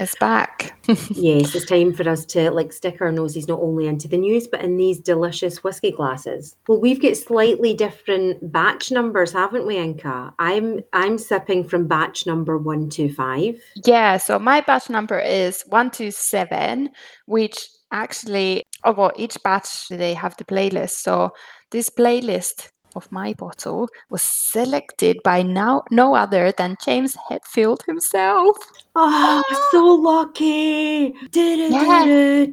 is 0.00 0.14
back. 0.20 0.76
yes, 1.10 1.54
it's 1.54 1.66
time 1.66 1.92
for 1.92 2.08
us 2.08 2.24
to 2.26 2.50
like 2.50 2.72
stick 2.72 3.00
our 3.00 3.12
noses 3.12 3.48
not 3.48 3.60
only 3.60 3.86
into 3.86 4.08
the 4.08 4.16
news 4.16 4.46
but 4.46 4.60
in 4.62 4.76
these 4.76 4.98
delicious 4.98 5.62
whiskey 5.64 5.90
glasses. 5.90 6.56
Well, 6.68 6.80
we've 6.80 7.00
got 7.00 7.16
slightly 7.16 7.74
different 7.74 8.52
batch 8.52 8.90
numbers, 8.90 9.32
haven't 9.32 9.66
we, 9.66 9.76
Inka? 9.76 10.32
I'm 10.38 10.80
I'm 10.92 11.18
sipping 11.18 11.68
from 11.68 11.86
batch 11.86 12.26
number 12.26 12.58
one 12.58 12.88
two 12.90 13.12
five. 13.12 13.60
yeah, 13.84 14.16
so 14.18 14.38
my 14.38 14.60
batch 14.60 14.90
number 14.90 15.18
is 15.18 15.62
127, 15.68 16.90
which 17.26 17.68
actually, 17.92 18.64
oh, 18.84 18.92
well, 18.92 19.12
each 19.16 19.36
batch 19.42 19.88
they 19.88 20.14
have 20.14 20.36
the 20.36 20.44
playlist. 20.44 20.90
So 21.02 21.32
this 21.70 21.88
playlist 21.90 22.68
of 22.94 23.10
my 23.10 23.32
bottle 23.34 23.88
was 24.10 24.22
selected 24.22 25.18
by 25.22 25.42
now 25.42 25.82
no 25.90 26.14
other 26.14 26.52
than 26.52 26.76
James 26.84 27.16
Hetfield 27.28 27.84
himself. 27.86 28.56
Oh, 28.96 29.42
so 29.72 29.84
lucky! 29.84 31.14
Yeah, 31.32 32.46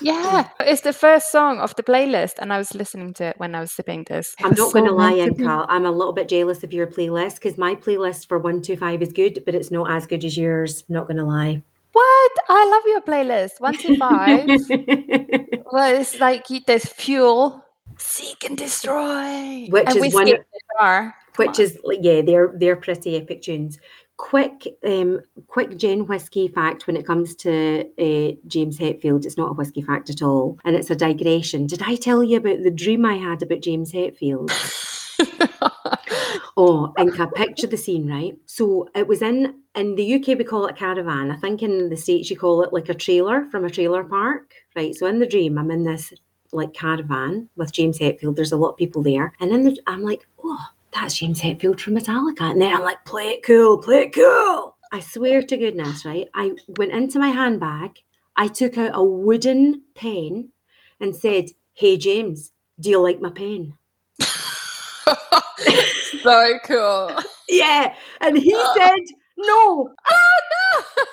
yeah. 0.00 0.48
it's 0.60 0.80
the 0.80 0.92
first 0.92 1.30
song 1.30 1.58
of 1.58 1.76
the 1.76 1.82
playlist, 1.82 2.34
and 2.38 2.52
I 2.52 2.58
was 2.58 2.74
listening 2.74 3.12
to 3.14 3.24
it 3.24 3.38
when 3.38 3.54
I 3.54 3.60
was 3.60 3.72
sipping 3.72 4.04
this. 4.08 4.34
I'm 4.40 4.54
not 4.54 4.72
going 4.72 4.86
to 4.86 4.92
lie, 4.92 5.28
to 5.28 5.66
I'm 5.68 5.84
a 5.84 5.90
little 5.90 6.12
bit 6.12 6.28
jealous 6.28 6.64
of 6.64 6.72
your 6.72 6.86
playlist 6.86 7.34
because 7.34 7.58
my 7.58 7.74
playlist 7.74 8.28
for 8.28 8.38
125 8.38 9.02
is 9.02 9.12
good, 9.12 9.42
but 9.44 9.54
it's 9.54 9.70
not 9.70 9.90
as 9.90 10.06
good 10.06 10.24
as 10.24 10.36
yours. 10.36 10.84
Not 10.88 11.06
going 11.06 11.18
to 11.18 11.24
lie. 11.24 11.62
What? 11.92 12.32
I 12.48 12.66
love 12.66 12.82
your 12.86 13.00
playlist. 13.00 13.60
One 13.60 13.76
to 13.78 13.96
well, 15.72 16.00
it's 16.00 16.20
like 16.20 16.46
there's 16.66 16.86
fuel, 16.86 17.64
seek 18.00 18.44
and 18.44 18.56
destroy, 18.58 19.66
Which 19.68 19.86
and 19.88 20.04
is 20.04 20.14
one- 20.14 20.28
in 20.28 20.36
the 20.36 20.44
jar. 20.78 21.14
Come 21.34 21.46
which 21.46 21.58
on. 21.58 21.64
is 21.64 21.78
yeah, 22.00 22.22
they're 22.22 22.52
they're 22.56 22.76
pretty 22.76 23.16
epic 23.16 23.42
tunes. 23.42 23.78
Quick, 24.16 24.66
um, 24.84 25.20
quick 25.46 25.78
gin 25.78 26.06
whiskey 26.06 26.46
fact 26.48 26.86
when 26.86 26.94
it 26.96 27.06
comes 27.06 27.34
to 27.36 27.86
uh, 27.98 28.34
James 28.46 28.78
Hetfield, 28.78 29.24
it's 29.24 29.38
not 29.38 29.50
a 29.50 29.54
whiskey 29.54 29.80
fact 29.80 30.10
at 30.10 30.20
all, 30.22 30.58
and 30.64 30.76
it's 30.76 30.90
a 30.90 30.96
digression. 30.96 31.66
Did 31.66 31.80
I 31.82 31.94
tell 31.94 32.22
you 32.22 32.36
about 32.36 32.62
the 32.62 32.70
dream 32.70 33.06
I 33.06 33.14
had 33.16 33.42
about 33.42 33.60
James 33.62 33.92
Hetfield? 33.92 34.50
Oh, 36.56 36.92
Inka, 36.98 37.32
picture 37.32 37.66
the 37.66 37.76
scene, 37.78 38.06
right? 38.10 38.34
So 38.46 38.88
it 38.94 39.06
was 39.06 39.22
in 39.22 39.54
in 39.74 39.94
the 39.94 40.14
UK 40.16 40.36
we 40.38 40.44
call 40.44 40.66
it 40.66 40.72
a 40.72 40.74
caravan. 40.74 41.30
I 41.30 41.36
think 41.36 41.62
in 41.62 41.88
the 41.88 41.96
States 41.96 42.28
you 42.28 42.36
call 42.36 42.62
it 42.62 42.72
like 42.72 42.88
a 42.90 42.94
trailer 42.94 43.46
from 43.50 43.64
a 43.64 43.70
trailer 43.70 44.04
park. 44.04 44.52
Right. 44.76 44.94
So 44.94 45.06
in 45.06 45.20
the 45.20 45.26
dream, 45.26 45.56
I'm 45.58 45.70
in 45.70 45.84
this 45.84 46.12
like 46.52 46.74
caravan 46.74 47.48
with 47.56 47.72
James 47.72 47.98
Hetfield. 47.98 48.36
There's 48.36 48.52
a 48.52 48.56
lot 48.56 48.70
of 48.70 48.76
people 48.76 49.02
there. 49.02 49.32
And 49.40 49.50
then 49.50 49.76
I'm 49.86 50.02
like, 50.02 50.26
oh, 50.42 50.66
that's 50.92 51.18
James 51.18 51.40
Hetfield 51.40 51.80
from 51.80 51.94
Metallica. 51.94 52.50
And 52.50 52.60
then 52.60 52.74
I'm 52.74 52.82
like, 52.82 53.04
play 53.04 53.28
it 53.28 53.42
cool, 53.42 53.78
play 53.78 54.02
it 54.02 54.12
cool. 54.12 54.76
I 54.92 55.00
swear 55.00 55.42
to 55.42 55.56
goodness, 55.56 56.04
right? 56.04 56.28
I 56.34 56.52
went 56.76 56.92
into 56.92 57.18
my 57.18 57.28
handbag, 57.28 57.98
I 58.36 58.48
took 58.48 58.76
out 58.78 58.92
a 58.94 59.04
wooden 59.04 59.82
pen 59.94 60.50
and 61.00 61.14
said, 61.14 61.50
Hey 61.74 61.96
James, 61.96 62.52
do 62.80 62.90
you 62.90 63.00
like 63.00 63.20
my 63.20 63.30
pen? 63.30 63.74
so 66.22 66.58
cool. 66.64 67.18
Yeah. 67.52 67.94
And 68.20 68.38
he 68.38 68.50
said, 68.76 69.00
No. 69.36 69.92
Oh 70.10 70.40
no! 70.52 71.04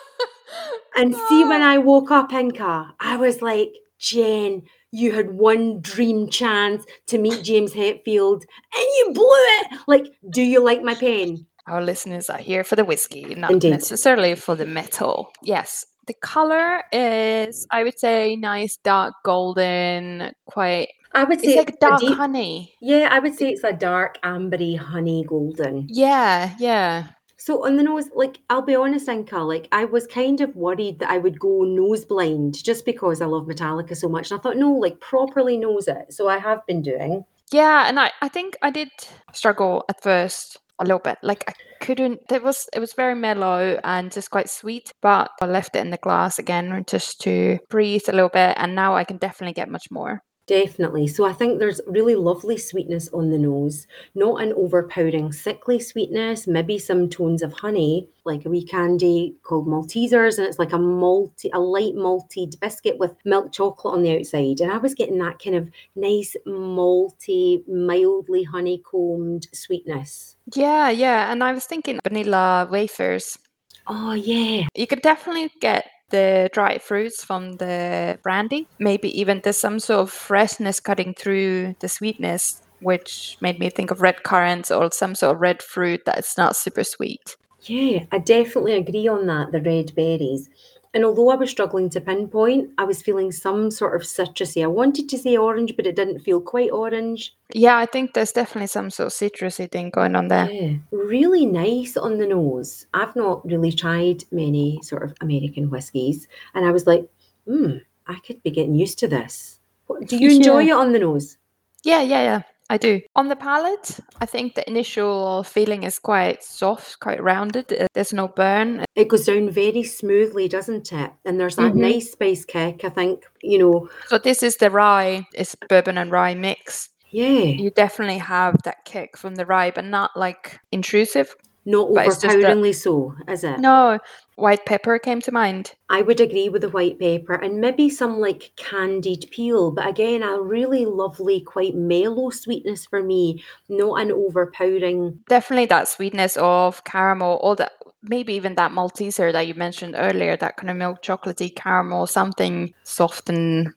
And 0.98 1.16
see, 1.16 1.44
when 1.44 1.62
I 1.74 1.78
woke 1.78 2.12
up 2.12 2.32
in 2.34 2.52
car, 2.52 2.94
I 3.00 3.18
was 3.18 3.42
like, 3.42 3.74
Jen, 4.00 4.64
you 4.98 5.12
had 5.12 5.30
one 5.32 5.80
dream 5.82 6.28
chance 6.30 6.84
to 7.08 7.18
meet 7.18 7.44
James 7.44 7.74
Hetfield 7.74 8.42
and 8.76 8.88
you 8.98 9.12
blew 9.14 9.26
it. 9.60 9.80
Like, 9.88 10.06
do 10.32 10.42
you 10.42 10.64
like 10.64 10.82
my 10.82 10.96
pen? 10.96 11.46
Our 11.68 11.84
listeners 11.84 12.30
are 12.30 12.38
here 12.40 12.64
for 12.64 12.76
the 12.76 12.86
whiskey, 12.86 13.36
not 13.36 13.52
Indeed. 13.52 13.72
necessarily 13.72 14.36
for 14.36 14.56
the 14.56 14.66
metal. 14.66 15.30
Yes. 15.44 15.86
The 16.08 16.14
color 16.16 16.84
is, 16.94 17.68
I 17.70 17.84
would 17.84 18.00
say, 18.00 18.38
nice 18.38 18.78
dark 18.78 19.14
golden, 19.26 20.32
quite. 20.46 20.90
I 21.14 21.26
would 21.26 21.42
say 21.42 21.48
It's 21.58 21.58
like 21.58 21.80
dark 21.80 22.00
deep- 22.00 22.16
honey. 22.18 22.74
Yeah, 22.82 23.10
I 23.12 23.20
would 23.20 23.36
say 23.36 23.50
it's 23.50 23.64
a 23.64 23.74
dark 23.74 24.18
ambery 24.24 24.78
honey 24.78 25.26
golden. 25.28 25.88
Yeah, 25.90 26.54
yeah. 26.60 27.08
So 27.48 27.66
on 27.66 27.78
the 27.78 27.84
nose, 27.84 28.10
like 28.14 28.40
I'll 28.50 28.62
be 28.62 28.76
honest, 28.76 29.08
Inka, 29.08 29.48
like 29.48 29.70
I 29.72 29.86
was 29.86 30.06
kind 30.06 30.42
of 30.42 30.54
worried 30.54 31.00
that 31.00 31.10
I 31.10 31.18
would 31.18 31.40
go 31.40 31.64
nose 31.64 32.04
blind 32.04 32.62
just 32.62 32.84
because 32.84 33.22
I 33.22 33.26
love 33.26 33.46
Metallica 33.46 33.96
so 33.96 34.10
much. 34.10 34.30
And 34.30 34.38
I 34.38 34.44
thought, 34.44 34.58
no, 34.58 34.74
like 34.74 35.00
properly 35.00 35.56
nose 35.56 35.88
it. 35.88 36.12
So 36.12 36.28
I 36.28 36.40
have 36.40 36.68
been 36.68 36.82
doing. 36.82 37.24
Yeah, 37.54 37.88
and 37.88 38.02
I, 38.02 38.12
I 38.22 38.28
think 38.28 38.58
I 38.62 38.70
did 38.70 38.90
struggle 39.32 39.86
at 39.88 40.04
first 40.04 40.58
a 40.80 40.84
little 40.84 41.00
bit. 41.00 41.20
Like 41.24 41.46
I 41.48 41.54
couldn't 41.80 42.20
it 42.30 42.44
was 42.44 42.68
it 42.74 42.80
was 42.80 42.92
very 42.92 43.16
mellow 43.16 43.80
and 43.82 44.12
just 44.12 44.30
quite 44.30 44.50
sweet, 44.50 44.92
but 45.02 45.32
I 45.42 45.46
left 45.46 45.78
it 45.78 45.80
in 45.80 45.92
the 45.92 45.98
glass 46.04 46.40
again 46.40 46.84
just 46.86 47.22
to 47.22 47.60
breathe 47.70 48.10
a 48.10 48.12
little 48.12 48.28
bit 48.28 48.56
and 48.58 48.76
now 48.76 48.94
I 48.94 49.06
can 49.06 49.20
definitely 49.20 49.54
get 49.54 49.70
much 49.70 49.90
more. 49.90 50.22
Definitely. 50.48 51.08
So 51.08 51.26
I 51.26 51.34
think 51.34 51.60
there's 51.60 51.82
really 51.88 52.16
lovely 52.16 52.58
sweetness 52.58 53.10
on 53.10 53.30
the 53.30 53.38
nose, 53.38 53.86
not 54.16 54.42
an 54.42 54.54
overpowering 54.54 55.34
sickly 55.34 55.78
sweetness, 55.78 56.48
maybe 56.48 56.80
some 56.80 57.10
tones 57.10 57.42
of 57.44 57.52
honey, 57.52 58.08
like 58.24 58.46
a 58.46 58.50
wee 58.50 58.64
candy 58.64 59.36
called 59.44 59.68
Maltesers, 59.68 60.38
and 60.38 60.48
it's 60.48 60.58
like 60.58 60.72
a 60.72 60.78
multi 60.80 61.50
a 61.54 61.60
light 61.60 61.96
malted 61.96 62.56
biscuit 62.62 62.98
with 62.98 63.14
milk 63.26 63.52
chocolate 63.52 63.94
on 63.94 64.04
the 64.04 64.18
outside. 64.18 64.62
And 64.62 64.72
I 64.72 64.78
was 64.78 64.96
getting 64.96 65.18
that 65.18 65.44
kind 65.44 65.58
of 65.58 65.70
nice 65.98 66.34
malty, 66.48 67.68
mildly 67.68 68.44
honeycombed 68.44 69.48
sweetness. 69.54 70.38
Yeah, 70.56 70.90
yeah. 70.90 71.30
And 71.30 71.44
I 71.44 71.52
was 71.52 71.66
thinking 71.66 72.00
vanilla 72.08 72.70
wafers. 72.72 73.38
Oh 73.86 74.14
yeah. 74.14 74.66
You 74.76 74.88
could 74.88 75.02
definitely 75.02 75.52
get 75.60 75.90
the 76.10 76.50
dried 76.54 76.82
fruits 76.82 77.24
from 77.24 77.54
the 77.54 78.18
brandy. 78.24 78.68
Maybe 78.80 79.10
even 79.20 79.42
there's 79.44 79.58
some 79.58 79.80
sort 79.80 80.02
of 80.02 80.12
freshness 80.12 80.80
cutting 80.80 81.14
through 81.14 81.76
the 81.80 81.90
sweetness, 81.90 82.62
which 82.80 83.38
made 83.42 83.60
me 83.60 83.70
think 83.70 83.92
of 83.92 84.02
red 84.02 84.24
currants 84.24 84.72
or 84.72 84.92
some 84.92 85.16
sort 85.16 85.36
of 85.36 85.42
red 85.42 85.62
fruit 85.62 86.02
that's 86.06 86.38
not 86.38 86.56
super 86.56 86.84
sweet. 86.84 87.36
Yeah, 87.64 88.06
I 88.12 88.20
definitely 88.20 88.74
agree 88.74 89.08
on 89.08 89.26
that, 89.28 89.52
the 89.52 89.62
red 89.62 89.94
berries. 89.96 90.50
And 90.98 91.06
although 91.06 91.30
I 91.30 91.36
was 91.36 91.52
struggling 91.52 91.92
to 91.92 92.02
pinpoint, 92.02 92.72
I 92.80 92.84
was 92.84 93.04
feeling 93.04 93.32
some 93.32 93.70
sort 93.70 93.96
of 93.96 94.02
citrusy. 94.02 94.64
I 94.64 94.66
wanted 94.66 95.08
to 95.10 95.18
say 95.20 95.38
orange, 95.38 95.76
but 95.76 95.86
it 95.86 95.96
didn't 95.96 96.22
feel 96.22 96.42
quite 96.42 96.72
orange. 96.72 97.36
Yeah, 97.54 97.78
I 97.78 97.86
think 97.86 98.16
there's 98.16 98.32
definitely 98.32 98.66
some 98.66 98.90
sort 98.90 99.06
of 99.06 99.14
citrusy 99.14 99.72
thing 99.72 99.92
going 99.92 100.16
on 100.16 100.28
there. 100.28 100.50
Yeah, 100.50 100.74
really 100.90 101.46
nice 101.46 101.98
on 101.98 102.18
the 102.18 102.26
nose. 102.26 102.88
I've 102.96 103.16
not 103.16 103.46
really 103.46 103.72
tried 103.72 104.24
many 104.32 104.80
sort 104.82 105.04
of 105.04 105.14
American 105.22 105.70
whiskies, 105.70 106.28
and 106.56 106.66
I 106.66 106.72
was 106.72 106.88
like, 106.88 107.08
hmm, 107.46 107.74
I 108.08 108.16
could 108.26 108.42
be 108.42 108.50
getting 108.50 108.74
used 108.74 108.98
to 108.98 109.08
this. 109.08 109.60
Do 110.08 110.18
you 110.18 110.32
enjoy 110.32 110.62
Yeah. 110.62 110.74
it 110.74 110.80
on 110.80 110.94
the 110.94 111.00
nose? 111.00 111.38
Yeah, 111.84 112.02
yeah, 112.02 112.24
yeah. 112.24 112.42
I 112.70 112.78
do. 112.78 113.02
On 113.16 113.30
the 113.30 113.36
palate, 113.36 113.98
I 114.20 114.26
think 114.26 114.56
the 114.56 114.68
initial 114.70 115.44
feeling 115.44 115.84
is 115.84 116.00
quite 116.00 116.44
soft, 116.44 117.00
quite 117.00 117.24
rounded. 117.24 117.72
Uh, 117.72 117.88
There's 117.94 118.12
no 118.14 118.28
burn. 118.28 118.84
It 118.96 119.08
goes 119.08 119.26
down 119.26 119.50
very 119.50 119.84
smoothly, 119.84 120.48
doesn't 120.50 120.92
it? 120.92 121.12
And 121.26 121.40
there's 121.40 121.56
that 121.56 121.74
Mhm. 121.74 121.78
nice 121.78 122.12
spice 122.12 122.44
kick. 122.44 122.84
I 122.84 122.90
think, 122.90 123.24
you 123.42 123.58
know, 123.60 123.90
So 124.08 124.18
this 124.18 124.44
is 124.44 124.58
the 124.58 124.70
rye. 124.70 125.26
It's 125.34 125.56
bourbon 125.70 125.98
and 125.98 126.12
rye 126.12 126.34
mix. 126.36 126.90
yeah, 127.10 127.44
You 127.46 127.70
definitely 127.72 128.18
have 128.18 128.62
that 128.64 128.84
kick 128.84 129.16
from 129.18 129.36
the 129.36 129.46
rye, 129.46 129.72
but 129.72 129.86
not 129.86 130.12
like 130.18 130.60
intrusive. 130.74 131.34
Not 131.68 131.94
but 131.94 132.08
it's 132.08 132.16
just 132.16 132.34
overpoweringly 132.38 132.72
so, 132.72 133.14
is 133.28 133.44
it? 133.44 133.60
No, 133.60 134.00
white 134.38 134.66
pepper 134.66 134.98
came 135.00 135.20
to 135.20 135.34
mind. 135.34 135.74
I 135.90 136.02
would 136.02 136.22
agree 136.22 136.48
with 136.48 136.62
the 136.62 136.70
white 136.70 136.98
pepper 136.98 137.34
and 137.34 137.60
maybe 137.60 137.90
some 137.90 138.20
like 138.20 138.54
candied 138.56 139.28
peel, 139.32 139.72
but 139.72 139.86
again, 139.86 140.24
a 140.24 140.42
really 140.42 140.86
lovely, 140.86 141.42
quite 141.42 141.76
mellow 141.76 142.30
sweetness 142.30 142.86
for 142.86 143.04
me, 143.04 143.44
not 143.68 144.00
an 144.00 144.14
overpowering. 144.14 145.20
Definitely 145.28 145.66
that 145.66 145.90
sweetness 145.90 146.38
of 146.38 146.86
caramel, 146.86 147.36
all 147.44 147.56
that 147.58 147.74
maybe 148.02 148.34
even 148.34 148.56
that 148.56 148.72
Malteser 148.72 149.34
that 149.34 149.48
you 149.48 149.54
mentioned 149.54 149.96
earlier, 149.98 150.38
that 150.38 150.56
kind 150.56 150.70
of 150.70 150.78
milk 150.78 151.04
chocolatey 151.04 151.54
caramel, 151.54 152.08
something 152.08 152.74
soft 152.86 153.30
and 153.30 153.74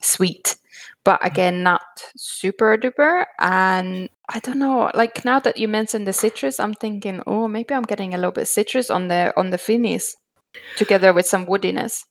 sweet. 0.00 0.54
But 1.04 1.24
again, 1.26 1.62
not 1.62 1.82
super 2.16 2.76
duper. 2.76 3.24
And 3.40 4.08
I 4.28 4.38
don't 4.38 4.58
know, 4.58 4.90
like 4.94 5.24
now 5.24 5.40
that 5.40 5.56
you 5.56 5.66
mentioned 5.68 6.06
the 6.06 6.12
citrus, 6.12 6.60
I'm 6.60 6.74
thinking, 6.74 7.22
oh, 7.26 7.48
maybe 7.48 7.74
I'm 7.74 7.82
getting 7.82 8.14
a 8.14 8.16
little 8.16 8.32
bit 8.32 8.48
citrus 8.48 8.90
on 8.90 9.08
the 9.08 9.32
on 9.36 9.50
the 9.50 9.58
finish, 9.58 10.04
together 10.76 11.12
with 11.12 11.26
some 11.26 11.46
woodiness. 11.46 12.04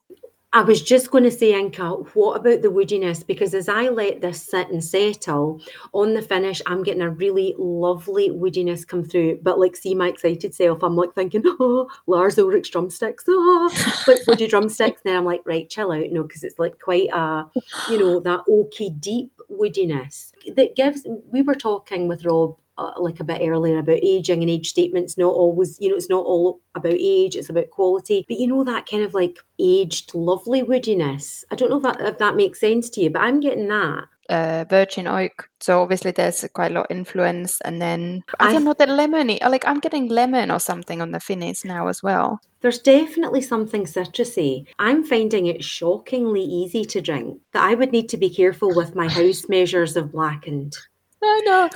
I 0.53 0.63
was 0.63 0.81
just 0.81 1.11
going 1.11 1.23
to 1.23 1.31
say, 1.31 1.53
Inka, 1.53 2.13
what 2.13 2.35
about 2.35 2.61
the 2.61 2.67
woodiness? 2.67 3.25
Because 3.25 3.53
as 3.53 3.69
I 3.69 3.87
let 3.87 4.19
this 4.19 4.43
sit 4.43 4.69
and 4.69 4.83
settle 4.83 5.61
on 5.93 6.13
the 6.13 6.21
finish, 6.21 6.61
I'm 6.65 6.83
getting 6.83 7.01
a 7.01 7.09
really 7.09 7.55
lovely 7.57 8.29
woodiness 8.31 8.85
come 8.85 9.05
through. 9.05 9.39
But 9.43 9.59
like, 9.59 9.77
see 9.77 9.95
my 9.95 10.09
excited 10.09 10.53
self, 10.53 10.83
I'm 10.83 10.97
like 10.97 11.15
thinking, 11.15 11.43
oh, 11.45 11.89
Lars 12.05 12.37
Ulrich 12.37 12.69
drumsticks, 12.69 13.23
oh, 13.29 14.03
like 14.07 14.27
woody 14.27 14.47
drumsticks. 14.47 15.01
Then 15.05 15.15
I'm 15.15 15.25
like, 15.25 15.41
right, 15.45 15.69
chill 15.69 15.93
out, 15.93 16.11
no, 16.11 16.23
because 16.23 16.43
it's 16.43 16.59
like 16.59 16.77
quite 16.79 17.07
a, 17.13 17.45
you 17.89 17.97
know, 17.97 18.19
that 18.19 18.41
oaky, 18.49 18.99
deep 18.99 19.31
woodiness 19.49 20.33
that 20.55 20.75
gives. 20.75 21.07
We 21.31 21.43
were 21.43 21.55
talking 21.55 22.09
with 22.09 22.25
Rob 22.25 22.57
uh, 22.77 22.91
like 22.97 23.19
a 23.19 23.23
bit 23.23 23.41
earlier 23.41 23.77
about 23.79 23.99
aging 24.01 24.41
and 24.41 24.49
age 24.49 24.69
statements 24.69 25.17
not 25.17 25.33
always 25.33 25.77
you 25.79 25.89
know 25.89 25.95
it's 25.95 26.09
not 26.09 26.25
all 26.25 26.61
about 26.75 26.93
age 26.93 27.35
it's 27.35 27.49
about 27.49 27.69
quality 27.69 28.25
but 28.27 28.37
you 28.37 28.47
know 28.47 28.63
that 28.63 28.89
kind 28.89 29.03
of 29.03 29.13
like 29.13 29.37
aged 29.59 30.13
lovely 30.15 30.63
woodiness 30.63 31.43
i 31.51 31.55
don't 31.55 31.69
know 31.69 31.77
if 31.77 31.83
that, 31.83 32.01
if 32.01 32.17
that 32.17 32.35
makes 32.35 32.59
sense 32.59 32.89
to 32.89 33.01
you 33.01 33.09
but 33.09 33.21
i'm 33.21 33.39
getting 33.39 33.67
that 33.67 34.05
uh, 34.31 34.65
virgin 34.69 35.07
oak. 35.07 35.49
So 35.59 35.81
obviously 35.81 36.11
there's 36.11 36.45
quite 36.53 36.71
a 36.71 36.73
lot 36.73 36.89
of 36.89 36.95
influence. 36.95 37.59
And 37.61 37.81
then 37.81 38.23
I, 38.39 38.47
I- 38.47 38.53
don't 38.53 38.63
know 38.63 38.73
the 38.73 38.85
lemony. 38.85 39.41
Like 39.41 39.67
I'm 39.67 39.79
getting 39.79 40.07
lemon 40.07 40.49
or 40.49 40.59
something 40.59 41.01
on 41.01 41.11
the 41.11 41.19
finish 41.19 41.63
now 41.65 41.87
as 41.87 42.01
well. 42.01 42.39
There's 42.61 42.79
definitely 42.79 43.41
something 43.41 43.85
citrusy. 43.85 44.67
I'm 44.77 45.03
finding 45.03 45.47
it 45.47 45.63
shockingly 45.63 46.41
easy 46.41 46.85
to 46.85 47.01
drink. 47.01 47.39
That 47.53 47.63
I 47.63 47.73
would 47.73 47.91
need 47.91 48.07
to 48.09 48.17
be 48.17 48.29
careful 48.29 48.73
with 48.73 48.95
my 48.95 49.09
house 49.09 49.49
measures 49.49 49.97
of 49.97 50.11
blackened. 50.11 50.77
I 51.23 51.41
know. 51.45 51.69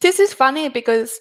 This 0.00 0.18
is 0.20 0.32
funny 0.32 0.68
because 0.68 1.18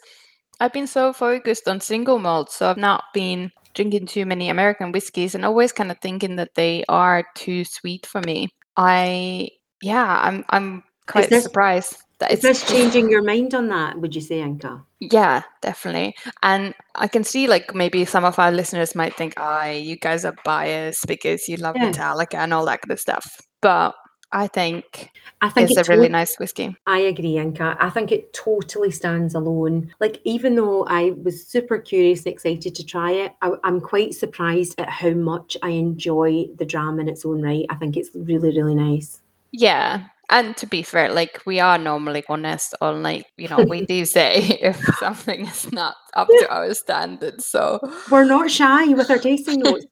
I've 0.59 0.73
been 0.73 0.87
so 0.87 1.13
focused 1.13 1.67
on 1.67 1.79
single 1.81 2.19
malt, 2.19 2.51
so 2.51 2.69
I've 2.69 2.77
not 2.77 3.03
been 3.13 3.51
drinking 3.73 4.05
too 4.07 4.25
many 4.25 4.49
American 4.49 4.91
whiskeys 4.91 5.33
and 5.33 5.45
always 5.45 5.71
kind 5.71 5.91
of 5.91 5.97
thinking 5.99 6.35
that 6.35 6.55
they 6.55 6.83
are 6.89 7.23
too 7.35 7.63
sweet 7.63 8.05
for 8.05 8.21
me. 8.21 8.49
I 8.77 9.49
yeah, 9.81 10.19
I'm 10.21 10.45
I'm 10.49 10.83
quite 11.07 11.29
this- 11.29 11.43
surprised 11.43 11.97
that 12.19 12.31
Is 12.31 12.43
it's 12.45 12.61
this 12.61 12.71
changing 12.71 13.09
your 13.09 13.23
mind 13.23 13.55
on 13.55 13.67
that? 13.69 13.97
Would 13.99 14.13
you 14.13 14.21
say, 14.21 14.41
Inka? 14.41 14.83
Yeah, 14.99 15.41
definitely. 15.61 16.13
And 16.43 16.75
I 16.93 17.07
can 17.07 17.23
see 17.23 17.47
like 17.47 17.73
maybe 17.73 18.05
some 18.05 18.23
of 18.25 18.37
our 18.37 18.51
listeners 18.51 18.93
might 18.93 19.15
think, 19.17 19.33
"Ah, 19.37 19.65
you 19.65 19.95
guys 19.95 20.23
are 20.23 20.35
biased 20.45 21.07
because 21.07 21.49
you 21.49 21.57
love 21.57 21.75
Yeah. 21.77 21.89
Metallica 21.89 22.35
and 22.35 22.53
all 22.53 22.65
that 22.65 22.81
kind 22.81 22.91
of 22.91 22.99
stuff." 22.99 23.41
But 23.61 23.95
I 24.33 24.47
think 24.47 25.11
I 25.41 25.49
think 25.49 25.71
it's 25.71 25.87
a 25.89 25.91
really 25.91 26.07
nice 26.07 26.37
whiskey. 26.37 26.75
I 26.85 26.99
agree, 26.99 27.33
Inka. 27.33 27.75
I 27.79 27.89
think 27.89 28.11
it 28.11 28.31
totally 28.33 28.91
stands 28.91 29.33
alone. 29.33 29.93
Like, 29.99 30.21
even 30.23 30.55
though 30.55 30.85
I 30.85 31.11
was 31.23 31.45
super 31.45 31.79
curious 31.79 32.25
and 32.25 32.33
excited 32.33 32.75
to 32.75 32.85
try 32.85 33.11
it, 33.11 33.33
I, 33.41 33.53
I'm 33.63 33.81
quite 33.81 34.13
surprised 34.13 34.79
at 34.79 34.87
how 34.89 35.11
much 35.11 35.57
I 35.63 35.69
enjoy 35.69 36.45
the 36.57 36.65
dram 36.65 36.99
in 36.99 37.09
its 37.09 37.25
own 37.25 37.41
right. 37.41 37.65
I 37.69 37.75
think 37.75 37.97
it's 37.97 38.11
really, 38.13 38.55
really 38.55 38.75
nice. 38.75 39.21
Yeah. 39.51 40.05
And 40.29 40.55
to 40.57 40.67
be 40.67 40.81
fair, 40.83 41.11
like 41.11 41.41
we 41.45 41.59
are 41.59 41.77
normally 41.77 42.23
honest 42.29 42.73
on 42.79 43.03
like, 43.03 43.25
you 43.35 43.49
know, 43.49 43.65
we 43.67 43.85
do 43.85 44.05
say 44.05 44.37
if 44.61 44.77
something 44.97 45.45
is 45.47 45.71
not 45.73 45.95
up 46.13 46.27
to 46.27 46.47
our 46.49 46.73
standards. 46.73 47.47
So 47.47 47.79
We're 48.09 48.25
not 48.25 48.49
shy 48.49 48.89
with 48.89 49.09
our 49.09 49.17
tasting 49.17 49.59
notes. 49.63 49.87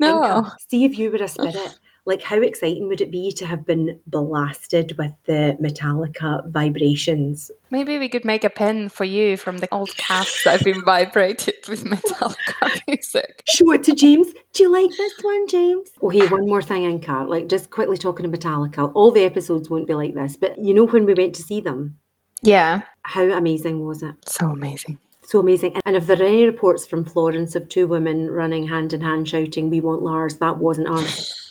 no. 0.00 0.20
Inka, 0.20 0.56
see 0.70 0.84
if 0.84 0.98
you 0.98 1.10
were 1.10 1.22
a 1.22 1.28
spirit. 1.28 1.78
Like, 2.06 2.20
how 2.20 2.36
exciting 2.42 2.86
would 2.88 3.00
it 3.00 3.10
be 3.10 3.32
to 3.32 3.46
have 3.46 3.64
been 3.64 3.98
blasted 4.08 4.94
with 4.98 5.12
the 5.24 5.56
Metallica 5.58 6.46
vibrations? 6.50 7.50
Maybe 7.70 7.98
we 7.98 8.10
could 8.10 8.26
make 8.26 8.44
a 8.44 8.50
pen 8.50 8.90
for 8.90 9.04
you 9.04 9.38
from 9.38 9.56
the 9.58 9.68
old 9.72 9.96
casts 9.96 10.44
that 10.44 10.52
have 10.52 10.64
been 10.64 10.84
vibrated 10.84 11.54
with 11.66 11.84
Metallica 11.84 12.80
music. 12.88 13.42
Show 13.48 13.72
it 13.72 13.82
to 13.84 13.94
James. 13.94 14.26
Do 14.52 14.62
you 14.64 14.70
like 14.70 14.90
this 14.90 15.14
one, 15.22 15.48
James? 15.48 15.88
Oh, 16.02 16.08
okay, 16.08 16.26
one 16.26 16.46
more 16.46 16.60
thing, 16.60 16.82
Inka. 16.82 17.26
Like, 17.26 17.48
just 17.48 17.70
quickly 17.70 17.96
talking 17.96 18.30
to 18.30 18.38
Metallica. 18.38 18.92
All 18.94 19.10
the 19.10 19.24
episodes 19.24 19.70
won't 19.70 19.86
be 19.86 19.94
like 19.94 20.14
this, 20.14 20.36
but 20.36 20.58
you 20.58 20.74
know 20.74 20.84
when 20.84 21.06
we 21.06 21.14
went 21.14 21.34
to 21.36 21.42
see 21.42 21.60
them, 21.62 21.96
Yeah. 22.42 22.82
how 23.04 23.22
amazing 23.30 23.84
was 23.86 24.02
it? 24.02 24.14
So 24.28 24.50
amazing. 24.50 24.98
So 25.22 25.40
amazing. 25.40 25.80
And 25.86 25.96
if 25.96 26.06
there 26.06 26.20
are 26.20 26.26
any 26.26 26.44
reports 26.44 26.86
from 26.86 27.06
Florence 27.06 27.56
of 27.56 27.66
two 27.70 27.86
women 27.86 28.30
running 28.30 28.68
hand 28.68 28.92
in 28.92 29.00
hand 29.00 29.26
shouting, 29.26 29.70
We 29.70 29.80
want 29.80 30.02
Lars, 30.02 30.36
that 30.36 30.58
wasn't 30.58 30.88
us. 30.88 31.40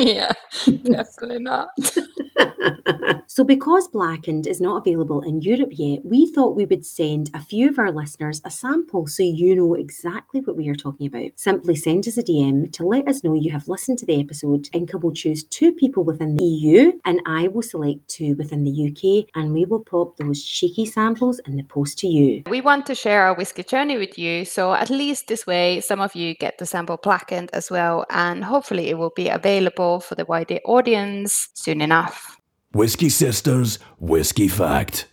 yeah, 0.08 0.32
definitely 0.64 1.40
not. 1.40 1.68
so, 3.26 3.44
because 3.44 3.86
Blackened 3.88 4.46
is 4.46 4.58
not 4.58 4.78
available 4.78 5.20
in 5.20 5.42
Europe 5.42 5.68
yet, 5.72 6.02
we 6.06 6.32
thought 6.32 6.56
we 6.56 6.64
would 6.64 6.86
send 6.86 7.30
a 7.34 7.40
few 7.40 7.68
of 7.68 7.78
our 7.78 7.92
listeners 7.92 8.40
a 8.46 8.50
sample 8.50 9.06
so 9.06 9.22
you 9.22 9.54
know 9.54 9.74
exactly 9.74 10.40
what 10.40 10.56
we 10.56 10.70
are 10.70 10.74
talking 10.74 11.06
about. 11.06 11.32
Simply 11.36 11.76
send 11.76 12.08
us 12.08 12.16
a 12.16 12.22
DM 12.22 12.72
to 12.72 12.86
let 12.86 13.08
us 13.08 13.22
know 13.22 13.34
you 13.34 13.50
have 13.52 13.68
listened 13.68 13.98
to 13.98 14.06
the 14.06 14.18
episode. 14.18 14.70
Inka 14.72 14.98
will 15.02 15.12
choose 15.12 15.44
two 15.44 15.70
people 15.70 16.02
within 16.02 16.36
the 16.36 16.44
EU, 16.44 16.92
and 17.04 17.20
I 17.26 17.48
will 17.48 17.60
select 17.60 18.08
two 18.08 18.36
within 18.36 18.64
the 18.64 18.88
UK, 18.88 19.28
and 19.34 19.52
we 19.52 19.66
will 19.66 19.84
pop 19.84 20.16
those 20.16 20.42
cheeky 20.42 20.86
samples 20.86 21.40
in 21.40 21.56
the 21.56 21.64
post 21.64 21.98
to 21.98 22.08
you. 22.08 22.42
We 22.48 22.62
want 22.62 22.86
to 22.86 22.94
share 22.94 23.24
our 23.24 23.34
whiskey 23.34 23.64
journey 23.64 23.98
with 23.98 24.18
you, 24.18 24.46
so 24.46 24.72
at 24.72 24.88
least 24.88 25.26
this 25.26 25.46
way, 25.46 25.82
some 25.82 26.00
of 26.00 26.14
you 26.14 26.34
get 26.34 26.56
the 26.56 26.64
sample 26.64 26.96
blackened 26.96 27.50
as 27.52 27.70
well, 27.70 28.06
and 28.08 28.42
hopefully 28.42 28.88
it 28.88 28.96
will 28.96 29.12
be 29.14 29.28
available 29.28 29.89
for 29.98 30.14
the 30.14 30.24
wider 30.24 30.60
audience 30.64 31.48
soon 31.54 31.80
enough. 31.80 32.36
Whiskey 32.72 33.08
Sisters 33.08 33.80
Whiskey 33.98 34.46
Fact. 34.46 35.08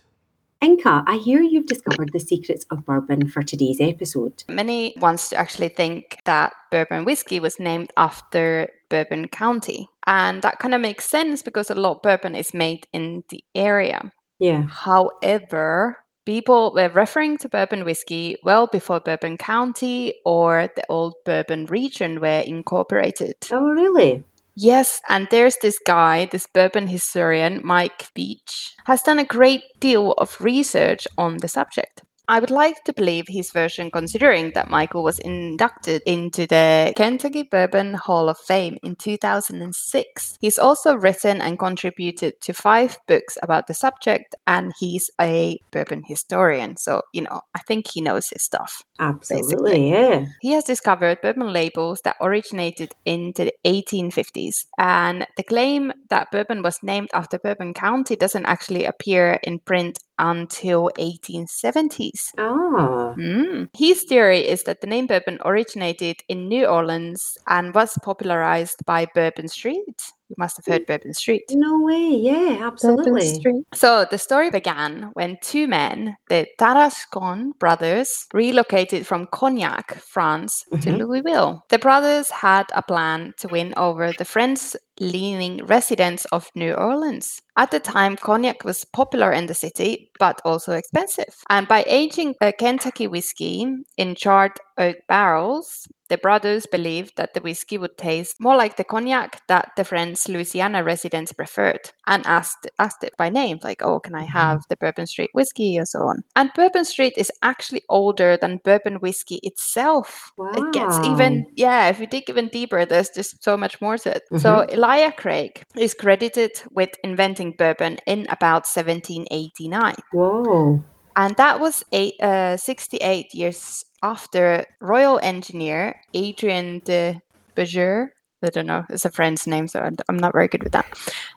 Inka, 0.62 1.04
I 1.06 1.18
hear 1.18 1.40
you've 1.40 1.66
discovered 1.66 2.10
the 2.12 2.18
secrets 2.18 2.66
of 2.70 2.84
bourbon 2.84 3.28
for 3.28 3.42
today's 3.42 3.80
episode. 3.80 4.42
Many 4.48 4.94
wants 4.98 5.28
to 5.30 5.36
actually 5.36 5.68
think 5.68 6.18
that 6.24 6.52
bourbon 6.70 7.04
whiskey 7.04 7.38
was 7.38 7.60
named 7.60 7.92
after 7.96 8.68
Bourbon 8.88 9.28
County, 9.28 9.88
and 10.06 10.42
that 10.42 10.58
kind 10.58 10.74
of 10.74 10.80
makes 10.80 11.04
sense 11.04 11.42
because 11.42 11.70
a 11.70 11.76
lot 11.76 11.96
of 11.96 12.02
bourbon 12.02 12.34
is 12.34 12.54
made 12.54 12.88
in 12.92 13.22
the 13.28 13.44
area. 13.54 14.12
Yeah. 14.40 14.62
However, 14.62 15.98
people 16.26 16.72
were 16.74 16.88
referring 16.88 17.38
to 17.38 17.48
bourbon 17.48 17.84
whiskey 17.84 18.36
well 18.42 18.66
before 18.66 19.00
Bourbon 19.00 19.38
County 19.38 20.14
or 20.24 20.68
the 20.74 20.84
old 20.88 21.14
Bourbon 21.24 21.66
region 21.66 22.20
were 22.20 22.40
incorporated. 22.40 23.36
Oh, 23.52 23.68
really? 23.68 24.24
Yes, 24.60 25.00
and 25.08 25.28
there's 25.30 25.56
this 25.62 25.78
guy, 25.86 26.26
this 26.26 26.46
bourbon 26.52 26.88
historian, 26.88 27.60
Mike 27.62 28.08
Veach, 28.16 28.72
has 28.86 29.02
done 29.02 29.18
a 29.20 29.24
great 29.24 29.62
deal 29.78 30.12
of 30.18 30.40
research 30.40 31.06
on 31.16 31.36
the 31.36 31.48
subject. 31.48 32.02
I 32.30 32.40
would 32.40 32.50
like 32.50 32.84
to 32.84 32.92
believe 32.92 33.24
his 33.26 33.50
version, 33.50 33.90
considering 33.90 34.52
that 34.54 34.68
Michael 34.68 35.02
was 35.02 35.18
inducted 35.20 36.02
into 36.04 36.46
the 36.46 36.92
Kentucky 36.94 37.42
Bourbon 37.42 37.94
Hall 37.94 38.28
of 38.28 38.38
Fame 38.38 38.76
in 38.82 38.96
2006. 38.96 40.36
He's 40.38 40.58
also 40.58 40.94
written 40.94 41.40
and 41.40 41.58
contributed 41.58 42.38
to 42.42 42.52
five 42.52 42.98
books 43.06 43.38
about 43.42 43.66
the 43.66 43.72
subject, 43.72 44.34
and 44.46 44.74
he's 44.78 45.10
a 45.18 45.58
bourbon 45.70 46.02
historian. 46.06 46.76
So, 46.76 47.00
you 47.14 47.22
know, 47.22 47.40
I 47.54 47.60
think 47.60 47.88
he 47.90 48.02
knows 48.02 48.28
his 48.28 48.42
stuff. 48.42 48.82
Absolutely, 49.00 49.90
yeah. 49.90 50.26
He 50.42 50.52
has 50.52 50.64
discovered 50.64 51.22
bourbon 51.22 51.52
labels 51.52 52.02
that 52.02 52.16
originated 52.20 52.92
in 53.06 53.32
the 53.36 53.52
1850s. 53.64 54.66
And 54.76 55.26
the 55.38 55.44
claim 55.44 55.94
that 56.10 56.30
bourbon 56.30 56.62
was 56.62 56.82
named 56.82 57.08
after 57.14 57.38
Bourbon 57.38 57.72
County 57.72 58.16
doesn't 58.16 58.44
actually 58.44 58.84
appear 58.84 59.38
in 59.44 59.60
print 59.60 59.98
until 60.18 60.90
1870s. 60.98 62.32
Ah, 62.38 63.14
Mm. 63.18 63.68
His 63.74 64.04
theory 64.04 64.46
is 64.46 64.62
that 64.64 64.80
the 64.80 64.86
name 64.86 65.06
bourbon 65.06 65.38
originated 65.44 66.16
in 66.28 66.48
New 66.48 66.66
Orleans 66.66 67.36
and 67.48 67.74
was 67.74 67.98
popularized 68.02 68.84
by 68.86 69.06
Bourbon 69.14 69.48
Street. 69.48 70.12
You 70.28 70.34
must 70.36 70.56
have 70.58 70.66
heard 70.66 70.86
Bourbon 70.86 71.14
Street. 71.14 71.44
no 71.50 71.80
way. 71.80 72.08
Yeah, 72.10 72.58
absolutely. 72.66 73.64
So 73.74 74.04
the 74.10 74.18
story 74.18 74.50
began 74.50 75.10
when 75.14 75.38
two 75.42 75.66
men, 75.66 76.16
the 76.28 76.46
Tarascon 76.58 77.58
brothers, 77.58 78.26
relocated 78.34 79.06
from 79.06 79.26
Cognac, 79.32 79.94
France, 80.00 80.64
to 80.70 80.76
Mhm. 80.90 80.98
Louisville. 80.98 81.64
The 81.70 81.78
brothers 81.78 82.30
had 82.30 82.66
a 82.74 82.82
plan 82.82 83.32
to 83.38 83.48
win 83.48 83.72
over 83.76 84.12
the 84.12 84.24
French 84.26 84.76
leaning 85.00 85.64
residents 85.64 86.24
of 86.26 86.50
New 86.54 86.74
Orleans. 86.74 87.40
At 87.56 87.70
the 87.70 87.80
time, 87.80 88.16
cognac 88.16 88.64
was 88.64 88.84
popular 88.84 89.32
in 89.32 89.46
the 89.46 89.54
city, 89.54 90.10
but 90.18 90.40
also 90.44 90.72
expensive. 90.72 91.34
And 91.48 91.66
by 91.68 91.84
aging 91.86 92.34
a 92.40 92.52
Kentucky 92.52 93.06
whiskey 93.06 93.66
in 93.96 94.14
charred 94.14 94.58
oak 94.78 94.96
barrels, 95.08 95.88
the 96.08 96.18
brothers 96.18 96.66
believed 96.66 97.16
that 97.16 97.34
the 97.34 97.40
whiskey 97.40 97.78
would 97.78 97.96
taste 97.98 98.36
more 98.40 98.56
like 98.56 98.76
the 98.76 98.84
cognac 98.84 99.46
that 99.48 99.72
the 99.76 99.84
French 99.84 100.26
Louisiana 100.28 100.82
residents 100.82 101.32
preferred 101.32 101.90
and 102.06 102.26
asked, 102.26 102.68
asked 102.78 103.04
it 103.04 103.16
by 103.16 103.28
name, 103.28 103.58
like, 103.62 103.82
oh, 103.82 104.00
can 104.00 104.14
I 104.14 104.22
mm-hmm. 104.22 104.32
have 104.32 104.62
the 104.68 104.76
Bourbon 104.76 105.06
Street 105.06 105.30
whiskey 105.34 105.76
and 105.76 105.86
so 105.86 106.00
on. 106.00 106.24
And 106.36 106.50
Bourbon 106.54 106.84
Street 106.84 107.14
is 107.16 107.30
actually 107.42 107.82
older 107.88 108.38
than 108.40 108.60
bourbon 108.64 108.96
whiskey 108.96 109.40
itself. 109.42 110.32
It 110.38 110.72
gets 110.72 110.98
even, 111.06 111.46
yeah, 111.56 111.88
if 111.88 112.00
you 112.00 112.06
dig 112.06 112.28
even 112.28 112.48
deeper, 112.48 112.84
there's 112.84 113.10
just 113.10 113.42
so 113.44 113.56
much 113.56 113.80
more 113.80 113.98
to 113.98 114.16
it. 114.16 114.22
So 114.38 114.56
mm-hmm. 114.56 114.74
Elijah 114.74 115.12
Craig 115.12 115.62
is 115.76 115.94
credited 115.94 116.52
with 116.70 116.90
inventing 117.04 117.54
bourbon 117.58 117.98
in 118.06 118.26
about 118.30 118.66
1789. 118.66 119.94
Whoa. 120.12 120.82
And 121.18 121.34
that 121.36 121.58
was 121.58 121.84
eight, 121.90 122.14
uh, 122.22 122.56
68 122.56 123.34
years 123.34 123.84
after 124.04 124.64
Royal 124.80 125.18
Engineer 125.20 126.00
Adrian 126.14 126.78
de 126.84 127.20
Beaujeu, 127.56 128.06
I 128.40 128.50
don't 128.50 128.66
know, 128.66 128.84
it's 128.88 129.04
a 129.04 129.10
French 129.10 129.44
name, 129.48 129.66
so 129.66 129.80
I'm- 129.80 130.16
not 130.16 130.32
very 130.32 130.46
good 130.46 130.62
with 130.62 130.72
that, 130.72 130.86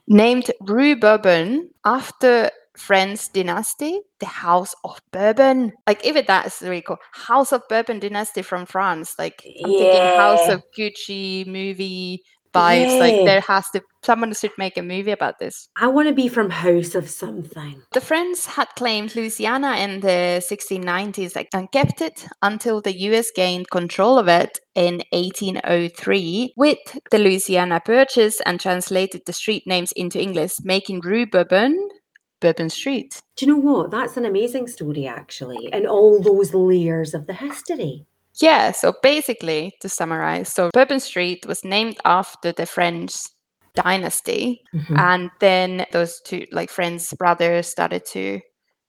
named 0.07 0.51
Rue 0.61 0.95
Bourbon 0.95 1.71
after 1.83 2.51
French 2.77 3.33
dynasty, 3.33 4.01
the 4.19 4.27
House 4.27 4.75
of 4.83 5.01
Bourbon. 5.11 5.73
Like 5.87 6.05
even 6.05 6.25
that 6.27 6.45
is 6.45 6.61
really 6.61 6.83
cool. 6.83 6.99
House 7.13 7.51
of 7.51 7.67
Bourbon 7.67 7.99
dynasty 7.99 8.43
from 8.43 8.67
France. 8.67 9.15
Like 9.17 9.41
I'm 9.65 9.71
thinking 9.71 10.17
House 10.17 10.47
of 10.47 10.63
Gucci 10.77 11.45
movie 11.47 12.23
vibes. 12.53 12.99
Like 12.99 13.25
there 13.25 13.41
has 13.41 13.69
to 13.71 13.81
someone 14.03 14.33
should 14.33 14.51
make 14.57 14.77
a 14.77 14.81
movie 14.81 15.11
about 15.11 15.39
this. 15.39 15.69
I 15.77 15.87
want 15.87 16.07
to 16.07 16.13
be 16.13 16.27
from 16.27 16.49
House 16.49 16.95
of 16.95 17.09
Something. 17.09 17.81
The 17.93 18.01
French 18.01 18.45
had 18.45 18.67
claimed 18.75 19.15
Louisiana 19.15 19.75
in 19.77 19.99
the 19.99 20.41
1690s 20.41 21.35
like, 21.35 21.49
and 21.53 21.71
kept 21.71 22.01
it 22.01 22.25
until 22.41 22.81
the 22.81 22.97
US 23.09 23.31
gained 23.31 23.69
control 23.69 24.17
of 24.17 24.27
it 24.27 24.59
in 24.75 25.01
1803 25.11 26.53
with 26.57 26.79
the 27.11 27.19
Louisiana 27.19 27.79
Purchase 27.83 28.41
and 28.41 28.59
translated 28.59 29.21
the 29.25 29.33
street 29.33 29.63
names 29.65 29.91
into 29.93 30.19
English, 30.19 30.53
making 30.63 31.01
Rue 31.01 31.25
Bourbon 31.25 31.89
Bourbon 32.41 32.69
Street. 32.69 33.21
Do 33.37 33.45
you 33.45 33.53
know 33.53 33.59
what? 33.59 33.91
That's 33.91 34.17
an 34.17 34.25
amazing 34.25 34.67
story, 34.67 35.07
actually, 35.07 35.71
and 35.71 35.87
all 35.87 36.21
those 36.21 36.53
layers 36.53 37.13
of 37.13 37.27
the 37.27 37.33
history. 37.33 38.05
Yeah, 38.41 38.71
so 38.71 38.93
basically, 39.03 39.73
to 39.81 39.89
summarize, 39.89 40.51
so 40.51 40.69
Bourbon 40.73 40.99
Street 40.99 41.45
was 41.45 41.63
named 41.63 41.97
after 42.05 42.51
the 42.51 42.65
French 42.65 43.13
dynasty, 43.75 44.61
Mhm. 44.73 44.97
and 44.97 45.31
then 45.39 45.85
those 45.91 46.19
two, 46.21 46.45
like 46.51 46.69
French 46.69 47.09
brothers, 47.17 47.67
started 47.67 48.05
to 48.07 48.41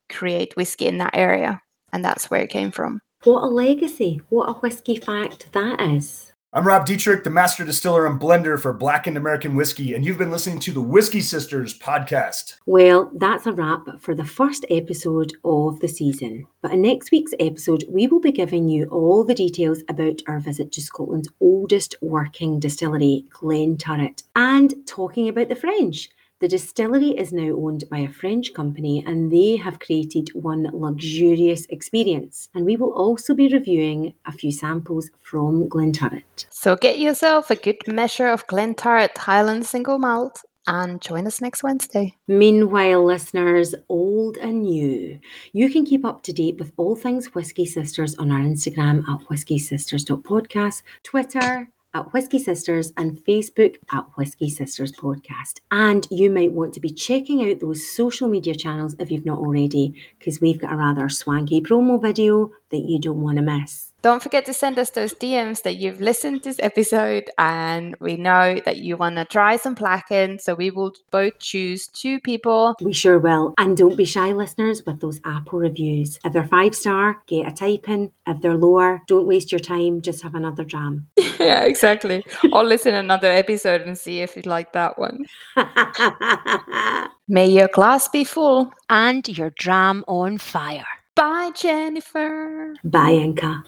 create 0.09 0.57
whiskey 0.57 0.86
in 0.86 0.98
that 0.98 1.14
area, 1.14 1.61
and 1.92 2.05
that's 2.05 2.30
where 2.30 2.42
it 2.42 2.50
came 2.50 2.70
from. 2.72 3.00
What 3.24 3.44
a 3.44 3.46
legacy. 3.46 4.20
What 4.30 4.48
a 4.48 4.55
whiskey 4.55 4.96
fact 4.96 5.53
that 5.53 5.80
is. 5.80 6.32
I'm 6.55 6.66
Rob 6.66 6.84
Dietrich, 6.84 7.24
the 7.24 7.30
master 7.30 7.64
distiller 7.64 8.07
and 8.07 8.20
blender 8.20 8.61
for 8.61 8.74
Blackened 8.74 9.16
American 9.16 9.57
Whiskey, 9.57 9.94
and 9.94 10.05
you've 10.05 10.18
been 10.18 10.30
listening 10.30 10.59
to 10.59 10.72
the 10.72 10.82
Whiskey 10.82 11.22
Sisters 11.22 11.78
podcast. 11.78 12.57
Well, 12.66 13.11
that's 13.14 13.46
a 13.46 13.53
wrap 13.53 13.86
for 14.00 14.14
the 14.14 14.26
first 14.26 14.66
episode 14.68 15.32
of 15.46 15.80
the 15.80 15.88
season. 15.88 16.46
But 16.61 16.72
in 16.72 16.82
next 16.82 17.11
week's 17.11 17.32
episode, 17.40 17.86
we 17.88 18.07
will 18.07 18.20
be 18.20 18.32
giving 18.32 18.68
you 18.68 18.84
all 18.88 19.24
the 19.24 19.34
details 19.34 19.82
about 19.88 20.20
our 20.26 20.40
visit 20.40 20.72
to 20.72 20.82
Scotland's 20.82 21.30
oldest 21.40 21.94
working 22.03 22.61
distillery, 22.61 23.24
Glenturret, 23.30 24.22
and 24.36 24.74
talking 24.86 25.30
about 25.30 25.48
the 25.48 25.57
French. 25.57 26.11
The 26.43 26.49
distillery 26.49 27.11
is 27.11 27.32
now 27.32 27.55
owned 27.55 27.84
by 27.88 27.99
a 27.99 28.12
French 28.12 28.53
company 28.53 29.05
and 29.07 29.30
they 29.30 29.55
have 29.59 29.78
created 29.78 30.28
one 30.34 30.68
luxurious 30.72 31.66
experience. 31.66 32.49
And 32.53 32.64
we 32.64 32.74
will 32.74 32.93
also 32.95 33.32
be 33.32 33.47
reviewing 33.47 34.12
a 34.26 34.32
few 34.32 34.51
samples 34.51 35.09
from 35.22 35.68
Glenturret. 35.68 36.47
So 36.51 36.74
get 36.74 36.99
yourself 36.99 37.53
a 37.53 37.55
good 37.55 37.86
measure 37.86 38.26
of 38.26 38.49
Glenturret 38.49 39.16
Highland 39.16 39.66
Single 39.66 40.01
Malt, 40.01 40.43
and 40.66 41.01
join 41.01 41.28
us 41.28 41.40
next 41.40 41.62
Wednesday. 41.62 42.16
Meanwhile, 42.26 43.05
listeners, 43.05 43.76
old 43.88 44.36
and 44.38 44.62
new, 44.62 45.20
you 45.53 45.70
can 45.70 45.84
keep 45.84 46.05
up 46.05 46.24
to 46.24 46.32
date 46.32 46.59
with 46.59 46.72
all 46.76 46.97
things 46.97 47.36
Whiskey 47.36 47.66
Sisters 47.66 48.16
on 48.16 48.32
our 48.32 48.40
Instagram 48.40 49.09
at 49.09 49.20
whiskeysisters.podcast, 49.28 50.82
Twitter 51.05 51.68
at 51.95 52.12
Whiskey 52.12 52.38
Sisters, 52.38 52.93
and 52.97 53.18
Facebook 53.24 53.76
at 53.93 54.05
Whiskey 54.16 54.51
Sisters 54.51 54.93
Podcast. 54.93 55.61
And 55.70 56.07
you 56.11 56.30
might 56.30 56.53
want 56.53 56.74
to 56.74 56.80
be 56.80 56.90
checking 56.90 57.51
out 57.51 57.61
those 57.61 57.88
social 57.88 58.28
media 58.28 58.55
channels 58.55 58.97
if 58.99 59.11
you've 59.11 59.26
not 59.26 59.38
already, 59.38 59.95
because 60.18 60.40
we've 60.40 60.61
got 60.61 60.72
a 60.72 60.76
rather 60.76 61.09
swanky 61.09 61.61
promo 61.61 62.01
video 62.01 62.51
that 62.70 62.78
you 62.88 62.99
don't 62.99 63.20
want 63.20 63.36
to 63.36 63.43
miss. 63.43 63.91
Don't 64.03 64.20
forget 64.20 64.44
to 64.46 64.53
send 64.53 64.80
us 64.80 64.90
those 64.90 65.14
DMs 65.14 65.62
that 65.62 65.76
you've 65.76 66.00
listened 66.00 66.42
to 66.42 66.48
this 66.48 66.59
episode, 66.59 67.30
and 67.38 67.94
we 68.00 68.16
know 68.16 68.61
that 68.64 68.78
you 68.78 68.96
want 68.96 69.14
to 69.14 69.24
try 69.24 69.57
some 69.57 69.74
Blacken. 69.74 70.40
So 70.40 70.55
we 70.55 70.72
will 70.72 70.92
both 71.12 71.38
choose 71.38 71.86
two 71.86 72.18
people. 72.18 72.74
We 72.80 72.92
sure 72.92 73.20
will. 73.20 73.55
And 73.59 73.76
don't 73.76 73.96
be 73.96 74.05
shy, 74.05 74.32
listeners, 74.32 74.82
with 74.84 75.00
those 75.00 75.20
Apple 75.24 75.61
reviews. 75.61 76.18
If 76.24 76.32
they're 76.32 76.48
five 76.48 76.74
star, 76.74 77.22
get 77.28 77.46
a 77.46 77.53
type 77.53 77.88
in. 77.88 78.11
If 78.26 78.40
they're 78.40 78.57
lower, 78.57 79.00
don't 79.07 79.28
waste 79.28 79.53
your 79.53 79.61
time. 79.61 80.03
Just 80.03 80.20
have 80.24 80.34
another 80.34 80.64
jam. 80.64 81.07
yeah, 81.38 81.62
exactly. 81.62 82.24
Or 82.53 82.64
listen 82.64 82.96
another 82.96 83.30
episode 83.30 83.82
and 83.82 83.96
see 83.96 84.20
if 84.20 84.34
you 84.34 84.42
like 84.42 84.72
that 84.72 84.98
one. 84.98 85.26
May 87.28 87.48
your 87.48 87.68
glass 87.68 88.09
be 88.09 88.24
full. 88.24 88.72
And 88.90 89.26
your 89.38 89.50
dram 89.50 90.05
on 90.09 90.38
fire. 90.38 90.84
Bye, 91.15 91.53
Jennifer. 91.55 92.75
Bye, 92.83 93.21
Inka. 93.21 93.65